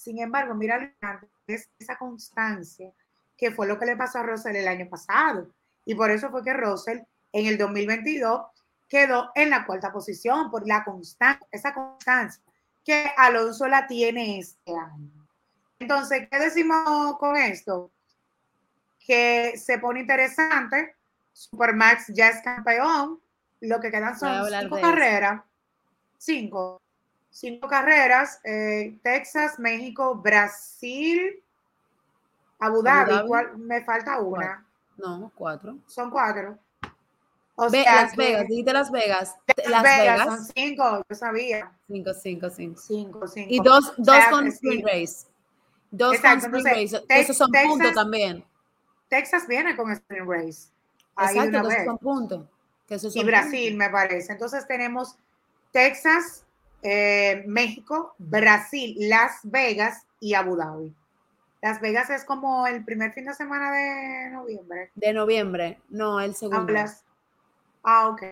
sin 0.00 0.18
embargo, 0.18 0.54
mira 0.54 0.94
esa 1.46 1.98
constancia 1.98 2.90
que 3.36 3.50
fue 3.50 3.66
lo 3.66 3.78
que 3.78 3.84
le 3.84 3.98
pasó 3.98 4.20
a 4.20 4.22
Russell 4.22 4.56
el 4.56 4.66
año 4.66 4.88
pasado. 4.88 5.46
Y 5.84 5.94
por 5.94 6.10
eso 6.10 6.30
fue 6.30 6.42
que 6.42 6.54
Russell 6.54 7.00
en 7.32 7.46
el 7.46 7.58
2022 7.58 8.46
quedó 8.88 9.30
en 9.34 9.50
la 9.50 9.66
cuarta 9.66 9.92
posición 9.92 10.50
por 10.50 10.66
la 10.66 10.84
constancia, 10.84 11.46
esa 11.50 11.74
constancia 11.74 12.42
que 12.82 13.12
Alonso 13.14 13.68
la 13.68 13.86
tiene 13.86 14.38
este 14.38 14.74
año. 14.74 15.28
Entonces, 15.78 16.28
¿qué 16.30 16.38
decimos 16.38 17.18
con 17.18 17.36
esto? 17.36 17.90
Que 19.06 19.58
se 19.58 19.78
pone 19.78 20.00
interesante. 20.00 20.96
Supermax 21.34 22.06
ya 22.08 22.30
es 22.30 22.40
campeón. 22.40 23.20
Lo 23.60 23.80
que 23.80 23.90
quedan 23.90 24.18
son 24.18 24.46
cinco 24.48 24.80
carreras. 24.80 25.42
Cinco 26.16 26.80
cinco 27.30 27.68
carreras, 27.68 28.40
eh, 28.44 28.98
Texas, 29.02 29.58
México, 29.58 30.14
Brasil, 30.16 31.42
Abu 32.58 32.82
Dhabi, 32.82 33.28
me 33.56 33.82
falta 33.84 34.20
una. 34.20 34.66
No, 34.96 35.32
cuatro. 35.34 35.78
Son 35.86 36.10
cuatro. 36.10 36.58
Las 37.56 37.72
Vegas, 38.16 38.48
dijiste 38.48 38.72
Las 38.72 38.90
Vegas. 38.90 39.36
Las, 39.68 39.82
Vegas, 39.82 40.24
son 40.24 40.44
cinco, 40.54 41.02
yo 41.08 41.16
sabía. 41.16 41.72
Cinco, 41.86 42.14
cinco, 42.14 42.50
cinco. 42.50 42.80
Cinco, 42.80 43.28
cinco. 43.28 43.48
Y 43.50 43.60
dos, 43.60 43.92
dos 43.98 44.24
con 44.30 44.46
Spring 44.46 44.82
Race. 44.84 45.26
Dos 45.90 46.18
con 46.20 46.38
Spring 46.38 46.64
Race. 46.64 47.02
esos 47.08 47.36
son 47.36 47.50
puntos 47.50 47.92
también. 47.92 48.44
Texas 49.08 49.46
viene 49.46 49.76
con 49.76 49.90
Spring 49.90 50.26
Race. 50.26 50.70
Exacto, 51.18 51.68
esos 51.68 51.84
son 51.84 51.98
puntos. 51.98 52.46
y 53.14 53.24
Brasil, 53.24 53.76
me 53.76 53.90
parece. 53.90 54.32
Entonces 54.32 54.66
tenemos 54.66 55.16
Texas, 55.70 56.46
eh, 56.82 57.44
México, 57.46 58.14
Brasil, 58.18 58.96
Las 58.98 59.40
Vegas 59.42 60.06
y 60.20 60.34
Abu 60.34 60.56
Dhabi. 60.56 60.94
Las 61.62 61.80
Vegas 61.80 62.08
es 62.10 62.24
como 62.24 62.66
el 62.66 62.84
primer 62.84 63.12
fin 63.12 63.26
de 63.26 63.34
semana 63.34 63.70
de 63.72 64.30
noviembre. 64.30 64.90
De 64.94 65.12
noviembre, 65.12 65.78
no, 65.90 66.20
el 66.20 66.34
segundo. 66.34 66.72
Ah, 67.82 68.08
ok. 68.08 68.22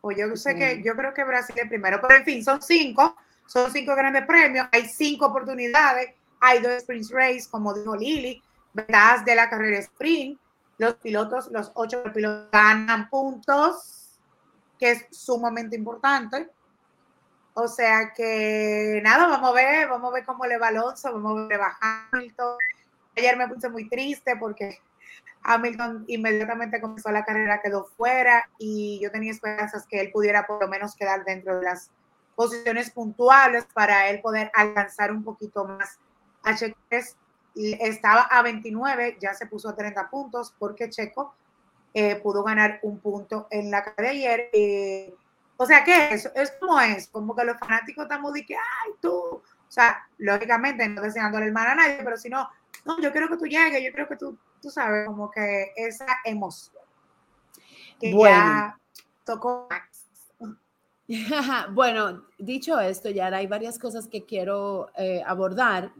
Pues 0.00 0.18
yo 0.18 0.36
sé 0.36 0.54
que 0.54 0.82
yo 0.84 0.94
creo 0.94 1.12
que 1.12 1.24
Brasil 1.24 1.56
es 1.58 1.68
primero, 1.68 1.98
pero 2.00 2.16
en 2.16 2.24
fin, 2.24 2.44
son 2.44 2.62
cinco, 2.62 3.16
son 3.46 3.70
cinco 3.72 3.96
grandes 3.96 4.26
premios, 4.26 4.68
hay 4.70 4.86
cinco 4.86 5.26
oportunidades, 5.26 6.14
hay 6.40 6.60
dos 6.60 6.72
sprint 6.72 7.10
race, 7.10 7.48
como 7.50 7.74
dijo 7.74 7.96
Lili, 7.96 8.40
verdad 8.72 9.24
de 9.24 9.34
la 9.34 9.50
carrera 9.50 9.78
sprint, 9.78 10.38
los 10.78 10.94
pilotos, 10.94 11.50
los 11.50 11.72
ocho 11.74 12.04
pilotos 12.14 12.48
ganan 12.52 13.08
puntos, 13.08 14.20
que 14.78 14.92
es 14.92 15.06
sumamente 15.10 15.74
importante. 15.74 16.48
O 17.54 17.66
sea 17.66 18.12
que 18.14 19.00
nada, 19.02 19.26
vamos 19.26 19.50
a 19.50 19.52
ver, 19.52 19.88
vamos 19.88 20.10
a 20.10 20.14
ver 20.14 20.24
cómo 20.24 20.46
le 20.46 20.58
va 20.58 20.68
Alonso, 20.68 21.12
vamos 21.12 21.38
a 21.38 21.46
ver 21.46 21.60
va 21.60 21.76
Hamilton. 22.12 22.56
Ayer 23.16 23.36
me 23.36 23.48
puse 23.48 23.68
muy 23.68 23.88
triste 23.88 24.36
porque 24.36 24.78
Hamilton 25.42 26.04
inmediatamente 26.08 26.80
comenzó 26.80 27.10
la 27.10 27.24
carrera, 27.24 27.60
quedó 27.62 27.84
fuera 27.84 28.48
y 28.58 29.00
yo 29.02 29.10
tenía 29.10 29.32
esperanzas 29.32 29.86
que 29.86 30.00
él 30.00 30.10
pudiera 30.12 30.46
por 30.46 30.60
lo 30.62 30.68
menos 30.68 30.94
quedar 30.94 31.24
dentro 31.24 31.58
de 31.58 31.64
las 31.64 31.90
posiciones 32.36 32.90
puntuales 32.90 33.66
para 33.74 34.08
él 34.10 34.20
poder 34.20 34.50
alcanzar 34.54 35.10
un 35.10 35.24
poquito 35.24 35.64
más 35.64 35.98
a 36.44 36.54
Checo. 36.54 36.78
Estaba 37.54 38.22
a 38.22 38.42
29, 38.42 39.18
ya 39.20 39.34
se 39.34 39.46
puso 39.46 39.68
a 39.68 39.74
30 39.74 40.08
puntos 40.10 40.54
porque 40.56 40.88
Checo 40.90 41.34
eh, 41.94 42.16
pudo 42.16 42.44
ganar 42.44 42.78
un 42.82 43.00
punto 43.00 43.48
en 43.50 43.70
la 43.72 43.82
carrera 43.82 44.12
de 44.12 44.18
ayer. 44.18 44.50
Eh, 44.52 45.14
o 45.60 45.66
sea, 45.66 45.82
¿qué 45.82 46.14
es? 46.14 46.30
Es 46.36 46.52
como 46.60 46.80
es, 46.80 47.08
como 47.08 47.34
que 47.34 47.44
los 47.44 47.58
fanáticos 47.58 48.04
estamos 48.04 48.32
de 48.32 48.46
que, 48.46 48.54
ay, 48.54 48.92
tú, 49.02 49.10
o 49.10 49.42
sea, 49.66 50.08
lógicamente 50.16 50.88
no 50.88 51.02
deseándole 51.02 51.46
el 51.46 51.52
mal 51.52 51.66
a 51.66 51.74
nadie, 51.74 52.00
pero 52.04 52.16
si 52.16 52.28
no, 52.28 52.48
no, 52.84 53.00
yo 53.00 53.10
quiero 53.10 53.28
que 53.28 53.36
tú 53.36 53.44
llegues, 53.44 53.82
yo 53.84 53.92
creo 53.92 54.08
que 54.08 54.16
tú, 54.16 54.38
tú 54.62 54.70
sabes, 54.70 55.06
como 55.06 55.30
que 55.30 55.72
esa 55.76 56.06
emoción 56.24 56.82
que 58.00 58.16
ya 58.16 58.78
tocó 59.24 59.68
bueno, 61.72 62.24
dicho 62.36 62.78
esto, 62.78 63.08
ya 63.08 63.28
hay 63.28 63.46
varias 63.46 63.78
cosas 63.78 64.06
que 64.06 64.24
quiero 64.24 64.90
eh, 64.94 65.22
abordar. 65.26 65.90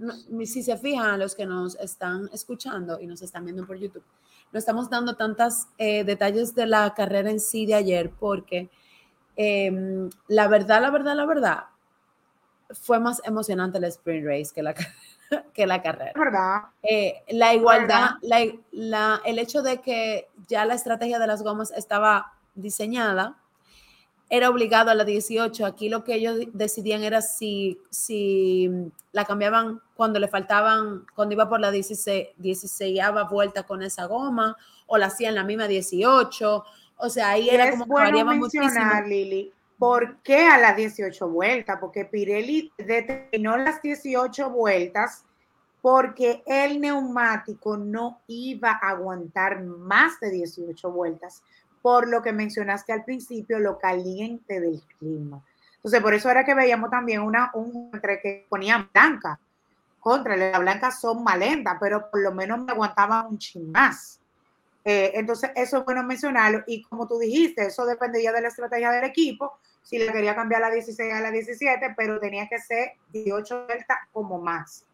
Si 0.44 0.62
se 0.62 0.76
fijan, 0.76 1.18
los 1.18 1.34
que 1.34 1.46
nos 1.46 1.76
están 1.76 2.28
escuchando 2.32 3.00
y 3.00 3.06
nos 3.06 3.22
están 3.22 3.44
viendo 3.46 3.66
por 3.66 3.78
YouTube, 3.78 4.04
no 4.52 4.58
estamos 4.58 4.90
dando 4.90 5.16
tantos 5.16 5.66
eh, 5.78 6.04
detalles 6.04 6.54
de 6.54 6.66
la 6.66 6.92
carrera 6.94 7.30
en 7.30 7.40
sí 7.40 7.64
de 7.64 7.74
ayer 7.74 8.10
porque 8.20 8.68
Em, 9.40 10.10
la 10.26 10.48
verdad, 10.48 10.82
la 10.82 10.90
verdad, 10.90 11.14
la 11.14 11.24
verdad, 11.24 11.64
fue 12.70 12.98
más 12.98 13.22
emocionante 13.24 13.78
el 13.78 13.84
sprint 13.84 14.26
race 14.26 14.50
que 14.52 14.64
la, 14.64 14.74
que 15.54 15.64
la 15.64 15.80
carrera. 15.80 16.12
¿Verdad? 16.16 16.62
Eh, 16.82 17.22
la 17.28 17.54
igualdad, 17.54 18.16
la, 18.20 19.20
el 19.24 19.38
hecho 19.38 19.62
de 19.62 19.80
que 19.80 20.28
ya 20.48 20.64
la 20.64 20.74
estrategia 20.74 21.20
de 21.20 21.28
las 21.28 21.44
gomas 21.44 21.70
estaba 21.70 22.32
diseñada 22.56 23.36
era 24.28 24.50
obligado 24.50 24.90
a 24.90 24.94
la 24.96 25.04
18. 25.04 25.64
Aquí 25.64 25.88
lo 25.88 26.02
que 26.02 26.14
ellos 26.14 26.36
decidían 26.52 27.04
era 27.04 27.22
si, 27.22 27.80
si 27.90 28.68
la 29.12 29.24
cambiaban 29.24 29.80
cuando 29.94 30.18
le 30.18 30.26
faltaban, 30.26 31.06
cuando 31.14 31.34
iba 31.34 31.48
por 31.48 31.60
la 31.60 31.70
16, 31.70 32.30
16 32.36 33.00
vuelta 33.30 33.62
con 33.62 33.82
esa 33.82 34.06
goma, 34.06 34.56
o 34.88 34.98
la 34.98 35.06
hacían 35.06 35.36
la 35.36 35.44
misma 35.44 35.68
18. 35.68 36.64
O 36.98 37.08
sea, 37.08 37.30
ahí 37.30 37.48
era 37.48 37.70
como 37.70 37.86
que 37.86 37.92
variaba 37.92 38.34
mencionar, 38.34 39.06
Lili, 39.06 39.52
¿por 39.78 40.18
qué 40.22 40.46
a 40.46 40.58
las 40.58 40.76
18 40.76 41.28
vueltas? 41.28 41.78
Porque 41.80 42.04
Pirelli 42.04 42.72
determinó 42.76 43.56
las 43.56 43.80
18 43.80 44.50
vueltas 44.50 45.24
porque 45.80 46.42
el 46.44 46.80
neumático 46.80 47.76
no 47.76 48.20
iba 48.26 48.72
a 48.82 48.90
aguantar 48.90 49.62
más 49.62 50.18
de 50.20 50.30
18 50.30 50.90
vueltas 50.90 51.42
por 51.80 52.08
lo 52.08 52.20
que 52.20 52.32
mencionaste 52.32 52.92
al 52.92 53.04
principio, 53.04 53.58
lo 53.58 53.78
caliente 53.78 54.60
del 54.60 54.82
clima. 54.98 55.42
Entonces, 55.76 56.00
por 56.02 56.12
eso 56.12 56.28
era 56.28 56.44
que 56.44 56.54
veíamos 56.54 56.90
también 56.90 57.22
una, 57.22 57.50
un 57.54 57.90
entre 57.92 58.20
que 58.20 58.46
ponían 58.48 58.90
blanca. 58.92 59.38
Contra, 60.00 60.36
las 60.36 60.58
blancas 60.58 61.00
son 61.00 61.22
más 61.22 61.38
lentas, 61.38 61.76
pero 61.80 62.10
por 62.10 62.20
lo 62.20 62.32
menos 62.32 62.64
me 62.64 62.72
aguantaban 62.72 63.26
un 63.26 63.38
chin 63.38 63.70
más. 63.70 64.20
Eh, 64.90 65.12
entonces, 65.14 65.50
eso 65.54 65.78
es 65.78 65.84
bueno 65.84 66.02
mencionarlo. 66.02 66.62
Y 66.66 66.82
como 66.82 67.06
tú 67.06 67.18
dijiste, 67.18 67.66
eso 67.66 67.84
dependía 67.84 68.32
de 68.32 68.40
la 68.40 68.48
estrategia 68.48 68.90
del 68.90 69.04
equipo. 69.04 69.58
Si 69.82 69.98
le 69.98 70.12
quería 70.12 70.34
cambiar 70.34 70.60
la 70.60 70.70
16 70.70 71.12
a 71.12 71.20
la 71.20 71.30
17, 71.30 71.94
pero 71.96 72.18
tenía 72.20 72.48
que 72.48 72.58
ser 72.58 72.92
18 73.12 73.66
vueltas 73.66 73.98
como 74.12 74.38
más. 74.38 74.84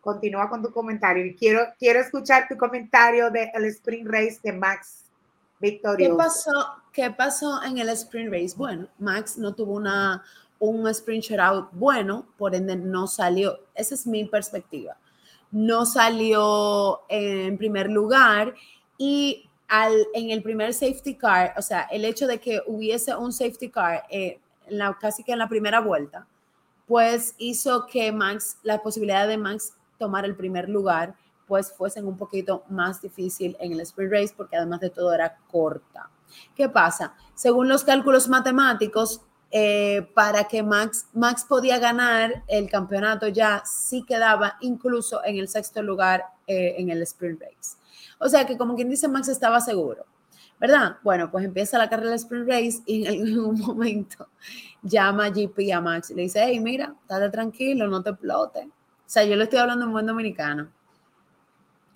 Continúa 0.00 0.48
con 0.48 0.62
tu 0.62 0.70
comentario. 0.70 1.26
Y 1.26 1.34
quiero, 1.34 1.66
quiero 1.78 2.00
escuchar 2.00 2.48
tu 2.48 2.56
comentario 2.56 3.30
del 3.30 3.50
el 3.54 3.64
Spring 3.66 4.06
Race 4.06 4.38
de 4.42 4.52
Max 4.52 5.08
¿Qué 5.60 6.10
pasó, 6.16 6.52
¿Qué 6.92 7.10
pasó 7.10 7.62
en 7.64 7.78
el 7.78 7.88
sprint 7.90 8.32
race? 8.32 8.54
Bueno, 8.56 8.86
Max 8.98 9.36
no 9.36 9.54
tuvo 9.54 9.74
una, 9.74 10.22
un 10.60 10.86
sprint 10.88 11.24
shutout 11.24 11.68
bueno, 11.72 12.26
por 12.36 12.54
ende 12.54 12.76
no 12.76 13.08
salió. 13.08 13.58
Esa 13.74 13.94
es 13.94 14.06
mi 14.06 14.24
perspectiva. 14.24 14.96
No 15.50 15.84
salió 15.84 17.00
en 17.08 17.58
primer 17.58 17.90
lugar 17.90 18.54
y 18.98 19.48
al, 19.68 20.06
en 20.12 20.30
el 20.30 20.42
primer 20.42 20.74
safety 20.74 21.14
car, 21.14 21.54
o 21.56 21.62
sea, 21.62 21.82
el 21.90 22.04
hecho 22.04 22.26
de 22.26 22.38
que 22.38 22.60
hubiese 22.66 23.14
un 23.14 23.32
safety 23.32 23.70
car 23.70 24.04
eh, 24.10 24.40
la, 24.68 24.96
casi 25.00 25.24
que 25.24 25.32
en 25.32 25.38
la 25.38 25.48
primera 25.48 25.80
vuelta, 25.80 26.26
pues 26.86 27.34
hizo 27.38 27.86
que 27.86 28.12
Max, 28.12 28.58
la 28.62 28.82
posibilidad 28.82 29.28
de 29.28 29.36
Max 29.38 29.74
tomar 29.98 30.24
el 30.24 30.34
primer 30.34 30.68
lugar 30.68 31.14
pues 31.46 31.72
fuesen 31.72 32.06
un 32.06 32.16
poquito 32.16 32.64
más 32.68 33.00
difícil 33.00 33.56
en 33.58 33.72
el 33.72 33.80
sprint 33.80 34.12
race 34.12 34.34
porque 34.36 34.56
además 34.56 34.80
de 34.80 34.90
todo 34.90 35.14
era 35.14 35.38
corta. 35.50 36.10
¿Qué 36.54 36.68
pasa? 36.68 37.14
Según 37.34 37.68
los 37.68 37.84
cálculos 37.84 38.28
matemáticos, 38.28 39.22
eh, 39.50 40.06
para 40.14 40.44
que 40.44 40.62
Max, 40.62 41.06
Max 41.14 41.46
podía 41.48 41.78
ganar 41.78 42.44
el 42.48 42.68
campeonato 42.68 43.28
ya 43.28 43.62
sí 43.64 44.04
quedaba 44.06 44.58
incluso 44.60 45.24
en 45.24 45.38
el 45.38 45.48
sexto 45.48 45.82
lugar 45.82 46.22
eh, 46.46 46.74
en 46.76 46.90
el 46.90 47.00
sprint 47.02 47.40
race. 47.40 47.77
O 48.18 48.28
sea 48.28 48.46
que 48.46 48.56
como 48.56 48.74
quien 48.74 48.90
dice, 48.90 49.08
Max 49.08 49.28
estaba 49.28 49.60
seguro, 49.60 50.04
¿verdad? 50.58 50.96
Bueno, 51.02 51.30
pues 51.30 51.44
empieza 51.44 51.78
la 51.78 51.88
carrera 51.88 52.10
del 52.10 52.18
sprint 52.18 52.48
race 52.48 52.82
y 52.86 53.06
en 53.06 53.30
algún 53.30 53.60
momento 53.66 54.28
llama 54.82 55.26
a 55.26 55.30
GP 55.30 55.72
a 55.74 55.80
Max 55.80 56.10
y 56.10 56.14
le 56.14 56.22
dice, 56.22 56.42
hey, 56.44 56.60
mira, 56.60 56.94
estate 57.02 57.30
tranquilo, 57.30 57.86
no 57.88 58.02
te 58.02 58.10
explote. 58.10 58.60
O 58.60 59.10
sea, 59.10 59.24
yo 59.24 59.36
le 59.36 59.44
estoy 59.44 59.58
hablando 59.58 59.84
en 59.84 59.92
buen 59.92 60.06
dominicano 60.06 60.68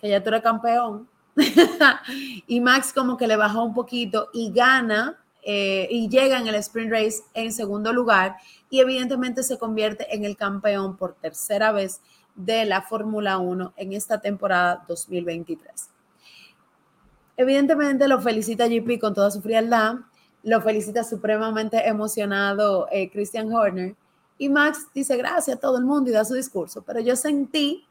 que 0.03 0.09
ya 0.09 0.21
tú 0.21 0.29
eres 0.29 0.41
campeón. 0.41 1.07
y 2.47 2.59
Max 2.59 2.91
como 2.93 3.17
que 3.17 3.25
le 3.25 3.37
bajó 3.37 3.63
un 3.63 3.73
poquito 3.73 4.29
y 4.33 4.51
gana 4.51 5.17
eh, 5.41 5.87
y 5.89 6.09
llega 6.09 6.37
en 6.39 6.47
el 6.47 6.55
sprint 6.55 6.91
race 6.91 7.23
en 7.33 7.51
segundo 7.53 7.91
lugar 7.91 8.35
y 8.69 8.81
evidentemente 8.81 9.43
se 9.43 9.57
convierte 9.57 10.13
en 10.13 10.25
el 10.25 10.37
campeón 10.37 10.97
por 10.97 11.15
tercera 11.15 11.71
vez 11.71 12.01
de 12.35 12.65
la 12.65 12.81
Fórmula 12.81 13.37
1 13.37 13.73
en 13.77 13.93
esta 13.93 14.19
temporada 14.19 14.83
2023. 14.87 15.92
Evidentemente 17.35 18.07
lo 18.07 18.21
felicita 18.21 18.67
GP 18.67 18.99
con 18.99 19.13
toda 19.13 19.31
su 19.31 19.41
frialdad, 19.41 19.95
lo 20.43 20.61
felicita 20.61 21.03
supremamente 21.03 21.87
emocionado 21.87 22.87
eh, 22.91 23.09
Christian 23.09 23.51
Horner 23.51 23.95
y 24.37 24.49
Max 24.49 24.87
dice 24.93 25.15
gracias 25.17 25.57
a 25.57 25.59
todo 25.59 25.77
el 25.77 25.85
mundo 25.85 26.09
y 26.09 26.13
da 26.13 26.25
su 26.25 26.33
discurso, 26.33 26.81
pero 26.81 26.99
yo 26.99 27.15
sentí 27.15 27.85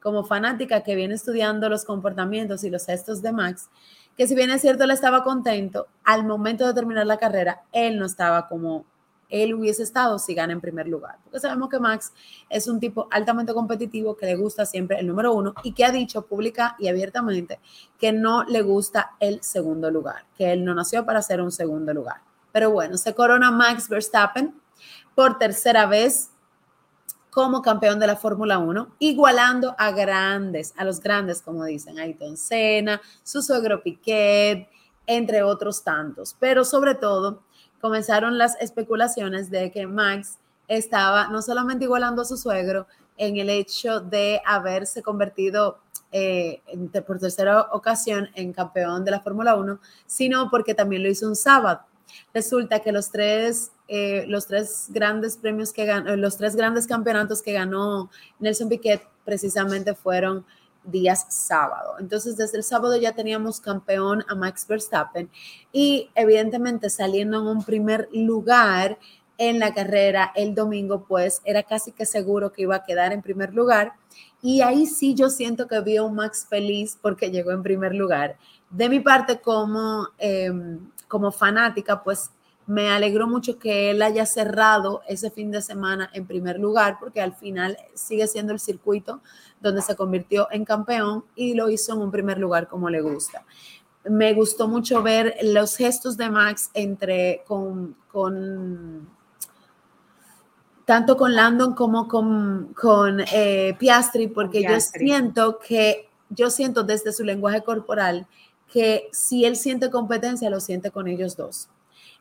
como 0.00 0.24
fanática 0.24 0.82
que 0.82 0.94
viene 0.94 1.14
estudiando 1.14 1.68
los 1.68 1.84
comportamientos 1.84 2.64
y 2.64 2.70
los 2.70 2.86
gestos 2.86 3.22
de 3.22 3.32
Max, 3.32 3.68
que 4.16 4.26
si 4.26 4.34
bien 4.34 4.50
es 4.50 4.62
cierto, 4.62 4.84
él 4.84 4.90
estaba 4.90 5.24
contento, 5.24 5.88
al 6.04 6.24
momento 6.24 6.66
de 6.66 6.74
terminar 6.74 7.06
la 7.06 7.18
carrera, 7.18 7.62
él 7.72 7.98
no 7.98 8.06
estaba 8.06 8.48
como 8.48 8.84
él 9.28 9.54
hubiese 9.54 9.82
estado 9.82 10.18
si 10.18 10.34
gana 10.34 10.52
en 10.52 10.60
primer 10.60 10.88
lugar. 10.88 11.18
Porque 11.24 11.40
sabemos 11.40 11.68
que 11.68 11.78
Max 11.78 12.12
es 12.48 12.68
un 12.68 12.80
tipo 12.80 13.08
altamente 13.10 13.52
competitivo 13.52 14.16
que 14.16 14.26
le 14.26 14.36
gusta 14.36 14.66
siempre 14.66 14.98
el 14.98 15.06
número 15.06 15.32
uno 15.32 15.54
y 15.62 15.72
que 15.72 15.84
ha 15.84 15.90
dicho 15.90 16.26
pública 16.26 16.76
y 16.78 16.88
abiertamente 16.88 17.60
que 17.98 18.12
no 18.12 18.44
le 18.44 18.62
gusta 18.62 19.12
el 19.20 19.42
segundo 19.42 19.90
lugar, 19.90 20.24
que 20.36 20.52
él 20.52 20.64
no 20.64 20.74
nació 20.74 21.04
para 21.04 21.22
ser 21.22 21.40
un 21.40 21.52
segundo 21.52 21.92
lugar. 21.92 22.22
Pero 22.52 22.70
bueno, 22.70 22.96
se 22.96 23.14
corona 23.14 23.50
Max 23.50 23.88
Verstappen 23.88 24.54
por 25.14 25.38
tercera 25.38 25.86
vez 25.86 26.30
como 27.36 27.60
campeón 27.60 27.98
de 27.98 28.06
la 28.06 28.16
Fórmula 28.16 28.56
1, 28.56 28.96
igualando 28.98 29.74
a 29.76 29.90
grandes, 29.90 30.72
a 30.78 30.84
los 30.84 31.00
grandes, 31.00 31.42
como 31.42 31.66
dicen, 31.66 31.98
Ayrton 31.98 32.38
Senna, 32.38 32.98
su 33.22 33.42
suegro 33.42 33.82
Piquet, 33.82 34.70
entre 35.06 35.42
otros 35.42 35.84
tantos. 35.84 36.34
Pero 36.40 36.64
sobre 36.64 36.94
todo, 36.94 37.42
comenzaron 37.86 38.36
las 38.36 38.60
especulaciones 38.60 39.48
de 39.48 39.70
que 39.70 39.86
Max 39.86 40.38
estaba 40.66 41.28
no 41.28 41.40
solamente 41.40 41.84
igualando 41.84 42.22
a 42.22 42.24
su 42.24 42.36
suegro 42.36 42.88
en 43.16 43.36
el 43.36 43.48
hecho 43.48 44.00
de 44.00 44.42
haberse 44.44 45.04
convertido 45.04 45.78
eh, 46.10 46.62
por 47.06 47.20
tercera 47.20 47.68
ocasión 47.70 48.28
en 48.34 48.52
campeón 48.52 49.04
de 49.04 49.12
la 49.12 49.20
Fórmula 49.20 49.54
1, 49.54 49.78
sino 50.04 50.50
porque 50.50 50.74
también 50.74 51.04
lo 51.04 51.08
hizo 51.08 51.28
un 51.28 51.36
sábado. 51.36 51.82
Resulta 52.34 52.80
que 52.80 52.90
los 52.90 53.12
tres 53.12 53.70
eh, 53.86 54.24
los 54.26 54.48
tres 54.48 54.86
grandes 54.88 55.36
premios 55.36 55.72
que 55.72 55.84
ganó, 55.84 56.10
eh, 56.10 56.16
los 56.16 56.36
tres 56.36 56.56
grandes 56.56 56.88
campeonatos 56.88 57.40
que 57.40 57.52
ganó 57.52 58.10
Nelson 58.40 58.68
Piquet 58.68 59.06
precisamente 59.24 59.94
fueron 59.94 60.44
días 60.86 61.26
sábado. 61.28 61.94
Entonces, 61.98 62.36
desde 62.36 62.58
el 62.58 62.64
sábado 62.64 62.96
ya 62.96 63.12
teníamos 63.12 63.60
campeón 63.60 64.24
a 64.28 64.34
Max 64.34 64.66
Verstappen 64.66 65.30
y 65.72 66.10
evidentemente 66.14 66.90
saliendo 66.90 67.40
en 67.40 67.46
un 67.46 67.64
primer 67.64 68.08
lugar 68.12 68.98
en 69.38 69.58
la 69.58 69.74
carrera 69.74 70.32
el 70.34 70.54
domingo, 70.54 71.04
pues 71.06 71.42
era 71.44 71.62
casi 71.62 71.92
que 71.92 72.06
seguro 72.06 72.52
que 72.52 72.62
iba 72.62 72.76
a 72.76 72.84
quedar 72.84 73.12
en 73.12 73.22
primer 73.22 73.52
lugar. 73.54 73.92
Y 74.40 74.60
ahí 74.62 74.86
sí 74.86 75.14
yo 75.14 75.28
siento 75.28 75.66
que 75.66 75.80
vi 75.80 75.96
a 75.96 76.02
un 76.02 76.14
Max 76.14 76.46
feliz 76.48 76.98
porque 77.00 77.30
llegó 77.30 77.50
en 77.50 77.62
primer 77.62 77.94
lugar. 77.94 78.36
De 78.70 78.88
mi 78.88 79.00
parte, 79.00 79.40
como, 79.40 80.08
em, 80.18 80.90
como 81.08 81.30
fanática, 81.32 82.02
pues 82.02 82.30
me 82.66 82.90
alegró 82.90 83.28
mucho 83.28 83.58
que 83.58 83.90
él 83.90 84.02
haya 84.02 84.26
cerrado 84.26 85.02
ese 85.06 85.30
fin 85.30 85.50
de 85.50 85.62
semana 85.62 86.10
en 86.12 86.26
primer 86.26 86.58
lugar, 86.58 86.96
porque 86.98 87.20
al 87.20 87.34
final 87.34 87.76
sigue 87.94 88.26
siendo 88.26 88.52
el 88.52 88.58
circuito 88.58 89.20
donde 89.60 89.82
se 89.82 89.94
convirtió 89.94 90.48
en 90.50 90.64
campeón 90.64 91.24
y 91.36 91.54
lo 91.54 91.70
hizo 91.70 91.92
en 91.92 92.00
un 92.00 92.10
primer 92.10 92.38
lugar 92.38 92.68
como 92.68 92.90
le 92.90 93.00
gusta. 93.00 93.44
Me 94.04 94.34
gustó 94.34 94.68
mucho 94.68 95.02
ver 95.02 95.36
los 95.42 95.76
gestos 95.76 96.16
de 96.16 96.28
Max 96.28 96.70
entre 96.74 97.42
con, 97.46 97.96
con 98.10 99.08
tanto 100.84 101.16
con 101.16 101.34
Landon 101.34 101.74
como 101.74 102.08
con, 102.08 102.74
con 102.74 103.20
eh, 103.32 103.76
Piastri, 103.78 104.28
porque 104.28 104.62
yo 104.62 104.80
siento 104.80 105.58
que, 105.58 106.08
yo 106.30 106.50
siento 106.50 106.82
desde 106.82 107.12
su 107.12 107.22
lenguaje 107.22 107.62
corporal 107.62 108.26
que 108.72 109.08
si 109.12 109.44
él 109.44 109.54
siente 109.54 109.90
competencia, 109.90 110.50
lo 110.50 110.58
siente 110.58 110.90
con 110.90 111.06
ellos 111.06 111.36
dos 111.36 111.68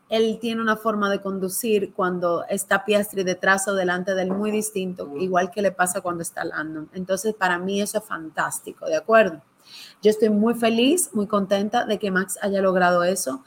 él 0.10 0.38
tiene 0.40 0.62
una 0.62 0.78
forma 0.78 1.10
de 1.10 1.20
conducir 1.20 1.94
cuando 1.94 2.46
está 2.48 2.86
Piastri 2.86 3.24
detrás 3.24 3.68
o 3.68 3.74
delante 3.74 4.14
de 4.14 4.24
él 4.24 4.32
muy 4.32 4.52
distinto, 4.52 5.12
igual 5.18 5.52
que 5.52 5.62
le 5.62 5.72
pasa 5.72 6.02
cuando 6.02 6.22
está 6.22 6.44
Landon. 6.46 6.90
Entonces, 6.94 7.34
para 7.34 7.58
mí 7.58 7.82
eso 7.82 7.98
es 7.98 8.04
fantástico, 8.04 8.86
¿de 8.86 8.96
acuerdo? 8.96 9.42
Yo 10.02 10.12
estoy 10.12 10.30
muy 10.30 10.54
feliz, 10.54 11.10
muy 11.14 11.28
contenta 11.28 11.86
de 11.86 11.98
que 11.98 12.12
Max 12.12 12.38
haya 12.42 12.62
logrado 12.62 13.04
eso. 13.04 13.44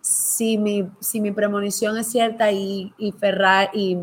Si 0.00 0.58
mi, 0.58 0.90
si 0.98 1.20
mi 1.20 1.30
premonición 1.30 1.96
es 1.96 2.08
cierta 2.08 2.50
y, 2.50 2.92
y 2.98 3.12
Ferrari 3.12 3.68
y 3.74 3.98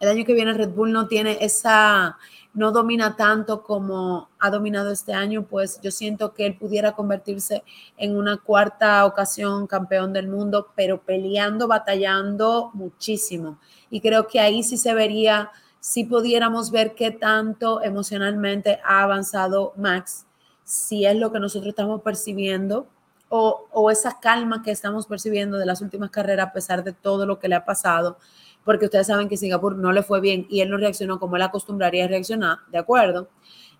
el 0.00 0.08
año 0.08 0.24
que 0.24 0.34
viene 0.34 0.52
Red 0.54 0.70
Bull 0.70 0.92
no 0.92 1.06
tiene 1.06 1.38
esa, 1.40 2.18
no 2.54 2.70
domina 2.70 3.16
tanto 3.16 3.62
como 3.62 4.28
ha 4.38 4.48
dominado 4.48 4.92
este 4.92 5.12
año, 5.12 5.44
pues 5.44 5.80
yo 5.82 5.90
siento 5.90 6.32
que 6.32 6.46
él 6.46 6.56
pudiera 6.56 6.92
convertirse 6.92 7.64
en 7.96 8.16
una 8.16 8.36
cuarta 8.36 9.04
ocasión 9.04 9.66
campeón 9.66 10.12
del 10.12 10.28
mundo, 10.28 10.68
pero 10.76 11.02
peleando, 11.02 11.66
batallando 11.66 12.70
muchísimo. 12.72 13.58
Y 13.90 14.00
creo 14.00 14.28
que 14.28 14.40
ahí 14.40 14.62
sí 14.62 14.76
se 14.76 14.94
vería, 14.94 15.50
si 15.80 16.04
pudiéramos 16.04 16.70
ver 16.70 16.94
qué 16.94 17.10
tanto 17.10 17.82
emocionalmente 17.82 18.80
ha 18.84 19.02
avanzado 19.02 19.72
Max, 19.76 20.24
si 20.62 21.04
es 21.04 21.16
lo 21.16 21.32
que 21.32 21.40
nosotros 21.40 21.70
estamos 21.70 22.02
percibiendo 22.02 22.86
o, 23.28 23.90
esa 23.90 24.20
calma 24.20 24.62
que 24.62 24.70
estamos 24.70 25.06
percibiendo 25.06 25.58
de 25.58 25.66
las 25.66 25.80
últimas 25.80 26.10
carreras 26.10 26.48
a 26.48 26.52
pesar 26.52 26.84
de 26.84 26.92
todo 26.92 27.26
lo 27.26 27.40
que 27.40 27.48
le 27.48 27.56
ha 27.56 27.64
pasado, 27.64 28.16
porque 28.64 28.86
ustedes 28.86 29.06
saben 29.06 29.28
que 29.28 29.36
Singapur 29.36 29.76
no 29.76 29.92
le 29.92 30.02
fue 30.02 30.20
bien 30.20 30.46
y 30.48 30.60
él 30.60 30.70
no 30.70 30.76
reaccionó 30.76 31.18
como 31.18 31.36
él 31.36 31.42
acostumbraría 31.42 32.04
a 32.04 32.08
reaccionar, 32.08 32.58
¿de 32.70 32.78
acuerdo? 32.78 33.28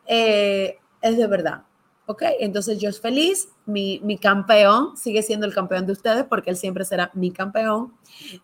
Eh, 0.07 0.79
es 1.01 1.17
de 1.17 1.27
verdad. 1.27 1.63
¿Ok? 2.07 2.23
Entonces 2.39 2.79
yo 2.79 2.91
es 2.91 3.01
feliz, 3.01 3.49
mi, 3.65 3.99
mi, 4.05 4.19
campeón 4.19 4.95
sigue 4.95 5.23
siendo 5.23 5.47
el 5.47 5.55
campeón 5.55 5.87
de 5.87 5.93
ustedes 5.93 6.25
porque 6.25 6.51
él 6.51 6.59
siempre 6.59 6.85
será 6.85 7.11
mi 7.15 7.31
campeón, 7.31 7.95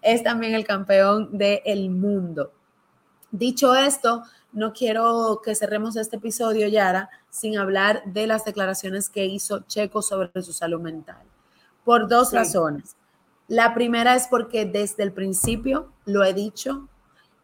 es 0.00 0.22
también 0.22 0.54
el 0.54 0.64
campeón 0.64 1.36
del 1.36 1.90
mundo. 1.90 2.52
Dicho 3.30 3.74
esto, 3.74 4.22
no 4.52 4.72
quiero 4.72 5.40
que 5.44 5.54
cerremos 5.54 5.96
este 5.96 6.16
episodio, 6.16 6.68
Yara, 6.68 7.10
sin 7.28 7.58
hablar 7.58 8.02
de 8.06 8.26
las 8.26 8.44
declaraciones 8.44 9.08
que 9.08 9.26
hizo 9.26 9.60
Checo 9.60 10.02
sobre 10.02 10.42
su 10.42 10.52
salud 10.52 10.80
mental. 10.80 11.22
Por 11.84 12.08
dos 12.08 12.30
sí. 12.30 12.36
razones. 12.36 12.96
La 13.50 13.74
primera 13.74 14.14
es 14.14 14.28
porque 14.28 14.64
desde 14.64 15.02
el 15.02 15.12
principio 15.12 15.92
lo 16.04 16.22
he 16.22 16.32
dicho 16.32 16.88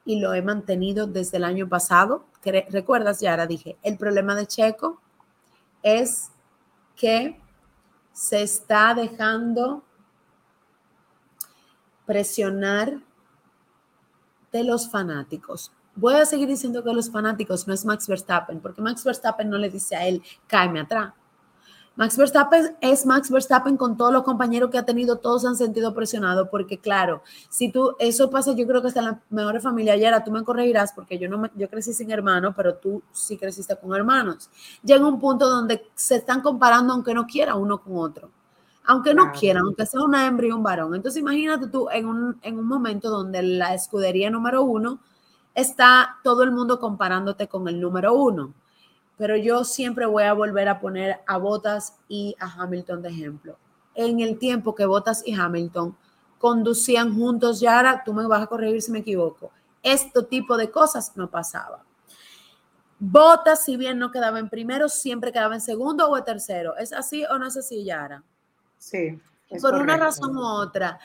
y 0.04 0.20
lo 0.20 0.34
he 0.34 0.40
mantenido 0.40 1.08
desde 1.08 1.38
el 1.38 1.42
año 1.42 1.68
pasado. 1.68 2.26
¿Recuerdas, 2.44 3.18
Yara? 3.18 3.48
Dije, 3.48 3.76
el 3.82 3.98
problema 3.98 4.36
de 4.36 4.46
Checo 4.46 5.02
es 5.82 6.30
que 6.94 7.40
se 8.12 8.40
está 8.44 8.94
dejando 8.94 9.82
presionar 12.06 13.00
de 14.52 14.62
los 14.62 14.88
fanáticos. 14.88 15.72
Voy 15.96 16.14
a 16.14 16.24
seguir 16.24 16.46
diciendo 16.46 16.84
que 16.84 16.92
los 16.92 17.10
fanáticos 17.10 17.66
no 17.66 17.74
es 17.74 17.84
Max 17.84 18.06
Verstappen, 18.06 18.60
porque 18.60 18.80
Max 18.80 19.02
Verstappen 19.02 19.50
no 19.50 19.58
le 19.58 19.70
dice 19.70 19.96
a 19.96 20.06
él, 20.06 20.22
cáeme 20.46 20.78
atrás. 20.78 21.14
Max 21.96 22.18
Verstappen 22.18 22.76
es 22.82 23.06
Max 23.06 23.30
Verstappen 23.30 23.78
con 23.78 23.96
todos 23.96 24.12
los 24.12 24.22
compañeros 24.22 24.70
que 24.70 24.76
ha 24.76 24.84
tenido, 24.84 25.16
todos 25.16 25.46
han 25.46 25.56
sentido 25.56 25.94
presionado, 25.94 26.50
porque 26.50 26.78
claro, 26.78 27.22
si 27.48 27.72
tú, 27.72 27.96
eso 27.98 28.28
pasa, 28.28 28.52
yo 28.52 28.66
creo 28.66 28.82
que 28.82 28.88
está 28.88 29.00
en 29.00 29.06
la 29.06 29.22
mejor 29.30 29.62
familia, 29.62 29.96
Yara, 29.96 30.22
tú 30.22 30.30
me 30.30 30.44
corregirás, 30.44 30.92
porque 30.92 31.18
yo 31.18 31.30
no 31.30 31.38
me, 31.38 31.50
yo 31.54 31.70
crecí 31.70 31.94
sin 31.94 32.10
hermanos, 32.10 32.52
pero 32.54 32.74
tú 32.74 33.02
sí 33.12 33.38
creciste 33.38 33.76
con 33.76 33.94
hermanos. 33.94 34.50
Llega 34.84 35.06
un 35.06 35.18
punto 35.18 35.48
donde 35.48 35.86
se 35.94 36.16
están 36.16 36.42
comparando, 36.42 36.92
aunque 36.92 37.14
no 37.14 37.26
quiera 37.26 37.54
uno 37.54 37.78
con 37.78 37.96
otro, 37.96 38.30
aunque 38.84 39.14
no 39.14 39.22
claro. 39.22 39.38
quiera, 39.40 39.60
aunque 39.60 39.86
sea 39.86 40.02
una 40.02 40.26
hembra 40.26 40.48
y 40.48 40.52
un 40.52 40.62
varón. 40.62 40.94
Entonces 40.94 41.22
imagínate 41.22 41.68
tú 41.68 41.88
en 41.90 42.06
un, 42.06 42.38
en 42.42 42.58
un 42.58 42.66
momento 42.68 43.08
donde 43.08 43.42
la 43.42 43.72
escudería 43.72 44.28
número 44.28 44.62
uno 44.64 45.00
está 45.54 46.18
todo 46.22 46.42
el 46.42 46.52
mundo 46.52 46.78
comparándote 46.78 47.48
con 47.48 47.66
el 47.68 47.80
número 47.80 48.12
uno 48.12 48.52
pero 49.16 49.36
yo 49.36 49.64
siempre 49.64 50.06
voy 50.06 50.24
a 50.24 50.32
volver 50.32 50.68
a 50.68 50.80
poner 50.80 51.20
a 51.26 51.38
Bottas 51.38 51.96
y 52.08 52.36
a 52.38 52.46
Hamilton 52.46 53.02
de 53.02 53.08
ejemplo. 53.08 53.58
En 53.94 54.20
el 54.20 54.38
tiempo 54.38 54.74
que 54.74 54.84
Bottas 54.84 55.22
y 55.26 55.34
Hamilton 55.34 55.96
conducían 56.38 57.14
juntos, 57.14 57.60
ya 57.60 57.76
ahora 57.76 58.02
tú 58.04 58.12
me 58.12 58.26
vas 58.26 58.42
a 58.42 58.46
corregir 58.46 58.82
si 58.82 58.92
me 58.92 58.98
equivoco, 58.98 59.50
este 59.82 60.22
tipo 60.24 60.56
de 60.56 60.70
cosas 60.70 61.12
no 61.16 61.30
pasaba. 61.30 61.82
Bottas, 62.98 63.64
si 63.64 63.76
bien 63.76 63.98
no 63.98 64.10
quedaba 64.10 64.38
en 64.38 64.48
primero, 64.48 64.88
siempre 64.88 65.32
quedaba 65.32 65.54
en 65.54 65.60
segundo 65.60 66.08
o 66.08 66.16
en 66.16 66.24
tercero. 66.24 66.76
¿Es 66.76 66.92
así 66.92 67.24
o 67.24 67.38
no 67.38 67.46
es 67.46 67.56
así, 67.56 67.84
Yara? 67.84 68.22
Sí. 68.78 69.20
Por 69.48 69.60
correcto. 69.60 69.82
una 69.82 69.96
razón 69.96 70.36
u 70.36 70.42
otra. 70.42 70.98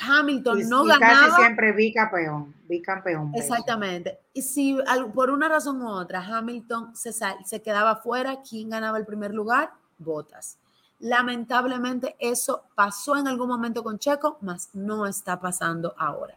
Hamilton 0.00 0.60
y, 0.60 0.64
no 0.64 0.84
y 0.84 0.88
ganaba. 0.88 1.28
Casi 1.28 1.42
siempre 1.42 1.72
bicampeón, 1.72 2.54
bicampeón. 2.68 3.32
Exactamente. 3.34 4.20
Y 4.32 4.42
si 4.42 4.78
por 5.14 5.30
una 5.30 5.48
razón 5.48 5.82
u 5.82 5.88
otra 5.88 6.24
Hamilton 6.24 6.94
se, 6.96 7.12
se 7.12 7.62
quedaba 7.62 7.96
fuera, 7.96 8.40
¿quién 8.48 8.70
ganaba 8.70 8.98
el 8.98 9.06
primer 9.06 9.34
lugar? 9.34 9.72
Botas. 9.98 10.58
Lamentablemente 11.00 12.16
eso 12.18 12.64
pasó 12.74 13.16
en 13.16 13.26
algún 13.26 13.48
momento 13.48 13.82
con 13.82 13.98
Checo, 13.98 14.38
mas 14.42 14.70
no 14.74 15.06
está 15.06 15.40
pasando 15.40 15.94
ahora. 15.96 16.34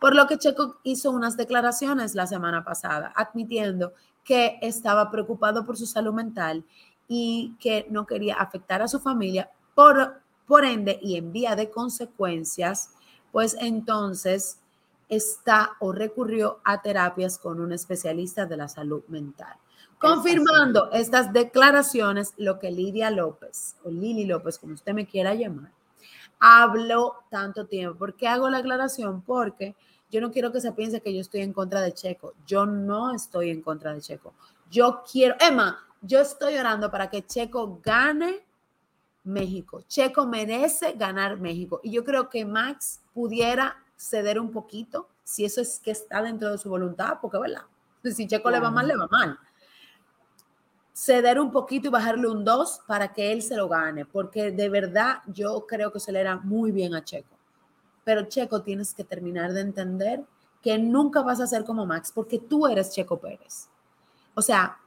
Por 0.00 0.14
lo 0.14 0.26
que 0.26 0.38
Checo 0.38 0.78
hizo 0.82 1.10
unas 1.10 1.36
declaraciones 1.36 2.14
la 2.14 2.26
semana 2.26 2.64
pasada 2.64 3.12
admitiendo 3.14 3.92
que 4.24 4.58
estaba 4.62 5.10
preocupado 5.10 5.64
por 5.64 5.76
su 5.76 5.86
salud 5.86 6.12
mental 6.12 6.64
y 7.06 7.54
que 7.60 7.86
no 7.90 8.06
quería 8.06 8.36
afectar 8.36 8.82
a 8.82 8.88
su 8.88 8.98
familia 8.98 9.50
por 9.74 10.22
por 10.46 10.64
ende, 10.64 10.98
y 11.02 11.16
en 11.16 11.32
vía 11.32 11.56
de 11.56 11.70
consecuencias, 11.70 12.90
pues 13.30 13.56
entonces 13.60 14.58
está 15.08 15.72
o 15.80 15.92
recurrió 15.92 16.60
a 16.64 16.80
terapias 16.80 17.38
con 17.38 17.60
un 17.60 17.72
especialista 17.72 18.46
de 18.46 18.56
la 18.56 18.68
salud 18.68 19.02
mental. 19.08 19.56
Confirmando 19.98 20.90
estas 20.90 21.32
declaraciones, 21.32 22.34
lo 22.36 22.58
que 22.58 22.70
Lidia 22.70 23.10
López, 23.10 23.76
o 23.84 23.90
Lili 23.90 24.24
López, 24.24 24.58
como 24.58 24.74
usted 24.74 24.94
me 24.94 25.06
quiera 25.06 25.34
llamar, 25.34 25.70
habló 26.40 27.14
tanto 27.30 27.66
tiempo. 27.66 27.96
¿Por 27.98 28.16
qué 28.16 28.26
hago 28.26 28.50
la 28.50 28.58
aclaración? 28.58 29.22
Porque 29.22 29.76
yo 30.10 30.20
no 30.20 30.32
quiero 30.32 30.50
que 30.50 30.60
se 30.60 30.72
piense 30.72 31.00
que 31.00 31.14
yo 31.14 31.20
estoy 31.20 31.42
en 31.42 31.52
contra 31.52 31.80
de 31.80 31.94
Checo. 31.94 32.34
Yo 32.46 32.66
no 32.66 33.14
estoy 33.14 33.50
en 33.50 33.62
contra 33.62 33.94
de 33.94 34.00
Checo. 34.00 34.34
Yo 34.70 35.04
quiero, 35.10 35.36
Emma, 35.38 35.78
yo 36.00 36.20
estoy 36.20 36.56
orando 36.56 36.90
para 36.90 37.08
que 37.08 37.24
Checo 37.24 37.80
gane 37.82 38.44
México. 39.24 39.82
Checo 39.88 40.26
merece 40.26 40.92
ganar 40.92 41.38
México. 41.38 41.80
Y 41.82 41.92
yo 41.92 42.04
creo 42.04 42.28
que 42.28 42.44
Max 42.44 43.00
pudiera 43.14 43.76
ceder 43.96 44.40
un 44.40 44.50
poquito, 44.50 45.08
si 45.22 45.44
eso 45.44 45.60
es 45.60 45.78
que 45.78 45.92
está 45.92 46.22
dentro 46.22 46.50
de 46.50 46.58
su 46.58 46.68
voluntad, 46.68 47.18
porque, 47.20 47.38
¿verdad? 47.38 47.62
Si 48.02 48.26
Checo 48.26 48.50
le 48.50 48.58
va 48.58 48.70
mal, 48.70 48.88
le 48.88 48.96
va 48.96 49.06
mal. 49.08 49.38
Ceder 50.92 51.40
un 51.40 51.52
poquito 51.52 51.88
y 51.88 51.90
bajarle 51.90 52.26
un 52.28 52.44
2 52.44 52.82
para 52.86 53.12
que 53.12 53.32
él 53.32 53.42
se 53.42 53.56
lo 53.56 53.68
gane, 53.68 54.04
porque 54.04 54.50
de 54.50 54.68
verdad 54.68 55.20
yo 55.26 55.66
creo 55.66 55.92
que 55.92 56.00
se 56.00 56.12
le 56.12 56.20
era 56.20 56.36
muy 56.36 56.72
bien 56.72 56.94
a 56.94 57.04
Checo. 57.04 57.36
Pero 58.04 58.24
Checo 58.24 58.62
tienes 58.62 58.92
que 58.92 59.04
terminar 59.04 59.52
de 59.52 59.60
entender 59.60 60.24
que 60.60 60.76
nunca 60.78 61.22
vas 61.22 61.40
a 61.40 61.46
ser 61.46 61.64
como 61.64 61.86
Max, 61.86 62.12
porque 62.12 62.38
tú 62.38 62.66
eres 62.66 62.92
Checo 62.92 63.18
Pérez. 63.18 63.68
O 64.34 64.42
sea, 64.42 64.78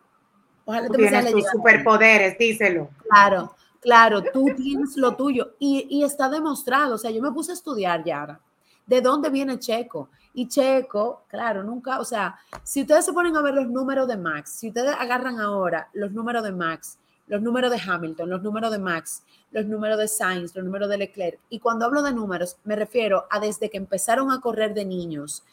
ojalá 0.66 0.90
te 0.90 0.98
tienes 0.98 1.32
tus 1.32 1.48
superpoderes, 1.50 2.38
díselo. 2.38 2.90
Claro, 3.10 3.56
Claro, 3.86 4.24
tú 4.34 4.48
tienes 4.58 4.98
lo 4.98 5.16
tuyo 5.16 5.54
y, 5.60 6.04
está 6.04 6.28
demostrado. 6.28 6.96
O 6.96 6.98
sea, 6.98 7.12
yo 7.12 7.22
me 7.22 7.32
puse 7.32 7.52
a 7.52 7.54
estudiar, 7.54 8.04
Yara, 8.04 8.42
de 8.88 9.00
dónde 9.00 9.30
viene 9.30 9.60
Checo. 9.60 10.10
Y 10.34 10.48
Checo, 10.48 11.22
claro, 11.28 11.62
nunca, 11.62 12.00
o 12.00 12.04
sea, 12.04 12.36
si 12.64 12.82
ustedes 12.82 13.06
se 13.06 13.14
ponen 13.14 13.38
a 13.38 13.44
ver 13.44 13.54
los 13.54 13.68
números 13.68 14.08
de 14.08 14.18
Max, 14.18 14.54
si 14.54 14.70
ustedes 14.70 14.96
agarran 14.98 15.40
ahora 15.40 15.88
los 15.94 16.12
números 16.12 16.44
de 16.44 16.52
Max, 16.52 16.98
los 17.28 17.44
números 17.44 17.70
de 17.70 17.80
Hamilton, 17.80 18.28
los 18.28 18.42
números 18.42 18.72
de 18.72 18.80
Max, 18.80 19.22
los 19.52 19.68
números 19.68 20.00
de 20.00 20.08
Sainz, 20.08 20.56
los 20.56 20.66
números 20.66 20.90
de 20.90 20.98
Leclerc, 20.98 21.40
y 21.50 21.60
cuando 21.60 21.86
hablo 21.86 22.02
de 22.02 22.12
números, 22.12 22.58
me 22.64 22.76
refiero 22.76 23.28
a 23.30 23.40
desde 23.40 23.70
que 23.70 23.78
empezaron 23.78 24.32
a 24.32 24.42
correr 24.42 24.74
de 24.74 24.86
niños 24.86 25.44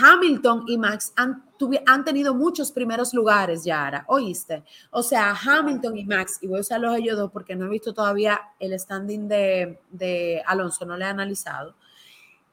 Hamilton 0.00 0.64
y 0.66 0.76
Max 0.76 1.12
han, 1.16 1.44
han, 1.86 2.04
tenido 2.04 2.34
muchos 2.34 2.72
primeros 2.72 3.14
lugares, 3.14 3.64
Yara, 3.64 4.04
¿oíste? 4.08 4.64
O 4.90 5.02
sea, 5.02 5.34
Hamilton 5.34 5.96
y 5.96 6.04
Max, 6.04 6.38
y 6.40 6.46
voy 6.46 6.58
a 6.58 6.60
usarlos 6.62 6.96
ellos 6.96 7.16
dos 7.16 7.30
porque 7.30 7.54
no 7.54 7.66
he 7.66 7.68
visto 7.68 7.94
todavía 7.94 8.40
el 8.58 8.78
standing 8.78 9.28
de, 9.28 9.80
de 9.90 10.42
Alonso, 10.46 10.84
no 10.84 10.96
lo 10.96 11.04
he 11.04 11.08
analizado. 11.08 11.74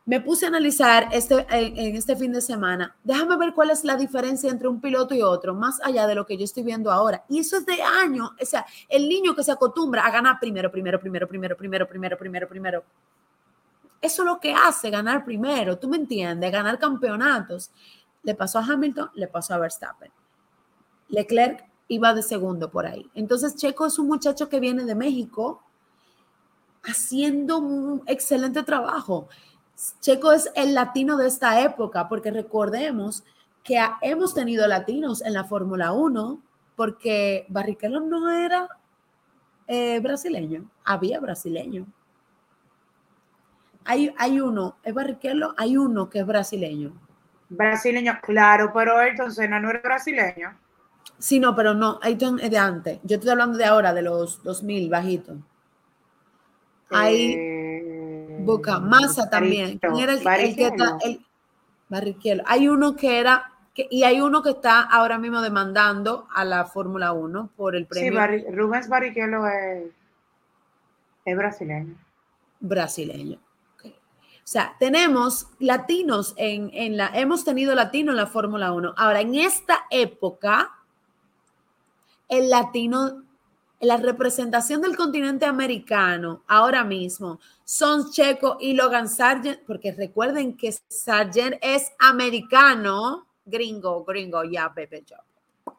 Me 0.04 0.20
puse 0.20 0.46
a 0.46 0.50
analizar 0.50 1.10
este, 1.12 1.46
en, 1.52 1.96
este 1.96 2.16
fin 2.16 2.32
de 2.32 2.42
semana. 2.42 2.96
Déjame 3.04 3.38
ver 3.38 3.54
cuál 3.54 3.70
es 3.70 3.84
la 3.84 3.96
diferencia 3.96 4.50
entre 4.50 4.68
un 4.68 4.82
piloto 4.82 5.14
y 5.14 5.22
otro, 5.22 5.54
más 5.54 5.80
allá 5.84 6.08
de 6.08 6.16
lo 6.16 6.26
que 6.26 6.38
yo 6.38 6.44
estoy 6.44 6.64
viendo 6.64 6.92
ahora. 6.92 7.24
Y 7.30 7.40
eso 7.40 7.58
es 7.58 7.66
de 7.68 7.82
año. 7.82 8.32
O 8.42 8.46
sea, 8.46 8.66
el 8.90 9.08
niño 9.08 9.36
que 9.36 9.44
se 9.44 9.52
acostumbra 9.52 10.04
a 10.04 10.12
ganar 10.12 10.40
primero, 10.40 10.72
primero, 10.72 11.00
primero, 11.00 11.28
primero, 11.28 11.56
primero, 11.56 11.88
primero, 11.88 12.18
primero, 12.18 12.50
primero, 12.50 12.84
eso 14.02 14.24
es 14.24 14.26
lo 14.26 14.40
que 14.40 14.54
hace 14.54 14.90
ganar 14.90 15.24
primero, 15.24 15.78
tú 15.78 15.88
me 15.88 15.98
entiendes, 15.98 16.52
ganar 16.52 16.80
campeonatos. 16.80 17.72
Le 18.24 18.36
pasó 18.36 18.60
a 18.60 18.66
Hamilton, 18.66 19.12
le 19.14 19.28
pasó 19.28 19.54
a 19.54 19.60
Verstappen. 19.60 20.12
Leclerc 21.08 21.66
iba 21.88 22.14
de 22.14 22.24
segundo 22.24 22.72
por 22.72 22.86
ahí. 22.86 23.10
Entonces 23.14 23.56
Checo 23.56 23.86
es 23.86 24.00
un 24.00 24.08
muchacho 24.08 24.50
que 24.50 24.60
viene 24.60 24.86
de 24.86 24.96
México 24.96 25.62
haciendo 26.84 27.60
un 27.60 28.02
excelente 28.08 28.64
trabajo. 28.64 29.28
Checo 30.00 30.32
es 30.32 30.50
el 30.56 30.74
latino 30.74 31.18
de 31.18 31.28
esta 31.28 31.62
época, 31.62 32.08
porque 32.08 32.32
recordemos 32.32 33.24
que 33.64 33.80
hemos 34.02 34.34
tenido 34.34 34.68
latinos 34.68 35.22
en 35.22 35.34
la 35.34 35.44
Fórmula 35.44 35.92
1, 35.92 36.42
porque 36.76 37.46
Barrichello 37.50 38.00
no 38.00 38.30
era 38.32 38.68
eh, 39.68 40.00
brasileño, 40.00 40.70
había 40.84 41.20
brasileño. 41.20 41.86
Hay, 43.86 44.14
hay 44.18 44.40
uno, 44.40 44.78
es 44.84 44.94
Barrichello, 44.94 45.54
hay 45.58 45.78
uno 45.78 46.10
que 46.10 46.20
es 46.20 46.26
brasileño. 46.26 46.94
Brasileño, 47.50 48.20
claro, 48.22 48.72
pero 48.74 48.98
Ayrton 48.98 49.32
Senna 49.32 49.60
no 49.60 49.70
era 49.70 49.82
brasileño. 49.82 50.58
Sí, 51.18 51.40
no, 51.40 51.56
pero 51.56 51.74
no, 51.74 52.00
Ayrton 52.02 52.40
es 52.40 52.50
de 52.50 52.58
antes. 52.58 53.00
Yo 53.04 53.16
estoy 53.16 53.32
hablando 53.32 53.58
de 53.58 53.66
ahora, 53.66 53.94
de 53.94 54.02
los 54.02 54.44
2000, 54.44 54.90
bajito. 54.90 55.38
Hay 56.90 57.34
eh, 57.38 58.38
Boca, 58.42 58.80
Massa 58.80 59.30
también. 59.30 59.80
¿Quién 59.80 59.98
era 59.98 60.14
el, 60.14 60.46
el 60.46 60.56
que 60.56 60.68
está? 60.68 60.98
El, 61.04 61.26
Barrichello. 61.92 62.44
Hay 62.46 62.70
uno 62.70 62.96
que 62.96 63.20
era, 63.20 63.52
que, 63.74 63.86
y 63.92 64.04
hay 64.04 64.22
uno 64.22 64.42
que 64.42 64.52
está 64.52 64.82
ahora 64.82 65.18
mismo 65.18 65.42
demandando 65.42 66.26
a 66.34 66.46
la 66.46 66.64
Fórmula 66.66 67.12
1 67.12 67.52
por 67.58 67.76
el 67.76 67.86
premio. 67.86 68.22
Sí, 68.30 68.46
Rubens 68.50 68.88
Barrichello 68.88 69.46
es 69.46 69.92
Es 71.26 71.38
brasileño. 71.38 71.96
Brasileño. 72.62 73.40
O 74.52 74.54
sea, 74.54 74.76
tenemos 74.78 75.48
latinos 75.60 76.34
en, 76.36 76.72
en 76.74 76.98
la, 76.98 77.08
hemos 77.18 77.46
tenido 77.46 77.74
latinos 77.74 78.12
en 78.12 78.18
la 78.18 78.28
Fórmula 78.28 78.74
1. 78.74 78.96
Ahora, 78.98 79.22
en 79.22 79.34
esta 79.36 79.86
época, 79.90 80.78
el 82.28 82.50
latino, 82.50 83.24
la 83.80 83.96
representación 83.96 84.82
del 84.82 84.98
continente 84.98 85.46
americano 85.46 86.44
ahora 86.50 86.84
mismo 86.84 87.40
son 87.64 88.12
Checo 88.12 88.58
y 88.60 88.74
Logan 88.74 89.08
Sargent, 89.08 89.62
porque 89.66 89.94
recuerden 89.94 90.58
que 90.58 90.76
Sargent 90.90 91.56
es 91.62 91.94
americano, 91.98 93.28
gringo, 93.46 94.04
gringo, 94.04 94.44
ya, 94.44 94.68
bebé, 94.68 95.06
job. 95.10 95.76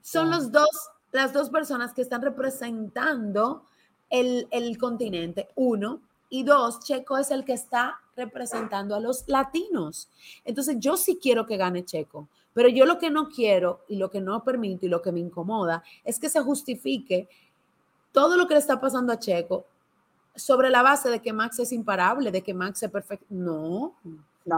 Son 0.00 0.28
los 0.28 0.50
dos, 0.50 0.90
las 1.12 1.32
dos 1.32 1.50
personas 1.50 1.94
que 1.94 2.02
están 2.02 2.20
representando 2.20 3.64
el, 4.10 4.48
el 4.50 4.76
continente. 4.76 5.50
Uno, 5.54 6.00
y 6.28 6.42
dos, 6.42 6.80
Checo 6.80 7.18
es 7.18 7.30
el 7.30 7.44
que 7.44 7.52
está 7.52 8.00
representando 8.16 8.94
a 8.94 9.00
los 9.00 9.24
latinos. 9.28 10.08
Entonces, 10.44 10.76
yo 10.78 10.96
sí 10.96 11.18
quiero 11.20 11.46
que 11.46 11.56
gane 11.56 11.84
Checo, 11.84 12.28
pero 12.52 12.68
yo 12.68 12.86
lo 12.86 12.98
que 12.98 13.10
no 13.10 13.28
quiero 13.28 13.84
y 13.88 13.96
lo 13.96 14.10
que 14.10 14.20
no 14.20 14.42
permito 14.44 14.86
y 14.86 14.88
lo 14.88 15.02
que 15.02 15.12
me 15.12 15.20
incomoda 15.20 15.82
es 16.04 16.18
que 16.18 16.28
se 16.28 16.40
justifique 16.40 17.28
todo 18.12 18.36
lo 18.36 18.46
que 18.46 18.54
le 18.54 18.60
está 18.60 18.80
pasando 18.80 19.12
a 19.12 19.18
Checo 19.18 19.66
sobre 20.36 20.70
la 20.70 20.82
base 20.82 21.10
de 21.10 21.20
que 21.20 21.32
Max 21.32 21.58
es 21.58 21.72
imparable, 21.72 22.30
de 22.30 22.42
que 22.42 22.54
Max 22.54 22.82
es 22.82 22.90
perfecto. 22.90 23.26
No. 23.28 23.94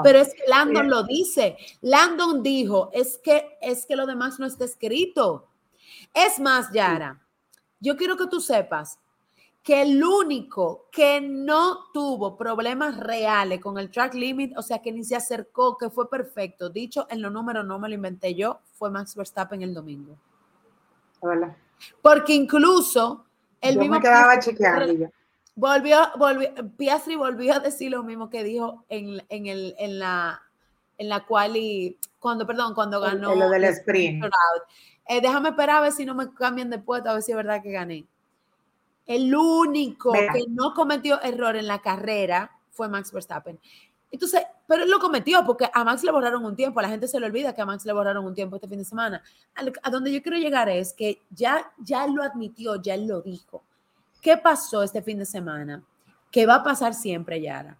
Pero 0.03 0.19
es 0.19 0.35
que 0.35 0.43
Landon 0.49 0.91
lo 0.91 1.05
dice. 1.05 1.57
Landon 1.81 2.43
dijo, 2.43 2.91
es 2.93 3.19
que 3.19 3.57
es 3.61 3.87
que 3.87 3.97
lo 3.97 4.07
de 4.07 4.17
Max 4.17 4.39
no 4.39 4.47
está 4.47 4.65
escrito. 4.65 5.47
Es 6.13 6.41
más, 6.41 6.73
Yara, 6.73 7.21
yo 7.81 7.97
quiero 7.97 8.17
que 8.17 8.27
tú 8.27 8.41
sepas 8.41 8.99
que 9.67 9.83
el 9.83 10.05
único 10.05 10.87
que 10.93 11.21
no 11.21 11.91
tuvo 11.93 12.37
problemas 12.37 12.97
reales 12.99 13.61
con 13.61 13.79
el 13.79 13.91
track 13.91 14.15
limit, 14.15 14.57
o 14.57 14.63
sea, 14.63 14.79
que 14.79 14.93
ni 14.93 15.03
se 15.03 15.17
acercó, 15.17 15.77
que 15.77 15.91
fue 15.91 16.09
perfecto, 16.09 16.71
dicho 16.71 17.09
en 17.11 17.21
los 17.21 17.33
números, 17.33 17.67
no 17.67 17.81
me 17.81 17.89
lo 17.89 17.97
inventé 17.97 18.37
yo, 18.37 18.61
fue 18.75 18.93
Max 18.93 19.17
Verstappen 19.17 19.63
el 19.63 19.75
domingo. 19.75 20.17
Hola. 21.19 21.57
Porque 22.01 22.33
incluso 22.33 23.25
el 23.61 23.75
yo 23.75 23.81
mismo 23.81 23.97
me 23.97 24.03
quedaba 24.03 24.39
chequeando 24.39 25.11
Volvió, 25.57 25.99
volvió, 26.17 26.49
Piastri 26.77 27.17
volvió 27.17 27.55
a 27.55 27.59
decir 27.59 27.91
lo 27.91 28.05
mismo 28.05 28.31
que 28.31 28.45
dijo 28.45 28.85
en, 28.89 29.21
en, 29.31 29.47
el, 29.49 29.75
en 29.79 29.99
la 29.99 30.43
en 30.97 31.09
la 31.09 31.27
cual 31.27 31.57
y 31.57 31.99
cuando, 32.21 32.47
perdón, 32.47 32.73
cuando 32.73 33.01
ganó. 33.01 33.33
En 33.33 33.41
lo 33.41 33.51
del 33.51 33.65
sprint. 33.65 34.25
Eh, 35.09 35.21
déjame 35.21 35.49
esperar 35.49 35.79
a 35.79 35.81
ver 35.81 35.93
si 35.93 36.05
no 36.05 36.15
me 36.15 36.33
cambian 36.35 36.71
de 36.71 36.79
puesto, 36.79 37.11
a 37.11 37.15
ver 37.15 37.23
si 37.23 37.33
es 37.33 37.37
verdad 37.37 37.63
que 37.63 37.73
gané. 37.73 38.07
El 39.07 39.35
único 39.35 40.13
que 40.13 40.45
no 40.49 40.75
cometió 40.75 41.23
error 41.23 41.57
en 41.57 41.67
la 41.67 41.81
carrera 41.81 42.51
fue 42.71 42.89
Max 42.89 43.13
Verstappen. 43.13 43.59
Entonces, 44.11 44.43
pero 44.67 44.85
él 44.85 44.91
lo 44.91 44.99
cometió 44.99 45.45
porque 45.45 45.69
a 45.73 45.85
Max 45.85 46.03
le 46.03 46.11
borraron 46.11 46.45
un 46.45 46.57
tiempo. 46.57 46.81
A 46.81 46.83
la 46.83 46.89
gente 46.89 47.09
se 47.09 47.21
le 47.21 47.27
olvida 47.27 47.55
que 47.55 47.63
a 47.63 47.67
Max 47.67 47.85
le 47.85 47.93
borraron 47.93 48.25
un 48.25 48.35
tiempo 48.35 48.57
este 48.57 48.69
fin 48.69 48.79
de 48.79 48.85
semana. 48.85 49.23
A, 49.83 49.91
donde 49.91 50.13
yo 50.13 50.23
quiero 50.23 50.39
llegar 50.39 50.69
es 50.69 50.93
que 50.93 51.23
ya, 51.31 51.73
ya 51.79 52.07
lo 52.07 52.23
admitió, 52.23 52.81
ya 52.81 52.95
él 52.95 53.07
lo 53.07 53.21
dijo. 53.21 53.63
¿Qué 54.21 54.37
pasó 54.37 54.83
este 54.83 55.03
fin 55.03 55.19
de 55.19 55.27
semana? 55.27 55.83
¿Qué 56.31 56.47
va 56.47 56.57
a 56.57 56.65
pasar 56.65 56.95
siempre, 56.95 57.41
Yara? 57.41 57.79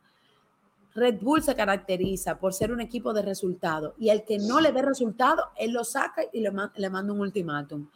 Red 0.95 1.21
Bull 1.21 1.43
se 1.43 1.55
caracteriza 1.55 2.39
por 2.39 2.55
ser 2.55 2.73
un 2.73 2.81
equipo 2.81 3.13
de 3.13 3.23
resultado 3.23 3.95
y 3.99 4.09
el 4.09 4.25
que 4.25 4.39
no 4.39 4.61
le 4.61 4.73
dé 4.73 4.81
resultado, 4.81 5.51
él 5.57 5.73
lo 5.73 5.85
saca 5.85 6.23
y 6.33 6.41
le, 6.41 6.51
le 6.77 6.91
manda 6.91 7.13
un 7.13 7.21
ultimátum. 7.21 7.87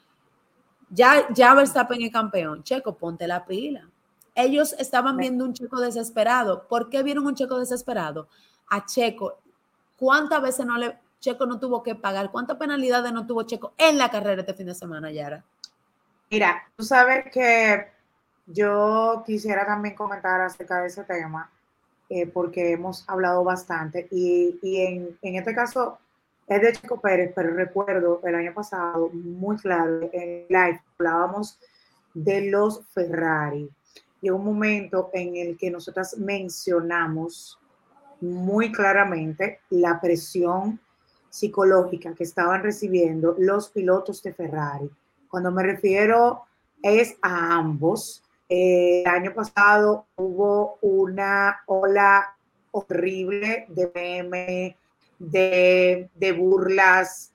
Ya, 0.91 1.27
ya 1.33 1.55
Verstappen 1.55 2.03
es 2.03 2.13
campeón. 2.13 2.63
Checo, 2.63 2.97
ponte 2.97 3.27
la 3.27 3.45
pila. 3.47 3.89
Ellos 4.35 4.75
estaban 4.79 5.17
viendo 5.17 5.45
un 5.45 5.55
Checo 5.55 5.81
desesperado. 5.81 6.67
¿Por 6.69 6.91
qué 6.91 7.03
vieron 7.03 7.27
un 7.27 7.35
Checo 7.35 7.59
desesperado? 7.59 8.29
A 8.69 8.85
Checo, 8.85 9.39
¿cuántas 9.97 10.43
veces 10.43 10.67
no 10.67 10.77
le, 10.77 10.97
Checo 11.21 11.47
no 11.47 11.59
tuvo 11.59 11.83
que 11.83 11.95
pagar? 11.95 12.31
¿Cuántas 12.31 12.57
penalidades 12.57 13.13
no 13.13 13.27
tuvo 13.27 13.43
Checo 13.43 13.73
en 13.79 13.99
la 13.99 14.11
carrera 14.11 14.41
este 14.41 14.55
fin 14.55 14.67
de 14.67 14.75
semana, 14.75 15.11
Yara? 15.11 15.45
Mira, 16.31 16.63
tú 16.77 16.85
sabes 16.85 17.25
que 17.33 17.89
yo 18.47 19.23
quisiera 19.27 19.67
también 19.67 19.95
comentar 19.95 20.41
acerca 20.41 20.81
de 20.81 20.87
ese 20.89 21.05
tema, 21.05 21.51
eh, 22.09 22.27
porque 22.27 22.73
hemos 22.73 23.09
hablado 23.09 23.45
bastante 23.45 24.09
y, 24.11 24.59
y 24.63 24.81
en, 24.81 25.19
en, 25.23 25.35
este 25.37 25.55
caso 25.55 25.99
es 26.51 26.63
de 26.63 26.73
Chico 26.73 27.01
Pérez, 27.01 27.33
pero 27.35 27.55
recuerdo 27.55 28.21
el 28.25 28.35
año 28.35 28.53
pasado 28.53 29.09
muy 29.11 29.57
claro 29.57 30.11
en 30.13 30.47
live 30.49 30.83
hablábamos 30.99 31.61
de 32.13 32.51
los 32.51 32.85
Ferrari. 32.89 33.71
Y 34.21 34.31
un 34.31 34.45
momento 34.45 35.11
en 35.13 35.37
el 35.37 35.57
que 35.57 35.71
nosotras 35.71 36.19
mencionamos 36.19 37.57
muy 38.21 38.73
claramente 38.73 39.61
la 39.71 40.01
presión 40.01 40.81
psicológica 41.31 42.15
que 42.15 42.25
estaban 42.25 42.65
recibiendo 42.65 43.37
los 43.39 43.71
pilotos 43.71 44.21
de 44.23 44.35
Ferrari. 44.35 44.91
Cuando 45.29 45.53
me 45.53 45.63
refiero 45.63 46.43
es 46.83 47.17
a 47.23 47.59
ambos. 47.59 48.25
el 48.49 49.07
año 49.07 49.33
pasado 49.33 50.07
hubo 50.17 50.79
una 50.81 51.61
ola 51.67 52.35
horrible 52.73 53.67
de 53.69 53.93
meme, 53.95 54.77
de, 55.21 56.37
burlas, 56.37 57.33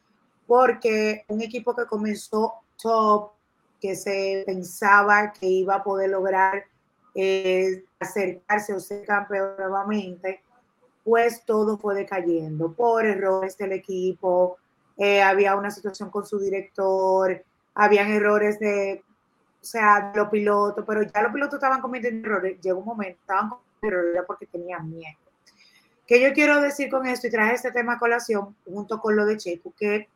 porque 0.48 1.24
un 1.30 1.42
equipo 1.42 1.76
que 1.76 1.86
comenzó 1.86 2.56
top, 2.82 3.32
que 3.80 3.96
se 3.96 4.44
pensaba 4.46 5.32
que 5.32 5.46
iba 5.46 5.76
a 5.76 5.84
poder 5.84 6.10
lograr 6.10 6.66
eh, 7.14 7.86
acercarse 8.00 8.74
o 8.74 8.80
ser 8.80 9.06
campeón 9.06 9.52
nuevamente, 9.58 10.42
pues 11.04 11.46
todo 11.46 11.78
fue 11.78 11.96
decayendo 11.96 12.74
por 12.74 13.06
errores 13.06 13.58
del 13.58 13.74
equipo, 13.74 14.58
eh, 14.98 15.22
había 15.22 15.56
una 15.56 15.70
situación 15.70 16.10
con 16.10 16.26
su 16.26 16.40
director, 16.40 17.44
habían 17.76 18.12
errores 18.12 18.60
de, 18.60 19.04
o 19.62 19.66
sea, 19.66 20.12
los 20.16 20.30
pilotos, 20.30 20.84
pero 20.88 21.04
ya 21.04 21.22
los 21.22 21.32
pilotos 21.32 21.56
estaban 21.56 21.82
cometiendo 21.82 22.28
errores, 22.28 22.60
llegó 22.60 22.80
un 22.80 22.86
momento, 22.86 23.20
estaban 23.22 23.50
cometiendo 23.50 23.88
errores 23.88 24.24
porque 24.26 24.48
tenían 24.48 24.90
miedo. 24.90 25.25
¿Qué 26.08 26.22
yo 26.22 26.34
quiero 26.34 26.62
decir 26.62 26.90
con 26.90 27.06
esto 27.08 27.28
y 27.28 27.32
traje 27.32 27.56
este 27.56 27.72
tema 27.72 27.94
a 27.94 28.00
colación 28.00 28.56
junto 28.66 29.00
con 29.00 29.16
lo 29.16 29.26
de 29.26 29.38
Checo? 29.38 29.74
Que 29.78 30.08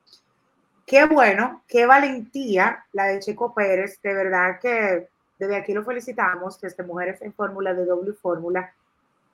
qué 0.86 1.06
bueno, 1.06 1.64
qué 1.68 1.86
valentía 1.86 2.86
la 2.94 3.06
de 3.06 3.20
Checo 3.20 3.54
Pérez, 3.54 4.00
de 4.02 4.14
verdad 4.14 4.60
que 4.60 5.08
desde 5.38 5.56
aquí 5.56 5.74
lo 5.74 5.84
felicitamos, 5.84 6.60
desde 6.60 6.84
Mujeres 6.84 7.22
en 7.22 7.34
Fórmula 7.34 7.74
de 7.74 7.86
W 7.86 8.14
Fórmula, 8.14 8.74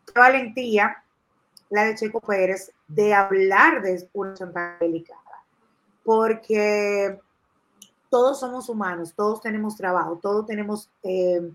qué 0.05 0.19
valentía 0.19 1.01
la 1.69 1.85
de 1.85 1.95
Checo 1.95 2.19
Pérez 2.19 2.71
de 2.87 3.13
hablar 3.13 3.81
de 3.81 4.07
una 4.13 4.35
tan 4.35 4.79
delicada, 4.79 5.43
porque 6.03 7.19
todos 8.09 8.39
somos 8.39 8.69
humanos, 8.69 9.13
todos 9.15 9.41
tenemos 9.41 9.75
trabajo, 9.75 10.19
todos 10.21 10.45
tenemos 10.45 10.89
eh, 11.03 11.51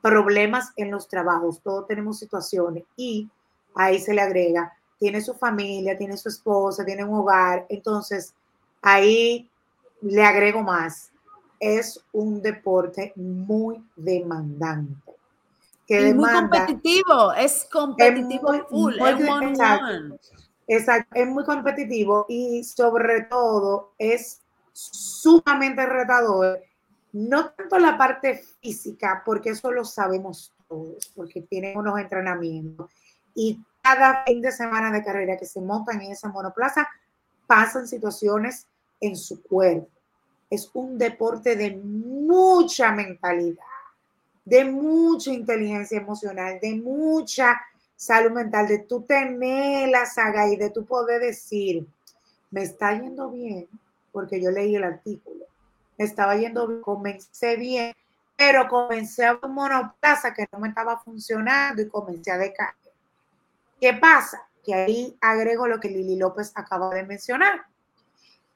problemas 0.00 0.72
en 0.76 0.90
los 0.90 1.08
trabajos, 1.08 1.60
todos 1.60 1.86
tenemos 1.86 2.18
situaciones 2.18 2.84
y 2.96 3.28
ahí 3.76 3.98
se 4.00 4.14
le 4.14 4.20
agrega, 4.20 4.72
tiene 4.98 5.20
su 5.20 5.34
familia, 5.34 5.96
tiene 5.96 6.16
su 6.16 6.28
esposa, 6.28 6.84
tiene 6.84 7.04
un 7.04 7.14
hogar, 7.14 7.66
entonces 7.68 8.34
ahí 8.82 9.48
le 10.00 10.24
agrego 10.24 10.62
más. 10.62 11.12
Es 11.58 12.04
un 12.12 12.42
deporte 12.42 13.12
muy 13.16 13.82
demandante. 13.94 15.12
Que 15.86 16.12
muy 16.12 16.30
competitivo, 16.30 17.32
es 17.32 17.66
competitivo 17.70 18.52
es 18.52 18.62
full, 18.68 18.94
es, 20.66 20.86
es 21.14 21.26
muy 21.28 21.44
competitivo 21.44 22.26
y 22.28 22.64
sobre 22.64 23.22
todo 23.22 23.92
es 23.96 24.40
sumamente 24.72 25.86
retador, 25.86 26.60
no 27.12 27.50
tanto 27.50 27.78
la 27.78 27.96
parte 27.96 28.44
física, 28.60 29.22
porque 29.24 29.50
eso 29.50 29.70
lo 29.70 29.84
sabemos 29.84 30.52
todos, 30.68 31.10
porque 31.14 31.42
tienen 31.42 31.78
unos 31.78 31.98
entrenamientos, 31.98 32.90
y 33.36 33.60
cada 33.82 34.24
fin 34.24 34.40
de 34.40 34.50
semana 34.50 34.90
de 34.90 35.04
carrera 35.04 35.36
que 35.36 35.46
se 35.46 35.60
montan 35.60 36.00
en 36.00 36.10
esa 36.10 36.28
monoplaza 36.28 36.88
pasan 37.46 37.86
situaciones 37.86 38.66
en 39.00 39.14
su 39.14 39.40
cuerpo. 39.42 39.88
Es 40.50 40.68
un 40.74 40.98
deporte 40.98 41.54
de 41.54 41.76
mucha 41.76 42.90
mentalidad, 42.90 43.62
de 44.44 44.64
mucha 44.64 45.30
inteligencia 45.30 45.98
emocional, 45.98 46.58
de 46.60 46.74
mucha 46.74 47.60
salud 47.94 48.32
mental, 48.32 48.66
de 48.66 48.80
tú 48.80 49.02
tener 49.02 49.88
la 49.90 50.06
saga 50.06 50.48
y 50.48 50.56
de 50.56 50.70
tú 50.70 50.84
poder 50.84 51.20
decir, 51.20 51.86
me 52.50 52.62
está 52.62 52.98
yendo 52.98 53.30
bien, 53.30 53.68
porque 54.12 54.40
yo 54.40 54.50
leí 54.50 54.76
el 54.76 54.84
artículo, 54.84 55.44
me 55.98 56.04
estaba 56.04 56.36
yendo 56.36 56.66
bien, 56.66 56.80
comencé 56.80 57.56
bien, 57.56 57.94
pero 58.36 58.68
comencé 58.68 59.26
a 59.26 59.38
un 59.42 59.52
monoplaza 59.52 60.32
que 60.32 60.46
no 60.52 60.58
me 60.58 60.68
estaba 60.68 60.98
funcionando 60.98 61.82
y 61.82 61.88
comencé 61.88 62.30
a 62.30 62.38
decaer. 62.38 62.85
¿Qué 63.80 63.94
pasa? 63.94 64.48
Que 64.64 64.74
ahí 64.74 65.16
agrego 65.20 65.66
lo 65.66 65.78
que 65.78 65.88
Lili 65.88 66.16
López 66.16 66.52
acaba 66.54 66.90
de 66.94 67.04
mencionar. 67.04 67.66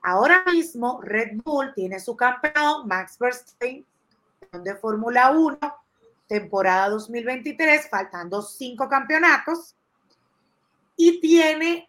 Ahora 0.02 0.44
mismo 0.46 1.00
Red 1.02 1.40
Bull 1.44 1.74
tiene 1.74 2.00
su 2.00 2.16
campeón, 2.16 2.88
Max 2.88 3.18
Verstappen, 3.18 3.84
de 4.52 4.74
Fórmula 4.76 5.30
1, 5.30 5.58
temporada 6.26 6.88
2023, 6.88 7.88
faltando 7.88 8.40
cinco 8.40 8.88
campeonatos, 8.88 9.76
y 10.96 11.20
tiene 11.20 11.88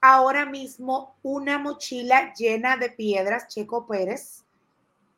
ahora 0.00 0.46
mismo 0.46 1.16
una 1.22 1.58
mochila 1.58 2.32
llena 2.32 2.76
de 2.76 2.90
piedras, 2.90 3.48
Checo 3.48 3.86
Pérez, 3.86 4.44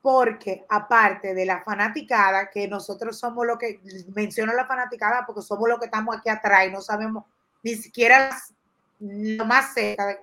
porque 0.03 0.65
aparte 0.69 1.35
de 1.35 1.45
la 1.45 1.63
fanaticada, 1.63 2.51
que 2.51 2.67
nosotros 2.69 3.19
somos 3.19 3.47
lo 3.47 3.59
que, 3.59 3.81
menciono 4.15 4.55
la 4.55 4.67
fanaticada 4.67 5.27
porque 5.27 5.43
somos 5.43 5.69
lo 5.69 5.79
que 5.79 5.87
estamos 5.87 6.17
aquí 6.17 6.31
atrás 6.31 6.67
y 6.67 6.71
no 6.71 6.81
sabemos 6.81 7.25
ni 7.63 7.75
siquiera 7.75 8.37
lo 8.99 9.45
más 9.45 9.75
cerca 9.75 10.19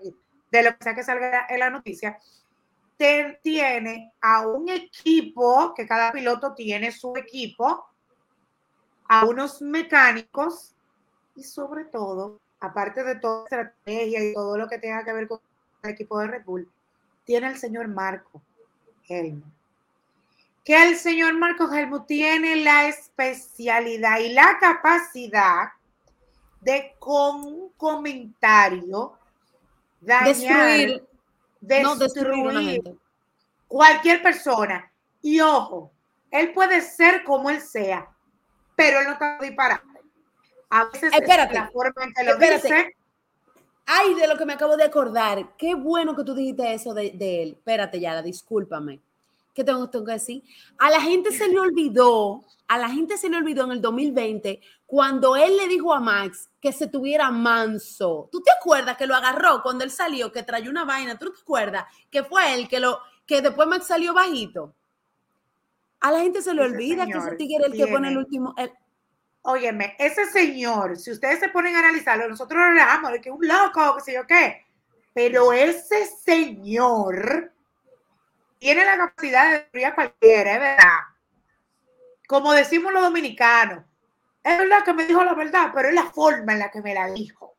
de, 0.51 0.63
lo 0.63 0.77
que 0.77 0.83
sea 0.83 0.95
que 0.95 1.03
salga 1.03 1.45
en 1.49 1.59
la 1.59 1.69
noticia, 1.69 2.17
tiene 3.41 4.11
a 4.21 4.47
un 4.47 4.69
equipo, 4.69 5.73
que 5.75 5.85
cada 5.85 6.11
piloto 6.11 6.53
tiene 6.53 6.91
su 6.91 7.15
equipo, 7.15 7.85
a 9.07 9.25
unos 9.25 9.61
mecánicos 9.61 10.75
y 11.35 11.43
sobre 11.43 11.85
todo, 11.85 12.39
aparte 12.59 13.03
de 13.03 13.15
toda 13.15 13.43
estrategia 13.43 14.23
y 14.23 14.33
todo 14.33 14.57
lo 14.57 14.67
que 14.67 14.79
tenga 14.79 15.03
que 15.03 15.13
ver 15.13 15.27
con 15.27 15.39
el 15.83 15.91
equipo 15.91 16.19
de 16.19 16.27
Red 16.27 16.45
Bull, 16.45 16.69
tiene 17.23 17.47
el 17.47 17.57
señor 17.57 17.87
Marco 17.87 18.41
Helmut. 19.07 19.45
Que 20.65 20.83
el 20.83 20.97
señor 20.97 21.37
Marco 21.37 21.71
Helmut 21.71 22.07
tiene 22.07 22.57
la 22.57 22.87
especialidad 22.87 24.19
y 24.19 24.33
la 24.33 24.57
capacidad 24.59 25.69
de 26.61 26.95
con 26.99 27.43
un 27.43 27.69
comentario 27.77 29.13
dañar, 30.01 30.25
destruir, 30.25 31.07
destruir, 31.61 31.83
no 31.83 31.95
destruir 31.95 32.97
cualquier 33.67 34.21
persona. 34.21 34.91
Y 35.21 35.39
ojo, 35.41 35.91
él 36.31 36.53
puede 36.53 36.81
ser 36.81 37.23
como 37.23 37.49
él 37.49 37.61
sea, 37.61 38.07
pero 38.75 38.99
él 38.99 39.05
no 39.05 39.13
está 39.13 39.37
disparando. 39.41 39.99
A 40.69 40.85
veces 40.85 41.13
espérate, 41.13 41.53
la 41.53 41.69
forma 41.69 42.03
en 42.03 42.13
que 42.13 42.23
lo 42.23 42.37
dice. 42.37 42.93
Ay, 43.89 44.15
de 44.15 44.27
lo 44.27 44.37
que 44.37 44.45
me 44.45 44.53
acabo 44.53 44.75
de 44.75 44.83
acordar. 44.83 45.55
Qué 45.57 45.73
bueno 45.73 46.13
que 46.13 46.25
tú 46.25 46.35
dijiste 46.35 46.73
eso 46.73 46.93
de, 46.93 47.13
él. 47.21 47.53
Espérate, 47.57 47.99
Yara, 48.01 48.21
discúlpame. 48.21 48.99
¿Qué 49.57 49.63
tengo, 49.63 49.89
tengo 49.89 50.05
que 50.05 50.11
decir? 50.11 50.43
A 50.77 50.91
la 50.91 51.01
gente 51.01 51.31
se 51.31 51.47
le 51.47 51.59
olvidó, 51.59 52.45
a 52.67 52.77
la 52.77 52.89
gente 52.89 53.17
se 53.17 53.27
le 53.27 53.37
olvidó 53.37 53.63
en 53.63 53.71
el 53.71 53.81
2020 53.81 54.61
cuando 54.85 55.35
él 55.35 55.57
le 55.57 55.67
dijo 55.67 55.95
a 55.95 55.99
Max 55.99 56.51
que 56.61 56.71
se 56.71 56.85
tuviera 56.85 57.31
manso. 57.31 58.29
¿Tú 58.31 58.39
te 58.39 58.51
acuerdas 58.51 58.95
que 58.97 59.07
lo 59.07 59.15
agarró 59.15 59.63
cuando 59.63 59.83
él 59.83 59.89
salió, 59.89 60.31
que 60.31 60.43
trayó 60.43 60.69
una 60.69 60.85
vaina? 60.85 61.17
¿Tú 61.17 61.33
te 61.33 61.41
acuerdas 61.41 61.85
que 62.11 62.23
fue 62.23 62.53
él 62.53 62.67
que 62.67 62.79
lo, 62.79 62.99
que 63.25 63.41
después 63.41 63.67
Max 63.67 63.87
salió 63.87 64.13
bajito? 64.13 64.75
A 66.01 66.11
la 66.11 66.19
gente 66.19 66.43
se 66.43 66.53
le 66.53 66.61
olvida 66.61 67.07
que 67.07 67.17
ese 67.17 67.35
tigre 67.35 67.65
es 67.65 67.73
el 67.73 67.77
que 67.79 67.87
pone 67.87 68.09
el 68.09 68.17
último. 68.19 68.53
Óyeme, 69.41 69.95
ese 69.97 70.25
señor, 70.27 70.97
si 70.97 71.09
ustedes 71.09 71.39
se 71.39 71.49
ponen 71.49 71.75
a 71.75 71.79
analizarlo, 71.79 72.29
nosotros 72.29 72.61
lo 73.01 73.09
de 73.09 73.21
que 73.21 73.31
un 73.31 73.47
loco, 73.47 73.95
qué 73.95 74.03
sé 74.03 74.13
yo 74.13 74.27
qué, 74.27 74.67
pero 75.15 75.51
ese 75.51 76.05
señor 76.05 77.56
tiene 78.59 78.85
la 78.85 78.97
capacidad 78.97 79.45
de 79.45 79.59
destruir 79.59 79.85
a 79.85 79.95
cualquiera, 79.95 80.53
es 80.53 80.59
verdad. 80.59 80.99
Como 82.27 82.53
decimos 82.53 82.91
los 82.91 83.03
dominicanos, 83.03 83.83
es 84.43 84.57
verdad 84.57 84.83
que 84.83 84.93
me 84.93 85.05
dijo 85.05 85.23
la 85.23 85.33
verdad, 85.33 85.71
pero 85.73 85.89
es 85.89 85.95
la 85.95 86.05
forma 86.05 86.53
en 86.53 86.59
la 86.59 86.71
que 86.71 86.81
me 86.81 86.93
la 86.93 87.07
dijo. 87.07 87.55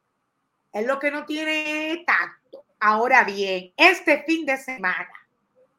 Es 0.72 0.86
lo 0.86 0.98
que 0.98 1.10
no 1.10 1.24
tiene 1.24 2.04
tacto. 2.06 2.64
Ahora 2.80 3.24
bien, 3.24 3.72
este 3.76 4.22
fin 4.24 4.46
de 4.46 4.56
semana, 4.56 5.10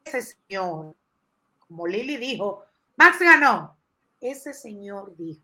ese 0.03 0.22
señor 0.22 0.95
como 1.70 1.86
Lili 1.86 2.17
dijo, 2.17 2.65
Max 2.97 3.20
ganó. 3.20 3.78
Ese 4.20 4.53
señor 4.53 5.15
dijo, 5.15 5.41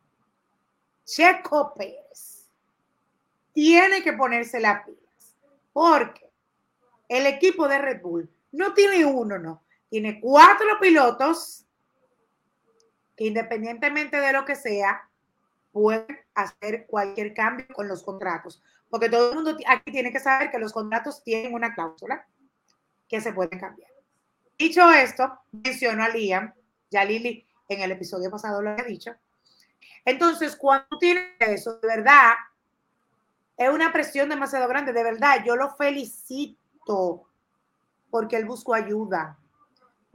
Checo 1.06 1.74
Pérez 1.76 2.50
tiene 3.54 4.04
que 4.04 4.12
ponerse 4.12 4.60
las 4.60 4.84
pilas, 4.84 5.38
porque 5.72 6.30
el 7.08 7.28
equipo 7.28 7.68
de 7.68 7.78
Red 7.78 8.02
Bull 8.02 8.30
no 8.52 8.74
tiene 8.74 9.06
uno, 9.06 9.38
no, 9.38 9.64
tiene 9.96 10.20
cuatro 10.20 10.78
pilotos 10.82 11.66
que 13.16 13.28
independientemente 13.28 14.20
de 14.20 14.34
lo 14.34 14.44
que 14.44 14.58
sea, 14.58 15.10
pueden 15.72 16.20
hacer 16.34 16.86
cualquier 16.86 17.34
cambio 17.34 17.66
con 17.74 17.88
los 17.88 18.04
contratos. 18.04 18.62
Porque 18.90 19.08
todo 19.08 19.30
el 19.30 19.36
mundo 19.36 19.58
aquí 19.66 19.92
tiene 19.94 20.12
que 20.12 20.20
saber 20.20 20.52
que 20.52 20.60
los 20.60 20.74
contratos 20.74 21.24
tienen 21.24 21.54
una 21.54 21.74
cláusula 21.74 22.28
que 23.08 23.22
se 23.22 23.32
pueden 23.32 23.58
cambiar. 23.58 23.90
Dicho 24.58 24.92
esto, 24.92 25.40
menciono 25.54 26.04
a 26.04 26.10
Liam, 26.10 26.54
ya 26.92 27.06
Lili 27.06 27.48
en 27.70 27.82
el 27.82 27.94
episodio 27.94 28.30
pasado 28.30 28.62
lo 28.62 28.72
había 28.72 28.84
dicho. 28.84 29.16
Entonces, 30.04 30.58
cuando 30.58 30.98
tienes 31.00 31.24
eso, 31.40 31.80
de 31.80 31.88
verdad, 31.88 32.34
es 33.56 33.70
una 33.70 33.94
presión 33.94 34.28
demasiado 34.28 34.68
grande, 34.68 34.92
de 34.92 35.04
verdad, 35.06 35.38
yo 35.46 35.56
lo 35.56 35.74
felicito 35.78 37.30
porque 38.10 38.36
él 38.36 38.44
buscó 38.44 38.74
ayuda, 38.74 39.40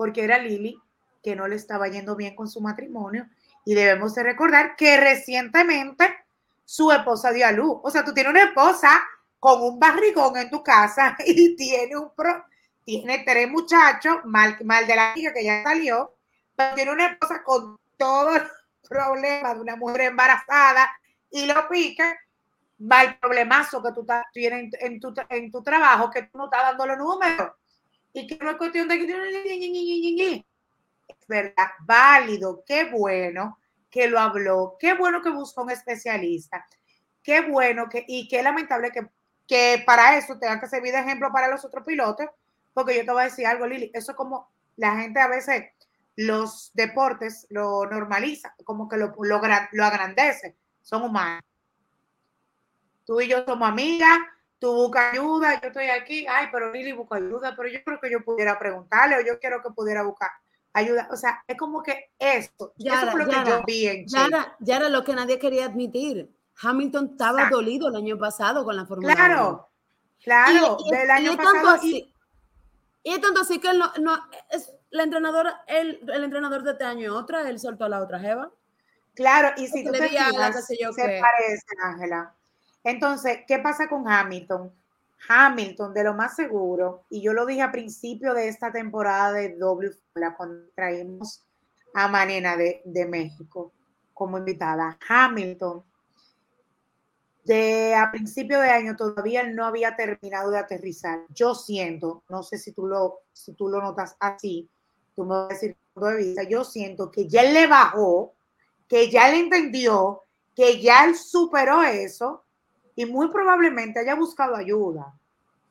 porque 0.01 0.25
era 0.25 0.39
Lili 0.39 0.81
que 1.23 1.37
no 1.37 1.47
le 1.47 1.57
estaba 1.57 1.87
yendo 1.87 2.17
bien 2.17 2.35
con 2.35 2.49
su 2.49 2.63
matrimonio 2.63 3.29
y 3.67 3.75
debemos 3.75 4.15
de 4.15 4.23
recordar 4.23 4.75
que 4.75 4.97
recientemente 4.97 6.25
su 6.65 6.91
esposa 6.91 7.33
dio 7.33 7.47
a 7.47 7.53
luz. 7.53 7.81
O 7.83 7.91
sea, 7.91 8.03
tú 8.03 8.15
tienes 8.15 8.31
una 8.31 8.45
esposa 8.45 8.99
con 9.39 9.61
un 9.61 9.79
barrigón 9.79 10.39
en 10.39 10.49
tu 10.49 10.63
casa 10.63 11.19
y 11.27 11.55
tiene 11.55 11.99
un, 11.99 12.15
pro, 12.15 12.47
tiene 12.83 13.25
tres 13.27 13.51
muchachos, 13.51 14.21
mal, 14.25 14.57
mal 14.65 14.87
de 14.87 14.97
la 14.97 15.13
hija 15.17 15.35
que 15.35 15.45
ya 15.45 15.65
salió, 15.65 16.15
pero 16.57 16.75
tiene 16.75 16.93
una 16.93 17.09
esposa 17.09 17.43
con 17.45 17.79
todos 17.99 18.41
los 18.41 18.51
problemas 18.89 19.55
de 19.55 19.61
una 19.61 19.77
mujer 19.77 20.01
embarazada 20.01 20.91
y 21.31 21.45
lo 21.45 21.69
pica, 21.69 22.19
mal 22.79 23.19
problemazo 23.19 23.83
que 23.83 23.93
tú 23.93 24.07
tienes 24.33 24.73
en, 24.81 24.99
tu, 24.99 25.13
en 25.29 25.53
tu 25.53 25.63
trabajo, 25.63 26.11
que 26.11 26.23
tú 26.23 26.39
no 26.39 26.47
estás 26.47 26.63
dando 26.63 26.87
los 26.87 26.97
números 26.97 27.51
y 28.13 28.27
que 28.27 28.37
no 28.43 28.51
es 28.51 28.57
cuestión 28.57 28.89
de 28.89 28.99
que 28.99 30.45
es 31.09 31.27
verdad, 31.29 31.69
válido, 31.81 32.63
qué 32.67 32.85
bueno 32.85 33.59
que 33.91 34.09
lo 34.09 34.19
habló, 34.19 34.77
qué 34.79 34.95
bueno 34.95 35.23
que 35.23 35.31
buscó 35.31 35.63
un 35.63 35.71
especialista, 35.71 36.67
qué 37.23 37.41
bueno 37.41 37.89
que, 37.89 38.05
y 38.07 38.29
qué 38.29 38.43
lamentable 38.43 38.91
que, 38.91 39.09
que 39.47 39.83
para 39.85 40.17
eso 40.17 40.39
tenga 40.39 40.61
que 40.61 40.69
servir 40.69 40.93
de 40.93 41.01
ejemplo 41.01 41.31
para 41.33 41.49
los 41.49 41.65
otros 41.65 41.85
pilotos, 41.85 42.27
porque 42.73 42.97
yo 42.97 43.05
te 43.05 43.11
voy 43.11 43.23
a 43.23 43.25
decir 43.25 43.47
algo, 43.47 43.67
Lili, 43.67 43.91
eso 43.93 44.13
es 44.13 44.17
como 44.17 44.49
la 44.77 44.97
gente 44.97 45.21
a 45.21 45.27
veces 45.27 45.65
los 46.17 46.71
deportes 46.75 47.47
lo 47.51 47.87
normaliza, 47.87 48.55
como 48.65 48.89
que 48.89 48.97
lo, 48.97 49.15
lo, 49.23 49.41
lo 49.73 49.85
agrandece, 49.85 50.57
son 50.83 51.03
humanos. 51.03 51.43
Tú 53.05 53.21
y 53.21 53.29
yo 53.29 53.45
somos 53.45 53.69
amigas, 53.69 54.19
tú 54.61 54.75
buscas 54.75 55.15
ayuda, 55.15 55.61
yo 55.61 55.69
estoy 55.69 55.89
aquí, 55.89 56.27
ay, 56.29 56.49
pero 56.53 56.71
Lili 56.71 56.93
busca 56.93 57.17
ayuda, 57.17 57.57
pero 57.57 57.69
yo 57.69 57.83
creo 57.83 57.99
que 57.99 58.11
yo 58.11 58.23
pudiera 58.23 58.59
preguntarle 58.59 59.17
o 59.17 59.27
yo 59.27 59.41
quiero 59.41 59.61
que 59.63 59.71
pudiera 59.71 60.03
buscar 60.03 60.31
ayuda. 60.75 61.09
O 61.11 61.17
sea, 61.17 61.43
es 61.49 61.57
como 61.57 61.83
que 61.83 62.13
esto, 62.19 62.75
ya 62.77 63.01
eso 63.01 63.09
es 63.09 63.15
lo 63.15 63.27
que 63.27 63.51
yo 63.51 63.63
vi 63.67 63.89
en 63.89 64.07
ya 64.07 64.77
era 64.77 64.89
lo 64.89 65.03
que 65.03 65.15
nadie 65.15 65.39
quería 65.39 65.65
admitir. 65.65 66.31
Hamilton 66.63 67.11
estaba 67.13 67.49
dolido 67.49 67.89
el 67.89 67.97
año 67.97 68.19
pasado 68.19 68.65
con 68.65 68.77
la 68.77 68.85
Fórmula 68.85 69.15
Claro, 69.15 69.71
claro, 70.23 70.77
del 70.91 71.11
año 71.11 71.37
pasado. 71.37 71.81
Y 73.03 73.19
tanto 73.19 73.41
así 73.41 73.59
que 73.59 73.71
él 73.71 73.79
no, 73.79 73.91
no 73.99 74.15
es 74.51 74.71
la 74.91 75.05
entrenadora, 75.05 75.65
el, 75.67 76.01
el 76.13 76.25
entrenador 76.25 76.63
de 76.63 76.73
este 76.73 76.85
año 76.85 77.17
otra, 77.17 77.49
él 77.49 77.59
soltó 77.59 77.87
a 77.87 77.89
la 77.89 78.03
otra 78.03 78.21
Jeva. 78.21 78.53
Claro, 79.15 79.55
y 79.57 79.69
si 79.69 79.85
tú 79.85 79.91
te 79.91 80.07
fijas, 80.07 80.67
se 80.67 80.77
parece, 80.97 81.67
Ángela. 81.83 82.35
Entonces, 82.83 83.41
¿qué 83.47 83.59
pasa 83.59 83.89
con 83.89 84.09
Hamilton? 84.09 84.73
Hamilton, 85.29 85.93
de 85.93 86.05
lo 86.05 86.15
más 86.15 86.35
seguro, 86.35 87.05
y 87.11 87.21
yo 87.21 87.33
lo 87.33 87.45
dije 87.45 87.63
a 87.63 87.73
principio 87.73 88.33
de 88.33 88.49
esta 88.49 88.73
temporada 88.73 89.33
de 89.33 89.57
doble 89.57 89.91
cuando 90.37 90.71
traímos 90.75 91.45
a 91.95 92.09
Manena 92.09 92.57
de, 92.57 93.07
México 93.07 93.73
como 94.15 94.39
invitada. 94.39 94.99
Hamilton 95.09 95.85
de 97.45 97.95
a 97.95 98.11
principio 98.11 98.61
de 98.61 98.71
año 98.71 98.97
todavía 98.97 99.43
no 99.43 99.67
había 99.67 99.97
terminado 99.97 100.51
de 100.51 100.59
aterrizar. 100.59 101.21
Yo 101.31 101.55
siento, 101.55 102.23
no 102.29 102.43
sé 102.43 102.59
si 102.59 102.73
tú 102.73 102.87
lo, 102.87 103.21
si 103.33 103.55
tú 103.55 103.69
lo 103.69 103.81
notas 103.81 104.17
así, 104.21 104.71
tú 105.17 105.25
me 105.25 105.31
vas 105.31 105.45
a 105.51 105.55
decir 105.55 105.77
de 105.97 106.17
vista, 106.17 106.43
yo 106.45 106.65
siento 106.65 107.11
que 107.11 107.29
ya 107.29 107.43
él 107.43 107.53
le 107.55 107.67
bajó, 107.67 108.35
que 108.89 109.11
ya 109.11 109.31
él 109.31 109.41
entendió, 109.41 110.23
que 110.55 110.81
ya 110.81 111.05
él 111.05 111.15
superó 111.17 111.83
eso 111.83 112.45
y 113.01 113.07
muy 113.07 113.29
probablemente 113.29 113.99
haya 113.99 114.15
buscado 114.15 114.55
ayuda, 114.55 115.15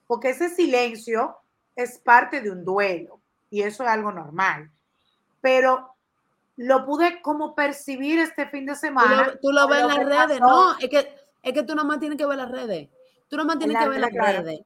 porque 0.08 0.32
ese 0.32 0.50
silencio 0.50 1.38
es 1.76 2.00
parte 2.00 2.42
de 2.42 2.50
un 2.50 2.66
duelo 2.66 3.20
y 3.52 3.62
eso 3.62 3.84
es 3.84 3.90
algo 3.90 4.12
normal. 4.12 4.72
Pero 5.40 5.94
lo 6.58 6.88
pude 6.88 7.22
como 7.22 7.54
percibir 7.54 8.18
este 8.18 8.48
fin 8.48 8.66
de 8.66 8.76
semana. 8.76 9.38
Tú 9.40 9.52
lo, 9.52 9.68
ves 9.68 9.82
en 9.82 9.88
las 9.90 10.06
redes, 10.06 10.40
¿no? 10.40 10.76
Es 10.80 10.90
que 10.90 11.08
es 11.44 11.54
que 11.54 11.62
tú 11.62 11.76
nomás 11.76 12.00
tienes 12.00 12.18
que 12.18 12.26
ver 12.26 12.40
las 12.40 12.50
redes. 12.50 12.90
Tú 13.28 13.38
nomás 13.38 13.60
tienes 13.60 13.78
que 13.78 13.90
ver 13.90 14.00
las 14.00 14.12
redes. 14.12 14.62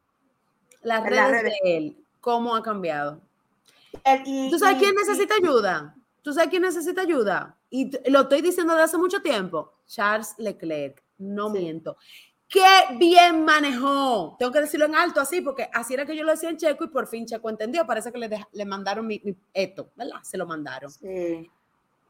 Las 0.84 1.03
redes, 1.03 1.43
de 1.43 1.78
él, 1.78 1.97
cómo 2.22 2.55
ha 2.55 2.64
cambiado. 2.64 3.20
¿Tú 4.49 4.57
sabes 4.57 4.78
quién 4.80 4.95
necesita 4.95 5.36
ayuda? 5.36 5.95
¿Tú 6.22 6.32
sabes 6.32 6.49
quién 6.49 6.61
necesita 6.61 7.01
ayuda? 7.01 7.57
y 7.70 7.91
lo 8.09 8.22
estoy 8.22 8.41
diciendo 8.41 8.72
desde 8.74 8.86
hace 8.86 8.97
mucho 8.99 9.22
tiempo, 9.22 9.74
Charles 9.86 10.36
Leclerc, 10.38 11.03
no 11.18 11.49
miento. 11.49 11.97
Qué 12.54 12.95
bien 12.99 13.43
manejó. 13.43 14.36
Tengo 14.38 14.51
que 14.51 14.62
decirlo 14.62 14.86
en 14.86 14.93
alto 14.93 15.20
así, 15.20 15.41
porque 15.41 15.68
así 15.74 15.95
era 15.95 16.06
que 16.06 16.16
yo 16.16 16.24
lo 16.24 16.30
decía 16.30 16.51
en 16.51 16.58
checo 16.58 16.84
y 16.84 16.88
por 16.88 17.08
fin 17.08 17.26
Checo 17.26 17.49
entendió. 17.49 17.84
Parece 17.84 18.12
que 18.12 18.20
le, 18.20 18.30
le 18.51 18.66
mandaron 18.66 19.08
mi, 19.08 19.20
esto, 19.51 19.89
¿verdad? 19.95 20.22
Se 20.22 20.38
lo 20.38 20.45
mandaron. 20.45 20.91
Sí. 20.91 21.49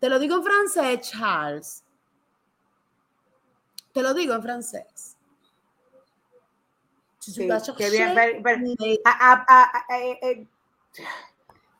Te 0.01 0.09
lo 0.09 0.19
digo 0.19 0.35
en 0.35 0.43
francés, 0.43 0.99
Charles. 1.09 1.85
Te 3.93 4.03
lo 4.03 4.13
digo 4.13 4.33
en 4.33 4.43
francés. 4.43 5.15
Sí, 7.19 7.47
qué 7.77 7.89
bien. 7.89 8.13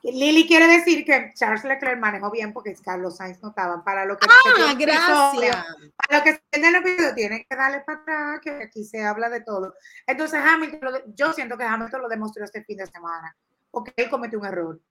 Lili 0.03 0.45
quiere 0.45 0.67
decir 0.67 1.05
que 1.05 1.31
Charles 1.33 1.63
Leclerc 1.63 1.97
manejó 1.97 2.29
bien 2.29 2.51
porque 2.51 2.75
Carlos 2.83 3.15
Sainz 3.15 3.41
no 3.41 3.49
estaba. 3.49 3.83
Para 3.85 4.03
lo 4.03 4.17
que 4.17 4.27
ah, 4.29 4.73
gracias. 4.77 5.63
para 5.95 6.19
lo 6.19 6.23
que 6.23 6.33
se 6.33 7.45
que 7.47 7.55
darle 7.55 7.79
para 7.81 8.01
atrás, 8.01 8.39
que 8.41 8.51
aquí 8.63 8.83
se 8.83 9.01
habla 9.01 9.29
de 9.29 9.41
todo. 9.41 9.73
Entonces, 10.05 10.41
Hamilton, 10.43 11.15
yo 11.15 11.31
siento 11.31 11.57
que 11.57 11.63
Hamilton 11.63 12.01
lo 12.01 12.09
demostró 12.09 12.43
este 12.43 12.65
fin 12.65 12.77
de 12.77 12.87
semana, 12.87 13.33
porque 13.71 13.93
él 13.95 14.09
cometió 14.09 14.39
un 14.39 14.45
error. 14.45 14.81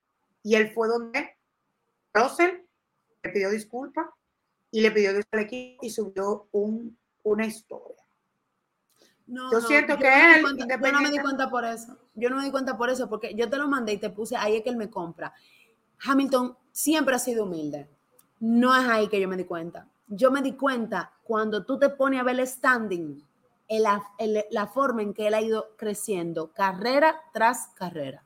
Y 0.43 0.55
él 0.55 0.73
fue 0.73 0.89
donde 0.89 1.37
Russell 2.15 2.63
le 3.23 3.31
pidió 3.31 3.51
disculpas 3.51 4.07
y 4.71 4.81
le 4.81 4.91
pidió 4.93 5.11
disculpas 5.11 5.41
al 5.41 5.45
equipo 5.45 5.85
y 5.85 5.91
subió 5.91 6.49
un, 6.53 6.99
una 7.23 7.45
historia. 7.45 8.02
No, 9.27 9.51
yo 9.53 9.61
siento 9.61 9.97
que 9.97 10.09
él. 10.09 10.43
yo 10.43 10.93
no 10.93 11.01
me 11.01 11.11
di 11.11 11.19
cuenta 11.19 11.49
por 11.49 11.65
eso. 11.65 11.97
Yo 12.15 12.29
no 12.31 12.37
me 12.37 12.45
di 12.45 12.51
cuenta 12.51 12.77
por 12.77 12.91
eso, 12.91 13.09
porque 13.09 13.35
yo 13.35 13.49
te 13.49 13.57
lo 13.57 13.69
mandé 13.69 13.93
y 13.93 13.99
te 13.99 14.11
puse 14.11 14.37
ahí 14.37 14.57
es 14.57 14.63
que 14.63 14.71
él 14.71 14.77
me 14.77 14.91
compra. 14.91 15.33
Hamilton 16.05 16.57
siempre 16.71 17.15
ha 17.15 17.19
sido 17.19 17.45
humilde. 17.45 17.89
No 18.41 18.77
es 18.77 18.89
ahí 18.89 19.09
que 19.09 19.21
yo 19.21 19.29
me 19.29 19.37
di 19.37 19.45
cuenta. 19.45 19.87
Yo 20.09 20.31
me 20.31 20.43
di 20.43 20.53
cuenta 20.53 21.13
cuando 21.23 21.65
tú 21.65 21.79
te 21.79 21.89
pones 21.89 22.21
a 22.21 22.25
ver 22.25 22.39
el 22.39 22.47
standing, 22.47 23.25
la, 23.69 24.03
la 24.51 24.67
forma 24.67 25.03
en 25.03 25.15
que 25.15 25.29
él 25.29 25.35
ha 25.35 25.41
ido 25.41 25.75
creciendo, 25.77 26.53
carrera 26.53 27.21
tras 27.33 27.69
carrera. 27.69 28.23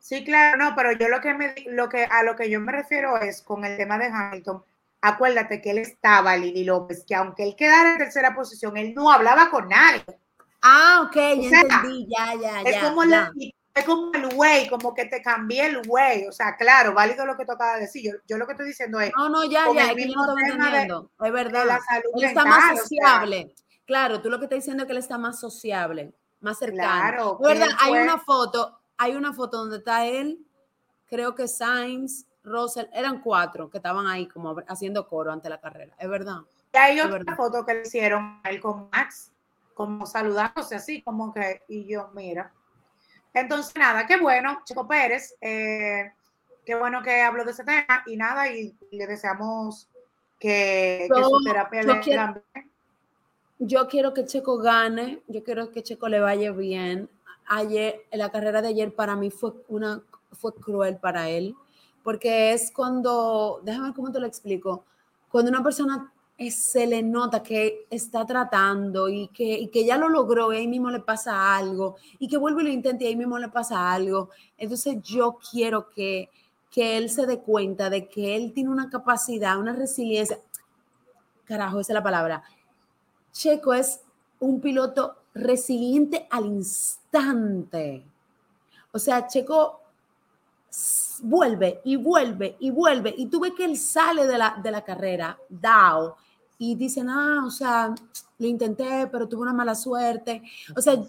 Sí, 0.00 0.24
claro, 0.24 0.56
no, 0.56 0.74
pero 0.74 0.92
yo 0.92 1.08
lo 1.08 1.20
que 1.20 1.34
me 1.34 1.54
lo 1.66 1.88
que 1.88 2.04
a 2.04 2.22
lo 2.22 2.34
que 2.34 2.50
yo 2.50 2.58
me 2.58 2.72
refiero 2.72 3.18
es 3.18 3.42
con 3.42 3.64
el 3.64 3.76
tema 3.76 3.98
de 3.98 4.06
Hamilton 4.06 4.64
acuérdate 5.00 5.60
que 5.60 5.70
él 5.70 5.78
estaba, 5.78 6.36
Lili 6.36 6.64
López, 6.64 7.04
que 7.06 7.14
aunque 7.14 7.44
él 7.44 7.56
quedara 7.56 7.92
en 7.92 7.98
tercera 7.98 8.34
posición, 8.34 8.76
él 8.76 8.94
no 8.94 9.10
hablaba 9.10 9.50
con 9.50 9.68
nadie. 9.68 10.04
Ah, 10.62 11.02
ok, 11.06 11.14
ya 11.14 11.60
entendí, 11.60 12.06
ya, 12.08 12.34
ya, 12.34 12.60
es 12.62 12.82
Como 12.82 13.02
es 13.72 13.84
como 13.84 14.12
el 14.12 14.34
güey, 14.34 14.68
como 14.68 14.92
que 14.94 15.04
te 15.06 15.22
cambié 15.22 15.66
el 15.66 15.82
güey. 15.86 16.26
O 16.26 16.32
sea, 16.32 16.56
claro, 16.56 16.92
válido 16.92 17.24
lo 17.24 17.36
que 17.36 17.44
tocaba 17.44 17.78
decir. 17.78 18.02
Yo, 18.04 18.18
yo 18.26 18.36
lo 18.36 18.46
que 18.46 18.52
estoy 18.52 18.66
diciendo 18.66 19.00
es. 19.00 19.12
No, 19.16 19.28
no, 19.28 19.44
ya, 19.44 19.66
ya, 19.72 19.90
es 19.90 19.94
que 19.94 20.08
yo 20.08 20.14
no 20.14 20.36
estoy 20.36 20.50
entendiendo. 20.50 21.10
es 21.22 21.32
verdad. 21.32 21.78
él 22.14 22.24
está 22.24 22.44
más 22.44 22.78
sociable. 22.80 23.54
claro, 23.86 24.20
tú 24.20 24.28
lo 24.28 24.38
que 24.38 24.46
estás 24.46 24.58
diciendo 24.58 24.82
es 24.82 24.86
que 24.86 24.92
él 24.92 24.98
está 24.98 25.18
más 25.18 25.38
sociable, 25.38 26.12
más 26.40 26.58
cercano. 26.58 27.38
Claro. 27.38 27.38
Es 27.40 27.58
verdad, 27.58 27.76
hay 27.78 27.92
una 27.92 28.18
foto, 28.18 28.80
hay 28.98 29.14
una 29.14 29.32
foto 29.32 29.58
donde 29.58 29.78
está 29.78 30.06
él, 30.06 30.44
creo 31.06 31.34
que 31.34 31.46
Sainz, 31.46 32.26
Russell, 32.42 32.86
eran 32.92 33.20
cuatro 33.20 33.70
que 33.70 33.78
estaban 33.78 34.06
ahí 34.06 34.26
como 34.26 34.56
haciendo 34.68 35.06
coro 35.06 35.32
ante 35.32 35.48
la 35.48 35.60
carrera, 35.60 35.94
es 35.98 36.08
verdad. 36.08 36.38
Y 36.72 36.76
hay 36.76 37.00
otra 37.00 37.36
foto 37.36 37.64
que 37.64 37.74
le 37.74 37.82
hicieron 37.82 38.40
a 38.42 38.50
él 38.50 38.60
con 38.60 38.88
Max, 38.90 39.32
como 39.74 40.06
saludándose 40.06 40.76
así, 40.76 41.02
como 41.02 41.32
que, 41.32 41.62
y 41.68 41.86
yo, 41.86 42.10
mira. 42.14 42.52
Entonces, 43.34 43.74
nada, 43.76 44.06
qué 44.06 44.18
bueno, 44.18 44.60
Chico 44.64 44.86
Pérez, 44.86 45.34
eh, 45.40 46.12
qué 46.64 46.74
bueno 46.74 47.02
que 47.02 47.20
habló 47.20 47.44
de 47.44 47.52
ese 47.52 47.64
tema 47.64 48.02
y 48.06 48.16
nada, 48.16 48.48
y, 48.48 48.74
le 48.90 49.06
deseamos 49.06 49.88
que, 50.38 51.08
su 51.08 51.44
terapia 51.44 51.82
le 51.82 52.00
quiero, 52.00 52.42
Yo 53.58 53.88
quiero 53.88 54.14
que 54.14 54.24
Checo 54.24 54.58
gane, 54.58 55.22
yo 55.28 55.44
quiero 55.44 55.70
que 55.70 55.82
Checo 55.82 56.08
le 56.08 56.20
vaya 56.20 56.52
bien. 56.52 57.08
Ayer, 57.46 58.06
la 58.12 58.30
carrera 58.30 58.62
de 58.62 58.68
ayer 58.68 58.94
para 58.94 59.16
mí 59.16 59.30
fue 59.30 59.52
una 59.68 60.02
fue 60.32 60.54
cruel 60.54 60.96
para 60.96 61.28
él 61.28 61.56
porque 62.02 62.52
es 62.52 62.70
cuando, 62.70 63.60
déjame 63.64 63.88
ver 63.88 63.94
cómo 63.94 64.12
te 64.12 64.20
lo 64.20 64.26
explico, 64.26 64.84
cuando 65.30 65.50
una 65.50 65.62
persona 65.62 66.12
se 66.48 66.86
le 66.86 67.02
nota 67.02 67.42
que 67.42 67.86
está 67.90 68.24
tratando 68.24 69.10
y 69.10 69.28
que, 69.28 69.58
y 69.58 69.68
que 69.68 69.84
ya 69.84 69.98
lo 69.98 70.08
logró 70.08 70.52
y 70.52 70.56
ahí 70.56 70.66
mismo 70.66 70.90
le 70.90 71.00
pasa 71.00 71.54
algo 71.54 71.96
y 72.18 72.28
que 72.28 72.38
vuelve 72.38 72.62
y 72.62 72.64
lo 72.66 72.70
intenta 72.72 73.04
y 73.04 73.08
ahí 73.08 73.16
mismo 73.16 73.38
le 73.38 73.48
pasa 73.50 73.92
algo. 73.92 74.30
Entonces 74.56 75.02
yo 75.02 75.38
quiero 75.50 75.90
que, 75.90 76.30
que 76.70 76.96
él 76.96 77.10
se 77.10 77.26
dé 77.26 77.40
cuenta 77.40 77.90
de 77.90 78.08
que 78.08 78.36
él 78.36 78.52
tiene 78.54 78.70
una 78.70 78.88
capacidad, 78.88 79.58
una 79.58 79.74
resiliencia. 79.74 80.40
Carajo, 81.44 81.80
esa 81.80 81.92
es 81.92 81.94
la 81.94 82.02
palabra. 82.02 82.42
Checo 83.32 83.74
es 83.74 84.00
un 84.38 84.62
piloto 84.62 85.16
resiliente 85.34 86.26
al 86.30 86.46
instante. 86.46 88.02
O 88.92 88.98
sea, 88.98 89.26
Checo 89.26 89.79
vuelve 91.22 91.80
y 91.84 91.96
vuelve 91.96 92.56
y 92.58 92.70
vuelve. 92.70 93.14
Y 93.16 93.26
tú 93.26 93.40
ves 93.40 93.52
que 93.56 93.64
él 93.64 93.76
sale 93.76 94.26
de 94.26 94.38
la, 94.38 94.58
de 94.62 94.70
la 94.70 94.82
carrera, 94.82 95.38
DAO, 95.48 96.16
y 96.58 96.74
dice, 96.74 97.02
ah, 97.08 97.42
o 97.46 97.50
sea, 97.50 97.94
lo 98.38 98.46
intenté, 98.46 99.08
pero 99.10 99.26
tuve 99.26 99.42
una 99.42 99.52
mala 99.52 99.74
suerte. 99.74 100.42
O 100.76 100.80
sea, 100.82 101.02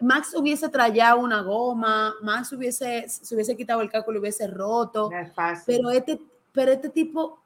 Max 0.00 0.34
hubiese 0.36 0.68
trayado 0.68 1.18
una 1.18 1.42
goma, 1.42 2.14
Max 2.22 2.52
hubiese, 2.52 3.08
se 3.08 3.34
hubiese 3.34 3.56
quitado 3.56 3.80
el 3.80 3.90
cálculo 3.90 4.20
hubiese 4.20 4.46
roto. 4.46 5.10
pero 5.66 5.90
este, 5.90 6.20
pero 6.52 6.72
este 6.72 6.90
tipo, 6.90 7.40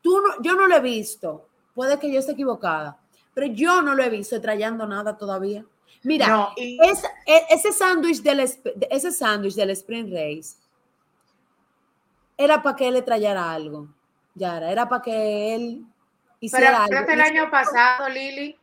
tú 0.00 0.18
no, 0.20 0.42
yo 0.42 0.54
no 0.54 0.66
lo 0.66 0.76
he 0.76 0.80
visto. 0.80 1.46
Puede 1.74 1.98
que 1.98 2.12
yo 2.12 2.20
esté 2.20 2.32
equivocada, 2.32 2.98
pero 3.34 3.46
yo 3.48 3.82
no 3.82 3.94
lo 3.94 4.02
he 4.02 4.10
visto 4.10 4.40
trayendo 4.40 4.86
nada 4.86 5.16
todavía. 5.16 5.64
Mira, 6.04 6.48
e, 6.56 6.78
ese 7.50 7.72
sándwich 7.72 8.22
del, 8.22 8.40
ese 8.40 9.12
sándwich 9.12 9.54
del 9.54 9.70
Sprint 9.70 10.10
Race 10.12 10.61
era 12.44 12.62
para 12.62 12.76
que 12.76 12.88
él 12.88 12.94
le 12.94 13.02
trayera 13.02 13.52
algo, 13.52 13.88
Yara, 14.34 14.70
era 14.70 14.88
para 14.88 15.02
que 15.02 15.54
él 15.54 15.86
hiciera 16.40 16.84
Pero 16.88 16.98
algo. 17.00 17.12
el 17.12 17.20
año 17.20 17.50
pasado, 17.50 18.08
Lili, 18.08 18.58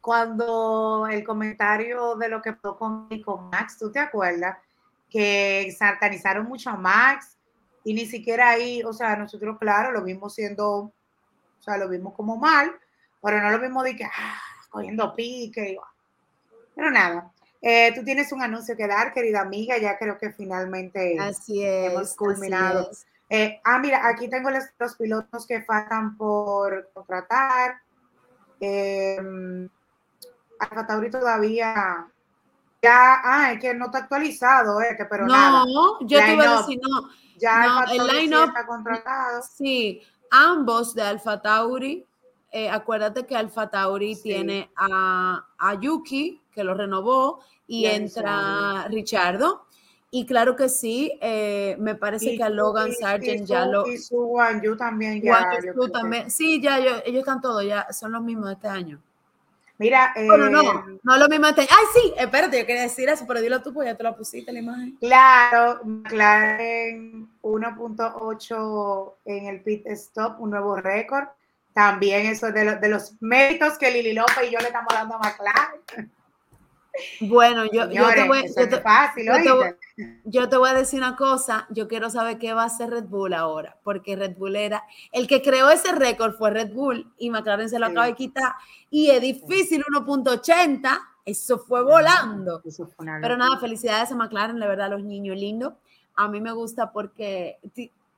cuando 0.00 1.06
el 1.10 1.24
comentario 1.24 2.16
de 2.16 2.28
lo 2.28 2.42
que 2.42 2.52
pasó 2.52 2.76
con, 2.76 3.08
con 3.22 3.50
Max, 3.50 3.78
¿tú 3.78 3.90
te 3.90 3.98
acuerdas? 3.98 4.58
Que 5.08 5.74
satanizaron 5.76 6.46
mucho 6.46 6.70
a 6.70 6.76
Max 6.76 7.36
y 7.84 7.94
ni 7.94 8.06
siquiera 8.06 8.50
ahí, 8.50 8.82
o 8.82 8.92
sea, 8.92 9.16
nosotros, 9.16 9.58
claro, 9.58 9.92
lo 9.92 10.02
vimos 10.02 10.34
siendo, 10.34 10.68
o 10.68 10.92
sea, 11.60 11.76
lo 11.76 11.88
vimos 11.88 12.14
como 12.14 12.36
mal, 12.36 12.72
pero 13.22 13.40
no 13.40 13.50
lo 13.50 13.60
vimos 13.60 13.84
de 13.84 13.96
que, 13.96 14.04
ah, 14.04 14.40
cogiendo 14.70 15.14
pique, 15.14 15.76
pero 16.74 16.90
nada, 16.90 17.32
eh, 17.68 17.92
tú 17.96 18.04
tienes 18.04 18.30
un 18.30 18.40
anuncio 18.40 18.76
que 18.76 18.86
dar, 18.86 19.12
querida 19.12 19.40
amiga, 19.40 19.76
ya 19.76 19.98
creo 19.98 20.16
que 20.18 20.30
finalmente 20.30 21.18
así 21.18 21.64
es, 21.64 21.92
hemos 21.92 22.14
culminado. 22.14 22.88
Eh, 23.28 23.60
ah, 23.64 23.80
mira, 23.80 24.06
aquí 24.06 24.28
tengo 24.28 24.50
los, 24.50 24.94
pilotos 24.96 25.48
que 25.48 25.62
faltan 25.62 26.16
por 26.16 26.88
contratar. 26.94 27.80
Eh, 28.60 29.18
Alfa 30.60 30.86
Tauri 30.86 31.10
todavía 31.10 32.06
ya, 32.80 33.20
ah, 33.24 33.52
es 33.52 33.60
que 33.60 33.74
no 33.74 33.86
está 33.86 33.98
actualizado, 33.98 34.80
eh, 34.80 34.94
que, 34.96 35.04
pero 35.06 35.26
no, 35.26 35.98
yo 36.02 36.20
te 36.20 36.34
iba 36.34 36.44
a 36.44 36.58
decir, 36.58 36.80
no, 36.80 37.08
ya 37.36 37.84
el 37.90 38.06
line 38.06 38.44
está 38.44 38.64
contratado. 38.64 39.42
Sí, 39.42 40.02
ambos 40.30 40.94
de 40.94 41.02
Alfa 41.02 41.42
Tauri, 41.42 42.06
eh, 42.52 42.70
acuérdate 42.70 43.26
que 43.26 43.34
Alfa 43.34 43.68
Tauri 43.68 44.14
tiene 44.22 44.70
a, 44.76 45.44
a 45.58 45.74
Yuki, 45.80 46.40
que 46.56 46.64
lo 46.64 46.74
renovó, 46.74 47.40
y, 47.68 47.86
entra 47.86 48.88
Richardo. 48.88 49.66
Y 50.10 50.24
claro 50.24 50.56
que 50.56 50.68
sí, 50.68 51.18
eh, 51.20 51.76
me 51.78 51.94
parece 51.94 52.36
que 52.36 52.42
a 52.42 52.48
Logan 52.48 52.92
Sargent 52.92 53.46
ya 53.46 53.66
lo. 53.66 53.86
Y 53.86 53.98
su 53.98 54.34
Yu 54.62 54.76
también 54.76 55.20
ya. 55.20 55.50
también. 55.92 56.30
Sí, 56.30 56.60
ya 56.60 56.78
ellos, 56.78 57.02
están 57.04 57.40
todos, 57.40 57.64
ya 57.64 57.86
son 57.92 58.12
los 58.12 58.22
mismos 58.22 58.46
de 58.46 58.52
este 58.54 58.68
año. 58.68 59.00
Mira, 59.78 60.14
no, 60.16 60.38
no, 60.38 60.62
eh, 60.62 60.98
no 61.02 61.16
lo 61.18 61.28
mismo 61.28 61.48
este. 61.48 61.62
Ay, 61.62 61.84
sí, 61.92 62.14
espérate, 62.16 62.58
yo 62.58 62.66
quería 62.66 62.82
decir 62.82 63.10
eso, 63.10 63.26
pero 63.26 63.42
dilo 63.42 63.60
tú, 63.60 63.74
pues 63.74 63.86
ya 63.86 63.94
te 63.94 64.04
lo 64.04 64.16
pusiste 64.16 64.50
la 64.50 64.60
imagen. 64.60 64.96
Claro, 65.00 65.80
McLaren 65.84 67.28
1.8 67.42 69.12
en 69.26 69.46
el 69.46 69.60
pit 69.60 69.86
stop, 69.88 70.40
un 70.40 70.50
nuevo 70.50 70.76
récord. 70.76 71.26
También 71.74 72.24
eso 72.24 72.50
de, 72.52 72.76
de 72.76 72.88
los 72.88 73.20
méritos 73.20 73.76
que 73.76 73.90
Lili 73.90 74.14
López 74.14 74.48
y 74.48 74.50
yo 74.50 74.60
le 74.60 74.68
estamos 74.68 74.94
dando 74.94 75.16
a 75.16 75.18
McLaren. 75.18 76.10
Bueno, 77.20 77.64
yo, 77.66 77.90
yo, 77.90 78.08
te 78.08 78.26
voy, 78.26 78.44
yo, 80.24 80.48
te, 80.48 80.56
voy, 80.56 80.68
a 80.68 80.74
decir 80.74 80.98
una 80.98 81.16
cosa, 81.16 81.66
yo 81.70 81.88
quiero 81.88 82.10
saber 82.10 82.38
qué 82.38 82.52
va 82.52 82.62
a 82.62 82.66
hacer 82.66 82.90
Red 82.90 83.04
Bull 83.04 83.34
ahora, 83.34 83.76
porque 83.82 84.16
Red 84.16 84.36
Bull 84.36 84.56
era, 84.56 84.84
el 85.12 85.26
que 85.26 85.42
creó 85.42 85.70
ese 85.70 85.92
récord 85.92 86.34
fue 86.34 86.50
Red 86.50 86.72
Bull 86.72 87.12
y 87.18 87.30
McLaren 87.30 87.68
se 87.68 87.78
lo 87.78 87.86
acaba 87.86 88.06
de 88.06 88.14
quitar 88.14 88.52
y 88.90 89.10
es 89.10 89.20
difícil 89.20 89.84
1.80, 89.84 90.98
eso 91.24 91.58
fue 91.58 91.82
volando. 91.82 92.62
Pero 93.20 93.36
nada, 93.36 93.58
felicidades 93.58 94.12
a 94.12 94.14
McLaren, 94.14 94.60
la 94.60 94.68
verdad, 94.68 94.90
los 94.90 95.02
niños 95.02 95.36
lindos. 95.36 95.74
A 96.14 96.28
mí 96.28 96.40
me 96.40 96.52
gusta 96.52 96.92
porque 96.92 97.58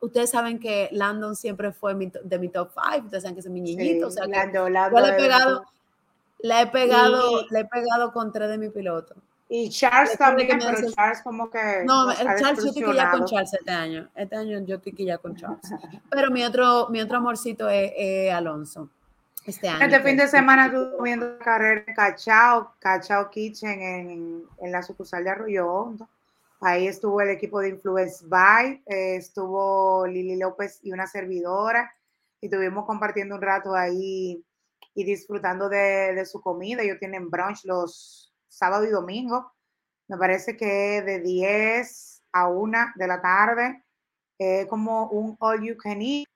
ustedes 0.01 0.31
saben 0.31 0.59
que 0.59 0.89
Landon 0.93 1.35
siempre 1.35 1.73
fue 1.73 1.95
de 1.95 2.39
mi 2.39 2.49
top 2.49 2.71
five, 2.73 3.05
ustedes 3.05 3.23
saben 3.23 3.35
que 3.35 3.41
es 3.41 3.49
mi 3.49 3.61
niñito, 3.61 4.09
o 4.09 4.11
sea, 4.11 4.27
que 4.27 4.53
yo 4.53 4.69
le 4.69 4.79
he 4.79 5.13
pegado, 5.15 5.65
le 6.41 6.63
he 6.63 6.67
pegado, 6.67 7.47
le 7.51 7.61
he 7.61 7.65
pegado 7.65 8.13
con 8.13 8.33
tres 8.33 8.51
de 8.51 8.59
mi 8.59 8.69
piloto. 8.69 9.15
Y 9.51 9.71
Charles 9.71 10.19
también, 10.19 10.59
pero 10.59 10.91
Charles 10.93 11.23
como 11.23 11.49
que... 11.49 11.83
No, 11.85 12.13
Charles 12.15 12.63
yo 12.63 12.69
estoy 12.69 12.95
ya 12.95 13.11
con 13.11 13.25
Charles 13.25 13.55
este 13.55 13.71
año. 13.71 14.11
Este 14.15 14.37
año 14.37 14.61
yo 14.61 14.77
estoy 14.77 15.07
ya 15.07 15.17
con 15.17 15.35
Charles. 15.37 15.61
Pero 16.11 16.31
mi 16.31 16.45
otro, 16.45 16.89
mi 16.91 17.01
otro 17.01 17.17
amorcito 17.17 17.69
es, 17.69 18.33
Alonso. 18.33 18.91
Este 19.47 19.69
año. 19.69 19.87
Este 19.87 20.01
fin 20.01 20.19
de 20.19 20.29
semana 20.29 20.67
estuve 20.67 21.03
viendo 21.03 21.31
la 21.31 21.39
carrera 21.39 21.83
de 21.87 21.95
Cachao, 21.95 22.75
Cachao 22.79 23.31
Kitchen 23.31 23.81
en, 23.81 24.45
en 24.59 24.73
la 24.73 24.83
sucursal 24.83 25.25
de 25.25 25.31
Arroyo 25.31 25.67
Hondo. 25.67 26.07
Ahí 26.61 26.89
estuvo 26.89 27.21
el 27.21 27.31
equipo 27.31 27.61
de 27.61 27.69
Influence 27.71 28.25
By, 28.27 28.83
eh, 28.85 29.17
estuvo 29.17 30.07
Lili 30.07 30.37
López 30.37 30.81
y 30.83 30.91
una 30.91 31.07
servidora, 31.07 31.95
y 32.41 32.47
estuvimos 32.47 32.85
compartiendo 32.85 33.37
un 33.37 33.43
rato 33.43 33.75
ahí 33.75 34.43
y 34.99 35.05
disfrutando 35.05 35.69
de, 35.69 36.13
de 36.13 36.27
su 36.27 36.41
comida. 36.41 36.83
Ellos 36.83 36.99
tienen 36.99 37.31
brunch 37.31 37.65
los 37.65 38.35
sábado 38.49 38.85
y 38.85 38.91
domingo. 38.91 39.53
Me 40.09 40.17
parece 40.17 40.57
que 40.57 41.03
de 41.03 41.21
10 41.21 42.23
a 42.33 42.49
1 42.49 42.79
de 42.97 43.07
la 43.07 43.23
tarde, 43.23 43.85
eh, 44.41 44.67
como 44.67 45.09
un 45.11 45.37
all 45.39 45.63
you 45.63 45.77
can 45.77 46.03
eat. 46.03 46.27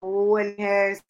Tú 0.00 0.38
eliges, 0.38 1.02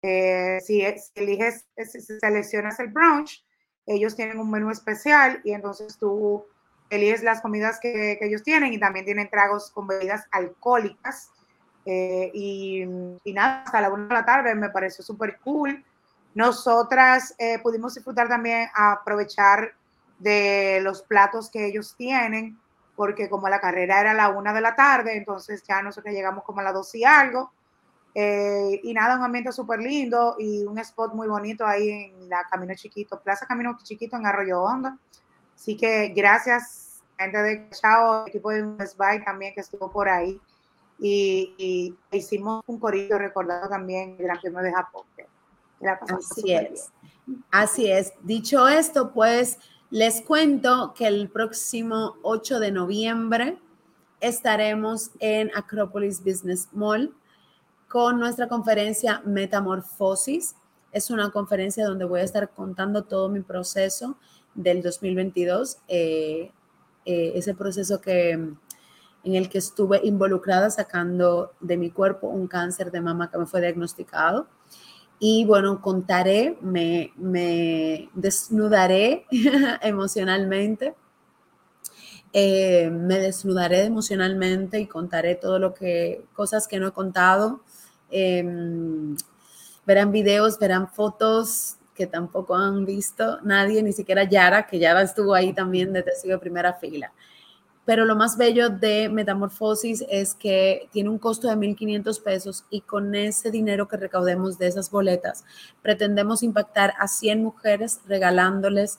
eh, 0.00 0.60
si, 0.64 0.82
eliges, 1.14 1.66
si 1.76 2.00
seleccionas 2.00 2.80
el 2.80 2.88
brunch, 2.88 3.44
ellos 3.84 4.16
tienen 4.16 4.38
un 4.38 4.50
menú 4.50 4.70
especial 4.70 5.42
y 5.44 5.52
entonces 5.52 5.98
tú 5.98 6.46
eliges 6.88 7.22
las 7.22 7.42
comidas 7.42 7.78
que, 7.80 8.18
ellos 8.22 8.42
tienen 8.42 8.72
y 8.72 8.80
también 8.80 9.04
tienen 9.04 9.28
tragos 9.28 9.70
con 9.72 9.86
bebidas 9.86 10.24
alcohólicas. 10.30 11.32
Eh, 11.84 12.30
y, 12.32 12.82
y, 13.24 13.32
nada, 13.34 13.62
hasta 13.62 13.82
la 13.82 13.90
1 13.90 14.08
de 14.08 14.14
la 14.14 14.24
tarde 14.24 14.54
me 14.54 14.70
pareció 14.70 15.04
súper 15.04 15.38
cool. 15.40 15.84
Nosotras 16.36 17.34
pudimos 17.62 17.94
disfrutar 17.94 18.28
también, 18.28 18.68
aprovechar 18.74 19.72
de 20.18 20.80
los 20.82 21.02
platos 21.02 21.50
que 21.50 21.66
ellos 21.66 21.94
tienen, 21.96 22.58
porque 22.94 23.28
como 23.28 23.48
la 23.48 23.60
carrera 23.60 24.00
era 24.00 24.10
a 24.12 24.14
la 24.14 24.28
una 24.30 24.52
de 24.52 24.60
la 24.60 24.74
tarde, 24.74 25.16
entonces 25.16 25.62
ya 25.62 25.82
nosotros 25.82 26.14
llegamos 26.14 26.44
como 26.44 26.60
a 26.60 26.64
las 26.64 26.74
dos 26.74 26.94
y 26.94 27.04
algo. 27.04 27.52
Eh, 28.14 28.80
y 28.82 28.94
nada, 28.94 29.18
un 29.18 29.24
ambiente 29.24 29.52
súper 29.52 29.78
lindo 29.78 30.36
y 30.38 30.64
un 30.64 30.78
spot 30.78 31.12
muy 31.12 31.28
bonito 31.28 31.66
ahí 31.66 31.90
en 31.90 32.30
la 32.30 32.44
Camino 32.50 32.74
Chiquito, 32.74 33.20
Plaza 33.20 33.46
Camino 33.46 33.76
Chiquito 33.82 34.16
en 34.16 34.24
Arroyo 34.24 34.62
Hondo. 34.62 34.96
Así 35.54 35.76
que 35.76 36.08
gracias, 36.16 37.02
gente 37.18 37.36
de 37.36 37.68
Chao, 37.70 38.26
equipo 38.26 38.50
de 38.50 38.62
Best 38.62 38.98
también 39.22 39.52
que 39.54 39.60
estuvo 39.60 39.90
por 39.90 40.08
ahí. 40.08 40.40
Y, 40.98 41.94
hicimos 42.10 42.64
un 42.66 42.80
corito 42.80 43.18
recordado 43.18 43.68
también 43.68 44.16
el 44.18 44.24
Gran 44.24 44.40
Premio 44.40 44.60
de 44.60 44.72
Japón. 44.72 45.04
Así 45.80 46.52
es. 46.52 46.92
Así 47.50 47.90
es. 47.90 48.12
Dicho 48.22 48.68
esto, 48.68 49.12
pues 49.12 49.58
les 49.90 50.22
cuento 50.22 50.94
que 50.96 51.06
el 51.06 51.28
próximo 51.28 52.16
8 52.22 52.60
de 52.60 52.72
noviembre 52.72 53.58
estaremos 54.20 55.10
en 55.20 55.50
Acropolis 55.54 56.22
Business 56.24 56.68
Mall 56.72 57.14
con 57.88 58.18
nuestra 58.18 58.48
conferencia 58.48 59.22
Metamorfosis. 59.24 60.56
Es 60.92 61.10
una 61.10 61.30
conferencia 61.30 61.86
donde 61.86 62.04
voy 62.04 62.20
a 62.20 62.24
estar 62.24 62.50
contando 62.50 63.04
todo 63.04 63.28
mi 63.28 63.40
proceso 63.40 64.16
del 64.54 64.82
2022, 64.82 65.78
eh, 65.88 66.50
eh, 67.04 67.32
ese 67.34 67.54
proceso 67.54 68.00
que, 68.00 68.30
en 68.30 68.56
el 69.22 69.48
que 69.48 69.58
estuve 69.58 70.00
involucrada 70.04 70.70
sacando 70.70 71.52
de 71.60 71.76
mi 71.76 71.90
cuerpo 71.90 72.28
un 72.28 72.48
cáncer 72.48 72.90
de 72.90 73.00
mama 73.00 73.30
que 73.30 73.38
me 73.38 73.46
fue 73.46 73.60
diagnosticado. 73.60 74.48
Y 75.18 75.44
bueno, 75.46 75.80
contaré, 75.80 76.58
me, 76.60 77.12
me 77.16 78.10
desnudaré 78.14 79.26
emocionalmente. 79.82 80.94
Eh, 82.32 82.90
me 82.90 83.18
desnudaré 83.18 83.84
emocionalmente 83.84 84.78
y 84.78 84.86
contaré 84.86 85.36
todo 85.36 85.58
lo 85.58 85.72
que, 85.72 86.26
cosas 86.34 86.68
que 86.68 86.78
no 86.78 86.88
he 86.88 86.92
contado. 86.92 87.62
Em, 88.10 89.16
verán 89.86 90.12
videos, 90.12 90.58
verán 90.58 90.88
fotos 90.88 91.76
que 91.94 92.06
tampoco 92.06 92.54
han 92.54 92.84
visto 92.84 93.40
nadie, 93.42 93.82
ni 93.82 93.92
siquiera 93.92 94.24
Yara, 94.24 94.66
que 94.66 94.78
Yara 94.78 95.00
estuvo 95.00 95.32
ahí 95.34 95.54
también 95.54 95.94
de 95.94 96.02
testigo 96.02 96.34
de 96.34 96.40
primera 96.40 96.74
fila. 96.74 97.10
Pero 97.86 98.04
lo 98.04 98.16
más 98.16 98.36
bello 98.36 98.68
de 98.68 99.08
Metamorfosis 99.08 100.04
es 100.10 100.34
que 100.34 100.88
tiene 100.92 101.08
un 101.08 101.18
costo 101.18 101.48
de 101.48 101.54
1.500 101.54 102.22
pesos 102.22 102.64
y 102.68 102.82
con 102.82 103.14
ese 103.14 103.50
dinero 103.50 103.88
que 103.88 103.96
recaudemos 103.96 104.58
de 104.58 104.66
esas 104.66 104.90
boletas, 104.90 105.44
pretendemos 105.80 106.42
impactar 106.42 106.92
a 106.98 107.08
100 107.08 107.42
mujeres 107.42 108.00
regalándoles 108.06 108.98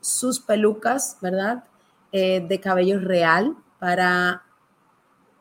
sus 0.00 0.40
pelucas, 0.40 1.16
¿verdad? 1.22 1.64
Eh, 2.10 2.44
de 2.46 2.60
cabello 2.60 2.98
real 2.98 3.56
para 3.78 4.42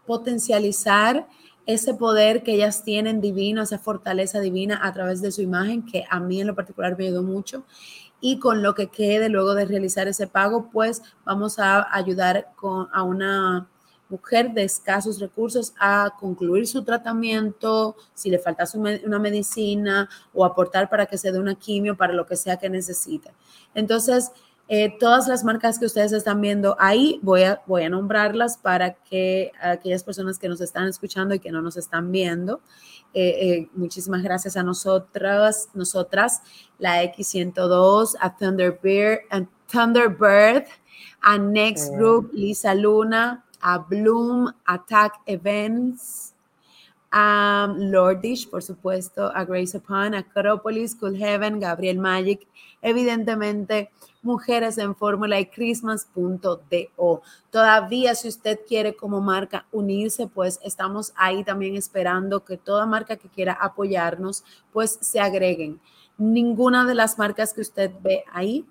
potencializar 0.06 1.28
ese 1.66 1.94
poder 1.94 2.44
que 2.44 2.54
ellas 2.54 2.84
tienen 2.84 3.20
divino, 3.20 3.62
esa 3.62 3.80
fortaleza 3.80 4.40
divina 4.40 4.80
a 4.84 4.94
través 4.94 5.22
de 5.22 5.32
su 5.32 5.42
imagen, 5.42 5.86
que 5.86 6.06
a 6.10 6.20
mí 6.20 6.40
en 6.40 6.48
lo 6.48 6.56
particular 6.56 6.98
me 6.98 7.06
ayudó 7.06 7.24
mucho 7.24 7.66
y 8.22 8.40
con 8.40 8.62
lo 8.62 8.76
que 8.76 8.88
quede 8.88 9.28
luego 9.28 9.56
de 9.56 9.66
realizar 9.66 10.08
ese 10.08 10.28
pago, 10.28 10.70
pues 10.72 11.02
vamos 11.26 11.60
a 11.60 11.94
ayudar 11.94 12.52
con, 12.56 12.88
a 12.94 13.04
una 13.04 13.68
mujer 14.12 14.52
de 14.52 14.64
escasos 14.64 15.20
recursos 15.20 15.74
a 15.80 16.14
concluir 16.20 16.68
su 16.68 16.84
tratamiento, 16.84 17.96
si 18.14 18.30
le 18.30 18.40
falta 18.40 18.66
una 18.76 19.20
medicina 19.20 20.10
o 20.34 20.46
aportar 20.46 20.90
para 20.90 21.06
que 21.06 21.18
se 21.18 21.32
dé 21.32 21.40
una 21.40 21.56
quimio, 21.56 21.98
para 21.98 22.14
lo 22.14 22.26
que 22.26 22.36
sea 22.36 22.58
que 22.58 22.70
necesite. 22.70 23.32
Entonces, 23.74 24.32
eh, 24.68 24.96
todas 25.00 25.28
las 25.28 25.44
marcas 25.44 25.80
que 25.80 25.86
ustedes 25.86 26.12
están 26.12 26.40
viendo 26.40 26.76
ahí, 26.80 27.20
voy 27.24 27.44
a, 27.44 27.62
voy 27.66 27.84
a 27.84 27.90
nombrarlas 27.90 28.58
para 28.58 28.94
que 28.94 29.52
aquellas 29.62 30.04
personas 30.04 30.38
que 30.38 30.48
nos 30.48 30.62
están 30.62 30.88
escuchando 30.88 31.34
y 31.34 31.40
que 31.40 31.52
no 31.52 31.62
nos 31.62 31.78
están 31.78 32.12
viendo, 32.12 32.62
eh, 33.14 33.30
eh, 33.42 33.70
muchísimas 33.74 34.24
gracias 34.24 34.56
a 34.56 34.64
nosotras, 34.64 35.70
nosotras, 35.74 36.42
la 36.80 37.04
X102, 37.04 38.16
a 38.20 38.38
Thunderbird, 38.38 39.20
a, 39.30 39.46
Thunderbird, 39.72 40.66
a 41.22 41.38
Next 41.38 41.94
Group, 41.94 42.32
Lisa 42.34 42.74
Luna, 42.74 43.46
a 43.62 43.80
Bloom, 43.80 44.52
Attack 44.66 45.14
Events, 45.26 46.31
a 47.12 47.74
Lordish, 47.78 48.50
por 48.50 48.64
supuesto, 48.64 49.32
a 49.36 49.44
Grace 49.44 49.78
Upon, 49.78 50.16
Acropolis, 50.16 50.96
Cool 50.96 51.18
Heaven, 51.18 51.60
Gabriel 51.60 52.00
Magic, 52.00 52.48
evidentemente 52.82 53.92
Mujeres 54.24 54.78
en 54.78 54.96
Fórmula 54.96 55.40
y 55.40 55.48
Christmas.do. 55.48 57.22
Todavía 57.50 58.16
si 58.16 58.28
usted 58.28 58.60
quiere 58.68 58.96
como 58.96 59.20
marca 59.20 59.66
unirse, 59.72 60.28
pues 60.28 60.60
estamos 60.64 61.12
ahí 61.16 61.44
también 61.44 61.76
esperando 61.76 62.46
que 62.46 62.58
toda 62.58 62.86
marca 62.86 63.18
que 63.18 63.30
quiera 63.30 63.54
apoyarnos, 63.54 64.44
pues 64.72 64.98
se 65.02 65.20
agreguen. 65.20 65.82
Ninguna 66.18 66.86
de 66.86 66.96
las 66.96 67.18
marcas 67.18 67.54
que 67.54 67.62
usted 67.62 67.92
ve 68.02 68.24
ahí 68.32 68.66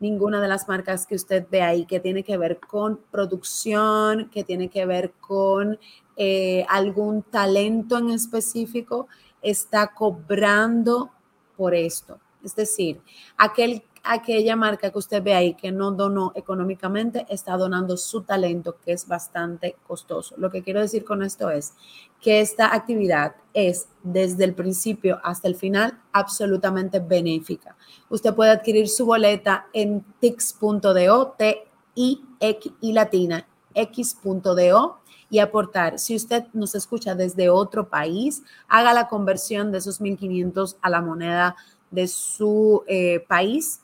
ninguna 0.00 0.40
de 0.40 0.48
las 0.48 0.68
marcas 0.68 1.06
que 1.06 1.14
usted 1.14 1.46
ve 1.50 1.62
ahí 1.62 1.86
que 1.86 2.00
tiene 2.00 2.22
que 2.22 2.36
ver 2.36 2.58
con 2.60 3.00
producción, 3.10 4.28
que 4.30 4.44
tiene 4.44 4.68
que 4.68 4.86
ver 4.86 5.12
con 5.12 5.78
eh, 6.16 6.64
algún 6.68 7.22
talento 7.22 7.98
en 7.98 8.10
específico, 8.10 9.08
está 9.42 9.88
cobrando 9.94 11.10
por 11.56 11.74
esto. 11.74 12.18
Es 12.42 12.54
decir, 12.54 13.00
aquel 13.36 13.82
aquella 14.06 14.56
marca 14.56 14.90
que 14.90 14.98
usted 14.98 15.22
ve 15.22 15.34
ahí 15.34 15.54
que 15.54 15.72
no 15.72 15.90
donó 15.90 16.32
económicamente, 16.34 17.26
está 17.28 17.56
donando 17.56 17.96
su 17.96 18.22
talento, 18.22 18.76
que 18.84 18.92
es 18.92 19.06
bastante 19.06 19.76
costoso. 19.86 20.34
Lo 20.38 20.50
que 20.50 20.62
quiero 20.62 20.80
decir 20.80 21.04
con 21.04 21.22
esto 21.22 21.50
es 21.50 21.74
que 22.20 22.40
esta 22.40 22.74
actividad 22.74 23.36
es 23.52 23.88
desde 24.02 24.44
el 24.44 24.54
principio 24.54 25.20
hasta 25.22 25.48
el 25.48 25.56
final 25.56 26.00
absolutamente 26.12 27.00
benéfica. 27.00 27.76
Usted 28.08 28.34
puede 28.34 28.50
adquirir 28.50 28.88
su 28.88 29.06
boleta 29.06 29.66
en 29.72 30.04
tix.do, 30.20 31.34
T 31.38 31.64
I 31.94 32.20
X 32.40 32.72
y 32.80 32.92
latina, 32.92 33.46
x.do 33.74 35.00
y 35.28 35.38
aportar. 35.40 35.98
Si 35.98 36.14
usted 36.14 36.44
nos 36.52 36.74
escucha 36.74 37.14
desde 37.14 37.50
otro 37.50 37.88
país, 37.88 38.42
haga 38.68 38.92
la 38.92 39.08
conversión 39.08 39.72
de 39.72 39.78
esos 39.78 40.00
1.500 40.00 40.76
a 40.80 40.90
la 40.90 41.00
moneda 41.00 41.56
de 41.90 42.06
su 42.06 42.84
eh, 42.86 43.24
país 43.28 43.80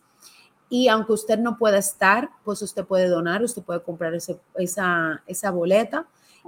y 0.73 0.89
aunque 0.89 1.13
usted 1.13 1.39
no 1.39 1.59
pueda 1.59 1.77
estar, 1.77 2.31
pues 2.45 2.63
usted 2.63 2.87
puede 2.87 3.07
donar, 3.07 3.43
usted 3.43 3.63
puede 3.63 3.83
comprar 3.83 4.15
esa, 4.15 5.23
esa 5.27 5.51
boleta 5.51 6.07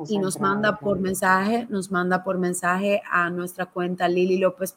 y 0.08 0.16
nos 0.16 0.40
manda 0.40 0.78
por 0.78 0.98
mensaje, 0.98 1.66
nos 1.68 1.90
manda 1.90 2.24
por 2.24 2.38
mensaje 2.38 3.02
a 3.10 3.28
nuestra 3.28 3.66
cuenta 3.66 4.08
Lili 4.08 4.38
López. 4.38 4.74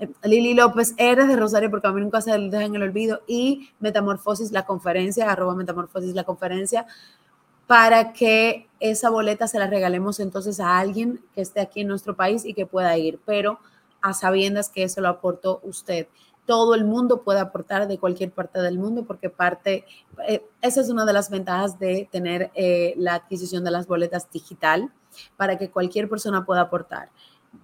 Eh, 0.00 0.08
Lili 0.24 0.54
López 0.54 0.92
R 0.96 1.24
de 1.28 1.36
Rosario, 1.36 1.70
porque 1.70 1.86
a 1.86 1.92
mí 1.92 2.00
nunca 2.00 2.20
se 2.20 2.36
deja 2.36 2.64
en 2.64 2.74
el 2.74 2.82
olvido, 2.82 3.20
y 3.28 3.70
Metamorfosis 3.78 4.50
la 4.50 4.66
conferencia, 4.66 5.30
arroba 5.30 5.54
Metamorfosis 5.54 6.16
la 6.16 6.24
conferencia, 6.24 6.84
para 7.68 8.12
que 8.12 8.66
esa 8.80 9.08
boleta 9.08 9.46
se 9.46 9.60
la 9.60 9.68
regalemos 9.68 10.18
entonces 10.18 10.58
a 10.58 10.80
alguien 10.80 11.20
que 11.32 11.42
esté 11.42 11.60
aquí 11.60 11.82
en 11.82 11.86
nuestro 11.86 12.16
país 12.16 12.44
y 12.44 12.54
que 12.54 12.66
pueda 12.66 12.98
ir, 12.98 13.20
pero 13.24 13.60
a 14.02 14.14
sabiendas 14.14 14.68
que 14.68 14.82
eso 14.82 15.00
lo 15.00 15.08
aportó 15.10 15.60
usted. 15.62 16.08
Todo 16.48 16.74
el 16.74 16.86
mundo 16.86 17.24
puede 17.24 17.40
aportar 17.40 17.86
de 17.88 17.98
cualquier 17.98 18.32
parte 18.32 18.58
del 18.62 18.78
mundo 18.78 19.04
porque 19.04 19.28
parte, 19.28 19.84
eh, 20.26 20.42
esa 20.62 20.80
es 20.80 20.88
una 20.88 21.04
de 21.04 21.12
las 21.12 21.28
ventajas 21.28 21.78
de 21.78 22.08
tener 22.10 22.50
eh, 22.54 22.94
la 22.96 23.16
adquisición 23.16 23.64
de 23.64 23.70
las 23.70 23.86
boletas 23.86 24.30
digital 24.30 24.90
para 25.36 25.58
que 25.58 25.70
cualquier 25.70 26.08
persona 26.08 26.46
pueda 26.46 26.62
aportar, 26.62 27.10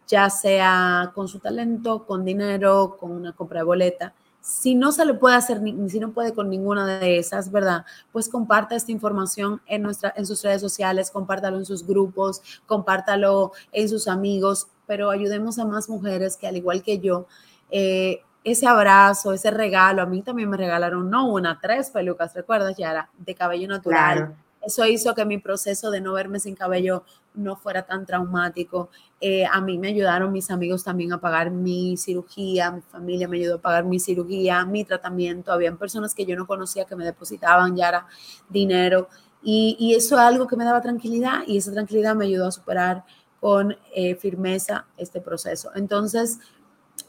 ya 0.07 0.29
sea 0.29 1.13
con 1.15 1.29
su 1.29 1.39
talento, 1.39 2.05
con 2.05 2.27
dinero, 2.27 2.99
con 3.01 3.13
una 3.13 3.33
compra 3.33 3.61
de 3.61 3.65
boleta 3.65 4.15
si 4.43 4.75
no 4.75 4.93
se 4.93 5.07
le 5.07 5.15
puede 5.15 5.37
hacer, 5.37 5.63
si 5.89 5.99
no 5.99 6.13
puede 6.13 6.35
con 6.35 6.51
ninguna 6.51 6.99
de 6.99 7.17
esas, 7.17 7.51
¿verdad? 7.51 7.87
Pues 8.13 8.29
comparta 8.29 8.77
esta 8.77 8.93
información 8.93 9.63
en, 9.65 9.81
nuestra, 9.81 10.13
en 10.15 10.27
sus 10.27 10.43
redes 10.43 10.61
sociales, 10.61 11.11
compártalo 11.11 11.57
en 11.57 11.65
sus 11.65 11.87
grupos, 11.87 12.43
compártalo 12.67 13.53
en 13.73 13.89
sus 13.89 14.07
amigos, 14.07 14.67
pero 14.87 15.09
ayudemos 15.09 15.59
a 15.59 15.65
más 15.65 15.89
mujeres 15.89 16.37
que 16.37 16.47
al 16.47 16.59
igual 16.59 16.83
que 16.83 16.99
yo, 16.99 17.27
eh, 17.71 18.21
ese 18.45 18.67
abrazo, 18.67 19.33
ese 19.33 19.51
regalo, 19.51 20.03
a 20.03 20.07
mí 20.07 20.23
también 20.23 20.51
me 20.51 20.57
regalaron, 20.57 21.11
no 21.11 21.29
una, 21.33 21.59
tres 21.61 21.91
pelucas, 21.91 22.35
¿recuerdas, 22.35 22.77
Yara? 22.77 23.11
De 23.19 23.35
cabello 23.35 23.67
natural. 23.67 24.37
Eso 24.61 24.87
hizo 24.87 25.15
que 25.15 25.25
mi 25.25 25.39
proceso 25.39 25.91
de 25.91 26.01
no 26.01 26.13
verme 26.15 26.39
sin 26.39 26.55
cabello 26.55 27.05
no 27.35 27.57
fuera 27.57 27.83
tan 27.83 28.07
traumático. 28.07 28.91
Eh, 29.21 29.45
a 29.45 29.61
mí 29.61 29.79
me 29.79 29.89
ayudaron 29.89 30.33
mis 30.33 30.51
amigos 30.51 30.85
también 30.85 31.13
a 31.13 31.21
pagar 31.21 31.51
mi 31.51 31.97
cirugía, 31.97 32.71
mi 32.71 32.81
familia 32.81 33.29
me 33.29 33.39
ayudó 33.39 33.57
a 33.57 33.61
pagar 33.61 33.85
mi 33.85 33.99
cirugía, 33.99 34.65
mi 34.65 34.85
tratamiento. 34.85 35.53
Habían 35.53 35.77
personas 35.77 36.15
que 36.15 36.25
yo 36.25 36.37
no 36.37 36.47
conocía 36.47 36.85
que 36.85 36.97
me 36.97 37.05
depositaban 37.05 37.77
ya 37.77 38.07
dinero 38.49 39.09
y, 39.43 39.95
eso 39.95 40.17
es 40.17 40.23
algo 40.23 40.47
que 40.47 40.57
me 40.57 40.65
daba 40.65 40.81
tranquilidad 40.81 41.43
y 41.47 41.59
esa 41.59 41.73
tranquilidad 41.73 42.15
me 42.15 42.25
ayudó 42.25 42.47
a 42.47 42.53
superar 42.53 43.05
con 43.41 43.77
eh, 43.95 44.15
firmeza 44.15 44.87
este 44.97 45.21
proceso. 45.21 45.71
Entonces, 45.75 46.39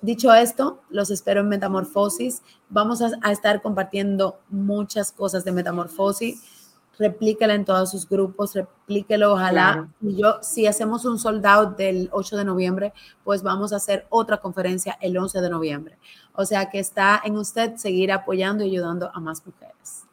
dicho 0.05 0.33
esto, 0.33 0.81
los 0.89 1.11
espero 1.11 1.41
en 1.41 1.49
Metamorfosis. 1.49 2.41
Vamos 2.69 3.01
a, 3.01 3.11
a 3.21 3.31
estar 3.31 3.61
compartiendo 3.61 4.39
muchas 4.49 5.11
cosas 5.11 5.43
de 5.43 5.51
Metamorfosis 5.51 6.55
replíquela 6.97 7.53
en 7.53 7.65
todos 7.65 7.91
sus 7.91 8.07
grupos, 8.07 8.53
replíquelo, 8.53 9.33
ojalá. 9.33 9.89
Y 10.01 10.17
yo, 10.21 10.39
si 10.41 10.67
hacemos 10.67 11.05
un 11.05 11.19
sold 11.19 11.45
out 11.45 11.77
del 11.77 12.09
8 12.11 12.37
de 12.37 12.45
noviembre, 12.45 12.93
pues 13.23 13.43
vamos 13.43 13.73
a 13.73 13.77
hacer 13.77 14.05
otra 14.09 14.37
conferencia 14.37 14.97
el 15.01 15.17
11 15.17 15.41
de 15.41 15.49
noviembre. 15.49 15.97
O 16.33 16.45
sea 16.45 16.69
que 16.69 16.79
está 16.79 17.21
en 17.23 17.37
usted 17.37 17.75
seguir 17.75 18.11
apoyando 18.11 18.63
y 18.63 18.71
ayudando 18.71 19.11
a 19.13 19.19
más 19.19 19.45
mujeres. 19.45 20.03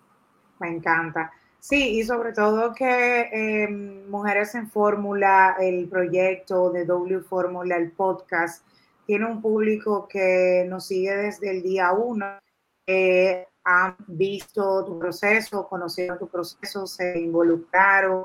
Me 0.58 0.68
encanta. 0.68 1.32
Sí, 1.58 1.98
y 1.98 2.02
sobre 2.02 2.32
todo 2.32 2.74
que 2.74 3.28
em, 3.32 4.08
Mujeres 4.10 4.54
en 4.56 4.68
Fórmula, 4.68 5.56
el 5.60 5.88
proyecto 5.88 6.70
de 6.70 6.84
W 6.84 7.20
Fórmula, 7.20 7.76
el 7.76 7.92
podcast, 7.92 8.66
tiene 9.06 9.26
un 9.26 9.40
público 9.40 10.06
que 10.08 10.64
nos 10.68 10.86
sigue 10.86 11.14
desde 11.14 11.50
el 11.50 11.62
día 11.62 11.92
uno. 11.92 12.38
Eh, 12.86 13.46
han 13.64 13.96
visto 14.08 14.84
tu 14.84 14.98
proceso, 14.98 15.68
conocieron 15.68 16.18
tu 16.18 16.28
proceso, 16.28 16.86
se 16.86 17.18
involucraron. 17.18 18.24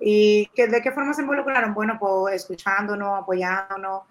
¿Y 0.00 0.46
que, 0.54 0.68
de 0.68 0.80
qué 0.80 0.92
forma 0.92 1.12
se 1.12 1.22
involucraron? 1.22 1.74
Bueno, 1.74 1.98
pues 1.98 2.36
escuchándonos, 2.36 3.20
apoyándonos 3.20 4.02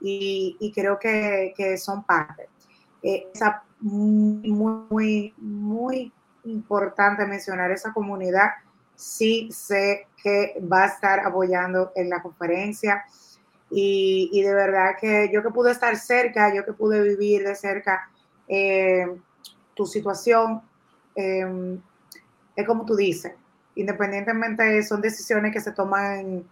y, 0.00 0.56
y 0.60 0.72
creo 0.72 0.98
que, 0.98 1.54
que, 1.56 1.78
son 1.78 2.04
parte. 2.04 2.48
Eh, 3.02 3.28
esa, 3.32 3.62
muy, 3.80 4.52
muy, 4.52 5.34
muy 5.38 6.12
importante 6.44 7.24
mencionar 7.26 7.70
esa 7.70 7.92
comunidad. 7.92 8.50
Sí 8.94 9.48
sé 9.52 10.08
que 10.22 10.60
va 10.60 10.84
a 10.84 10.86
estar 10.86 11.20
apoyando 11.20 11.92
en 11.94 12.10
la 12.10 12.22
conferencia 12.22 13.04
y, 13.70 14.30
y 14.32 14.42
de 14.42 14.54
verdad 14.54 14.96
que 15.00 15.30
yo 15.32 15.42
que 15.42 15.50
pude 15.50 15.72
estar 15.72 15.96
cerca, 15.96 16.54
yo 16.54 16.64
que 16.64 16.72
pude 16.72 17.02
vivir 17.02 17.44
de 17.44 17.54
cerca, 17.54 18.08
eh, 18.48 19.06
tu 19.74 19.86
situación 19.86 20.62
em, 21.14 21.80
es 22.54 22.66
como 22.66 22.86
tú 22.86 22.96
dices, 22.96 23.32
independientemente 23.74 24.82
son 24.82 25.00
decisiones 25.00 25.52
que 25.52 25.60
se 25.60 25.72
toman, 25.72 26.44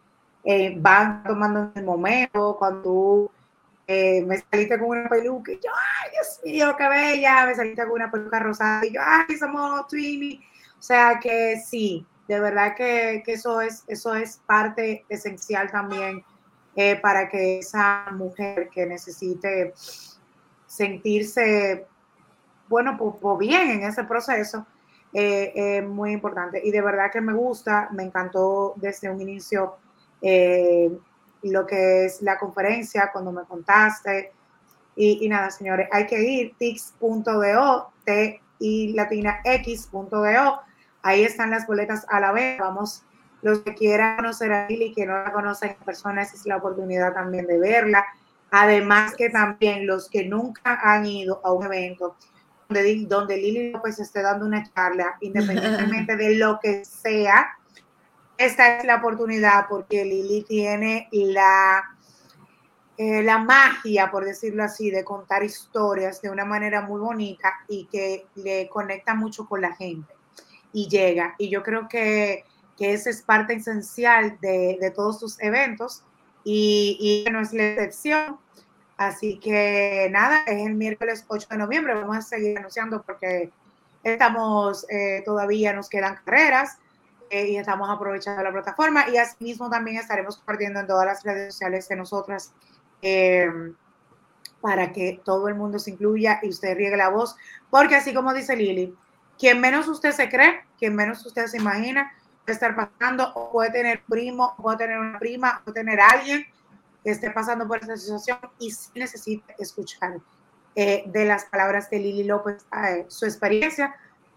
eh, 0.44 0.74
van 0.76 1.22
tomando 1.22 1.60
en 1.60 1.72
el 1.76 1.84
momento, 1.84 2.56
cuando 2.58 2.82
tú 2.82 3.30
eh, 3.86 4.22
me 4.22 4.38
saliste 4.38 4.78
con 4.78 4.88
una 4.88 5.08
peluca 5.08 5.52
y 5.52 5.56
yo, 5.56 5.70
ay 5.70 6.10
Dios 6.10 6.40
mío, 6.44 6.74
qué 6.76 6.88
bella, 6.88 7.46
me 7.46 7.54
saliste 7.54 7.82
con 7.84 7.92
una 7.92 8.10
peluca 8.10 8.40
rosada 8.40 8.84
y 8.84 8.92
yo, 8.92 9.00
ay, 9.02 9.36
somos 9.36 9.86
Twinny. 9.88 10.40
O 10.78 10.82
sea 10.82 11.18
que 11.18 11.62
sí, 11.64 12.06
de 12.28 12.40
verdad 12.40 12.74
que, 12.76 13.22
que, 13.24 13.34
eso, 13.34 13.60
es, 13.60 13.84
eso 13.86 14.14
es 14.14 14.40
parte 14.46 15.04
esencial 15.08 15.70
también 15.70 16.24
eh, 16.76 16.96
para 16.96 17.28
que 17.28 17.58
esa 17.58 18.06
mujer 18.12 18.68
que 18.70 18.86
necesite 18.86 19.72
sentirse 20.66 21.86
bueno, 22.68 22.96
pues, 22.96 23.38
bien 23.38 23.70
en 23.70 23.82
ese 23.82 24.04
proceso, 24.04 24.66
es 25.12 25.50
eh, 25.54 25.82
muy 25.82 26.12
importante. 26.12 26.60
Y 26.64 26.70
de 26.70 26.80
verdad 26.80 27.10
que 27.12 27.20
me 27.20 27.32
gusta, 27.32 27.88
me 27.92 28.02
encantó 28.02 28.74
desde 28.76 29.10
un 29.10 29.20
inicio 29.20 29.76
eh, 30.20 30.90
lo 31.42 31.66
que 31.66 32.06
es 32.06 32.22
la 32.22 32.38
conferencia, 32.38 33.10
cuando 33.12 33.30
me 33.32 33.44
contaste. 33.44 34.32
Y, 34.96 35.28
nada, 35.28 35.50
señores, 35.50 35.88
hay 35.92 36.06
que 36.06 36.20
ir 36.20 36.54
tix.do, 36.56 37.92
t 38.04 38.40
y 38.58 38.92
latina 38.92 39.40
x.do. 39.44 40.60
Ahí 41.02 41.22
están 41.22 41.50
las 41.50 41.66
boletas 41.66 42.06
a 42.08 42.20
la 42.20 42.32
vez. 42.32 42.58
Vamos, 42.58 43.04
los 43.44 43.58
que 43.58 43.74
quieran 43.74 44.16
conocer 44.16 44.50
a 44.54 44.66
Lili, 44.66 44.94
que 44.94 45.04
no 45.04 45.22
la 45.22 45.30
conocen 45.30 45.72
en 45.72 45.84
persona, 45.84 46.22
esa 46.22 46.34
es 46.34 46.46
la 46.46 46.56
oportunidad 46.56 47.12
también 47.12 47.46
de 47.46 47.58
verla. 47.58 48.02
Además 48.50 49.14
que 49.14 49.28
también 49.28 49.86
los 49.86 50.08
que 50.08 50.24
nunca 50.24 50.80
han 50.82 51.04
ido 51.04 51.42
a 51.44 51.52
un 51.52 51.66
evento, 51.66 52.16
donde, 52.70 53.04
donde 53.06 53.36
Lili 53.36 53.70
López 53.70 53.98
esté 53.98 54.22
dando 54.22 54.46
una 54.46 54.64
charla, 54.72 55.16
independientemente 55.20 56.16
de 56.16 56.36
lo 56.36 56.58
que 56.58 56.86
sea, 56.86 57.58
esta 58.38 58.78
es 58.78 58.86
la 58.86 58.96
oportunidad 58.96 59.66
porque 59.68 60.06
Lili 60.06 60.42
tiene 60.48 61.08
la, 61.12 61.84
eh, 62.96 63.22
la 63.22 63.36
magia, 63.36 64.10
por 64.10 64.24
decirlo 64.24 64.64
así, 64.64 64.90
de 64.90 65.04
contar 65.04 65.44
historias 65.44 66.22
de 66.22 66.30
una 66.30 66.46
manera 66.46 66.80
muy 66.80 66.98
bonita 66.98 67.52
y 67.68 67.84
que 67.92 68.26
le 68.36 68.70
conecta 68.70 69.14
mucho 69.14 69.46
con 69.46 69.60
la 69.60 69.76
gente 69.76 70.14
y 70.72 70.88
llega. 70.88 71.34
Y 71.36 71.50
yo 71.50 71.62
creo 71.62 71.86
que, 71.88 72.44
que 72.76 72.92
esa 72.92 73.10
es 73.10 73.22
parte 73.22 73.54
esencial 73.54 74.38
de, 74.40 74.78
de 74.80 74.90
todos 74.90 75.20
tus 75.20 75.40
eventos 75.40 76.02
y, 76.44 77.24
y 77.26 77.30
no 77.30 77.40
es 77.40 77.52
la 77.52 77.70
excepción. 77.70 78.38
Así 78.96 79.38
que 79.38 80.08
nada, 80.12 80.44
es 80.46 80.66
el 80.66 80.74
miércoles 80.74 81.24
8 81.26 81.48
de 81.50 81.56
noviembre. 81.56 81.94
Vamos 81.94 82.16
a 82.16 82.22
seguir 82.22 82.58
anunciando 82.58 83.02
porque 83.02 83.50
estamos 84.04 84.86
eh, 84.88 85.22
todavía, 85.24 85.72
nos 85.72 85.88
quedan 85.88 86.16
carreras 86.24 86.78
eh, 87.30 87.48
y 87.48 87.56
estamos 87.56 87.88
aprovechando 87.90 88.42
la 88.42 88.52
plataforma. 88.52 89.08
Y 89.08 89.16
asimismo 89.16 89.68
también 89.68 89.96
estaremos 89.96 90.36
compartiendo 90.36 90.80
en 90.80 90.86
todas 90.86 91.06
las 91.06 91.24
redes 91.24 91.54
sociales 91.54 91.88
de 91.88 91.96
nosotras 91.96 92.52
eh, 93.02 93.50
para 94.60 94.92
que 94.92 95.20
todo 95.24 95.48
el 95.48 95.54
mundo 95.54 95.78
se 95.78 95.90
incluya 95.90 96.38
y 96.42 96.50
usted 96.50 96.76
riegue 96.76 96.96
la 96.96 97.08
voz. 97.08 97.36
Porque 97.70 97.96
así 97.96 98.14
como 98.14 98.32
dice 98.32 98.54
Lili, 98.54 98.94
quien 99.38 99.60
menos 99.60 99.88
usted 99.88 100.12
se 100.12 100.28
cree, 100.28 100.64
quien 100.78 100.94
menos 100.94 101.24
usted 101.26 101.46
se 101.46 101.56
imagina, 101.56 102.12
estar 102.52 102.74
pasando 102.74 103.32
o 103.34 103.50
puede 103.50 103.70
tener 103.70 104.02
primo, 104.04 104.54
puede 104.56 104.78
tener 104.78 104.98
una 104.98 105.18
prima, 105.18 105.62
puede 105.64 105.80
tener 105.80 106.00
alguien 106.00 106.44
que 107.02 107.10
esté 107.10 107.30
pasando 107.30 107.66
por 107.66 107.78
esta 107.78 107.96
situación 107.96 108.38
y 108.58 108.70
si 108.70 108.90
necesita 108.98 109.54
escuchar 109.58 110.18
eh, 110.74 111.04
de 111.06 111.24
las 111.24 111.44
palabras 111.44 111.90
de 111.90 111.98
Lili 111.98 112.24
López 112.24 112.66
eh, 112.72 113.04
su 113.08 113.26
experiencia, 113.26 113.94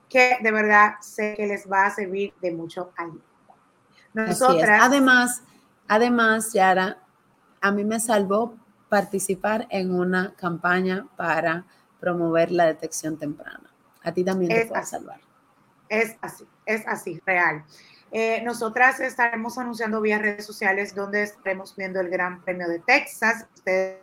que 0.09 0.38
de 0.41 0.51
verdad 0.51 0.95
sé 1.01 1.35
que 1.35 1.47
les 1.47 1.69
va 1.69 1.85
a 1.85 1.91
servir 1.91 2.34
de 2.41 2.51
mucho 2.51 2.91
ayuda. 2.95 3.23
Nosotras. 4.13 4.79
Además, 4.81 5.43
además, 5.88 6.53
Yara, 6.53 6.97
a 7.61 7.71
mí 7.71 7.84
me 7.84 7.99
salvó 7.99 8.55
participar 8.89 9.67
en 9.69 9.93
una 9.93 10.34
campaña 10.35 11.07
para 11.15 11.65
promover 11.99 12.51
la 12.51 12.65
detección 12.65 13.17
temprana. 13.17 13.69
A 14.03 14.11
ti 14.11 14.23
también 14.23 14.51
te 14.51 14.65
puede 14.65 14.85
salvar. 14.85 15.19
Es 15.89 16.15
así, 16.21 16.45
es 16.65 16.88
así, 16.88 17.21
real. 17.25 17.63
Eh, 18.11 18.41
nosotras 18.43 18.99
estaremos 18.99 19.57
anunciando 19.57 19.99
vía 19.99 20.17
redes 20.17 20.45
sociales 20.45 20.95
donde 20.95 21.23
estaremos 21.23 21.75
viendo 21.75 21.99
el 21.99 22.09
Gran 22.09 22.41
Premio 22.41 22.67
de 22.67 22.79
Texas. 22.79 23.45
Ustedes, 23.53 23.99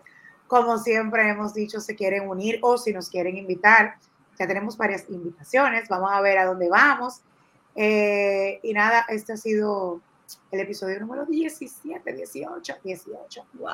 como 0.47 0.79
siempre 0.79 1.29
hemos 1.29 1.55
dicho, 1.55 1.81
se 1.81 1.95
quieren 1.95 2.29
unir 2.29 2.59
o 2.63 2.77
si 2.77 2.93
nos 2.93 3.09
quieren 3.09 3.37
invitar. 3.37 3.97
Ya 4.39 4.47
tenemos 4.47 4.77
varias 4.77 5.09
invitaciones. 5.09 5.89
Vamos 5.89 6.11
a 6.13 6.21
ver 6.21 6.39
a 6.39 6.45
dónde 6.45 6.69
vamos. 6.69 7.23
Eh, 7.75 8.61
y 8.63 8.73
nada, 8.73 9.07
este 9.09 9.33
ha 9.33 9.37
sido 9.37 10.01
el 10.51 10.61
episodio 10.61 11.01
número 11.01 11.25
17, 11.25 12.13
18, 12.13 12.77
18. 12.85 13.47
Wow. 13.55 13.71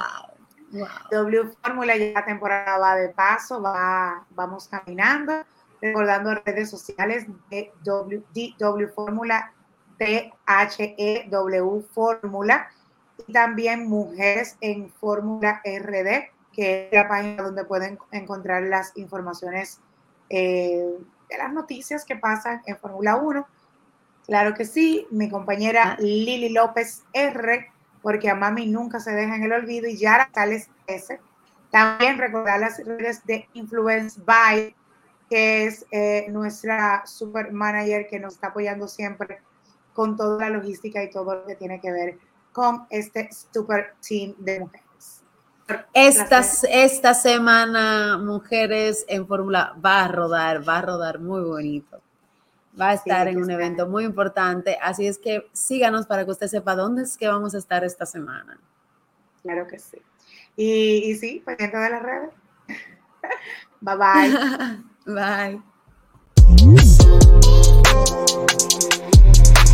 wow. 0.72 0.86
W 1.10 1.50
Fórmula 1.62 1.96
ya 1.96 2.24
temporada 2.24 2.78
va 2.78 2.94
de 2.94 3.08
paso, 3.10 3.60
va, 3.60 4.24
vamos 4.30 4.68
caminando, 4.68 5.44
recordando 5.80 6.34
redes 6.34 6.70
sociales 6.70 7.26
de 7.50 7.72
W, 7.84 8.22
w 8.58 8.88
Fórmula 8.88 9.52
T-H-E-W 10.00 11.82
Fórmula 11.92 12.70
y 13.26 13.32
también 13.34 13.86
Mujeres 13.86 14.56
en 14.62 14.90
Fórmula 14.90 15.60
RD, 15.62 16.30
que 16.54 16.86
es 16.86 16.92
la 16.92 17.06
página 17.06 17.42
donde 17.42 17.66
pueden 17.66 17.98
encontrar 18.10 18.62
las 18.62 18.96
informaciones 18.96 19.78
eh, 20.30 20.96
de 21.28 21.38
las 21.38 21.52
noticias 21.52 22.06
que 22.06 22.16
pasan 22.16 22.62
en 22.64 22.78
Fórmula 22.78 23.16
1. 23.16 23.46
Claro 24.26 24.54
que 24.54 24.64
sí, 24.64 25.06
mi 25.10 25.28
compañera 25.28 25.92
ah. 25.92 25.96
Lili 26.00 26.48
López 26.48 27.02
R, 27.12 27.70
porque 28.00 28.30
a 28.30 28.34
mami 28.34 28.66
nunca 28.66 29.00
se 29.00 29.12
deja 29.12 29.36
en 29.36 29.42
el 29.42 29.52
olvido, 29.52 29.86
y 29.86 29.98
Yara 29.98 30.30
Sales 30.32 30.70
S. 30.86 31.20
También 31.70 32.16
recordar 32.16 32.58
las 32.58 32.82
redes 32.82 33.24
de 33.26 33.46
Influence 33.52 34.18
by, 34.24 34.74
que 35.28 35.66
es 35.66 35.84
eh, 35.90 36.26
nuestra 36.30 37.04
super 37.04 37.52
manager 37.52 38.08
que 38.08 38.18
nos 38.18 38.34
está 38.34 38.46
apoyando 38.48 38.88
siempre 38.88 39.40
con 39.92 40.16
toda 40.16 40.48
la 40.48 40.56
logística 40.56 41.02
y 41.02 41.10
todo 41.10 41.34
lo 41.34 41.46
que 41.46 41.56
tiene 41.56 41.80
que 41.80 41.90
ver 41.90 42.18
con 42.52 42.86
este 42.90 43.28
super 43.52 43.94
team 44.06 44.34
de 44.38 44.60
mujeres. 44.60 44.90
Esta, 45.92 46.42
esta 46.70 47.14
semana, 47.14 48.18
Mujeres 48.18 49.04
en 49.08 49.26
Fórmula 49.26 49.74
va 49.84 50.04
a 50.04 50.08
rodar, 50.08 50.68
va 50.68 50.78
a 50.78 50.82
rodar 50.82 51.20
muy 51.20 51.42
bonito. 51.42 52.00
Va 52.80 52.90
a 52.90 52.94
estar 52.94 53.28
en 53.28 53.42
un 53.42 53.50
evento 53.50 53.88
muy 53.88 54.04
importante, 54.04 54.78
así 54.80 55.06
es 55.06 55.18
que 55.18 55.48
síganos 55.52 56.06
para 56.06 56.24
que 56.24 56.30
usted 56.30 56.46
sepa 56.46 56.76
dónde 56.76 57.02
es 57.02 57.16
que 57.16 57.28
vamos 57.28 57.54
a 57.54 57.58
estar 57.58 57.84
esta 57.84 58.06
semana. 58.06 58.58
Claro 59.42 59.66
que 59.66 59.78
sí. 59.78 59.98
Y, 60.56 61.10
y 61.10 61.16
sí, 61.16 61.42
pendiente 61.44 61.76
de 61.76 61.90
las 61.90 62.02
redes. 62.02 62.30
bye 63.80 63.96
bye. 63.96 64.30
bye. 69.64 69.69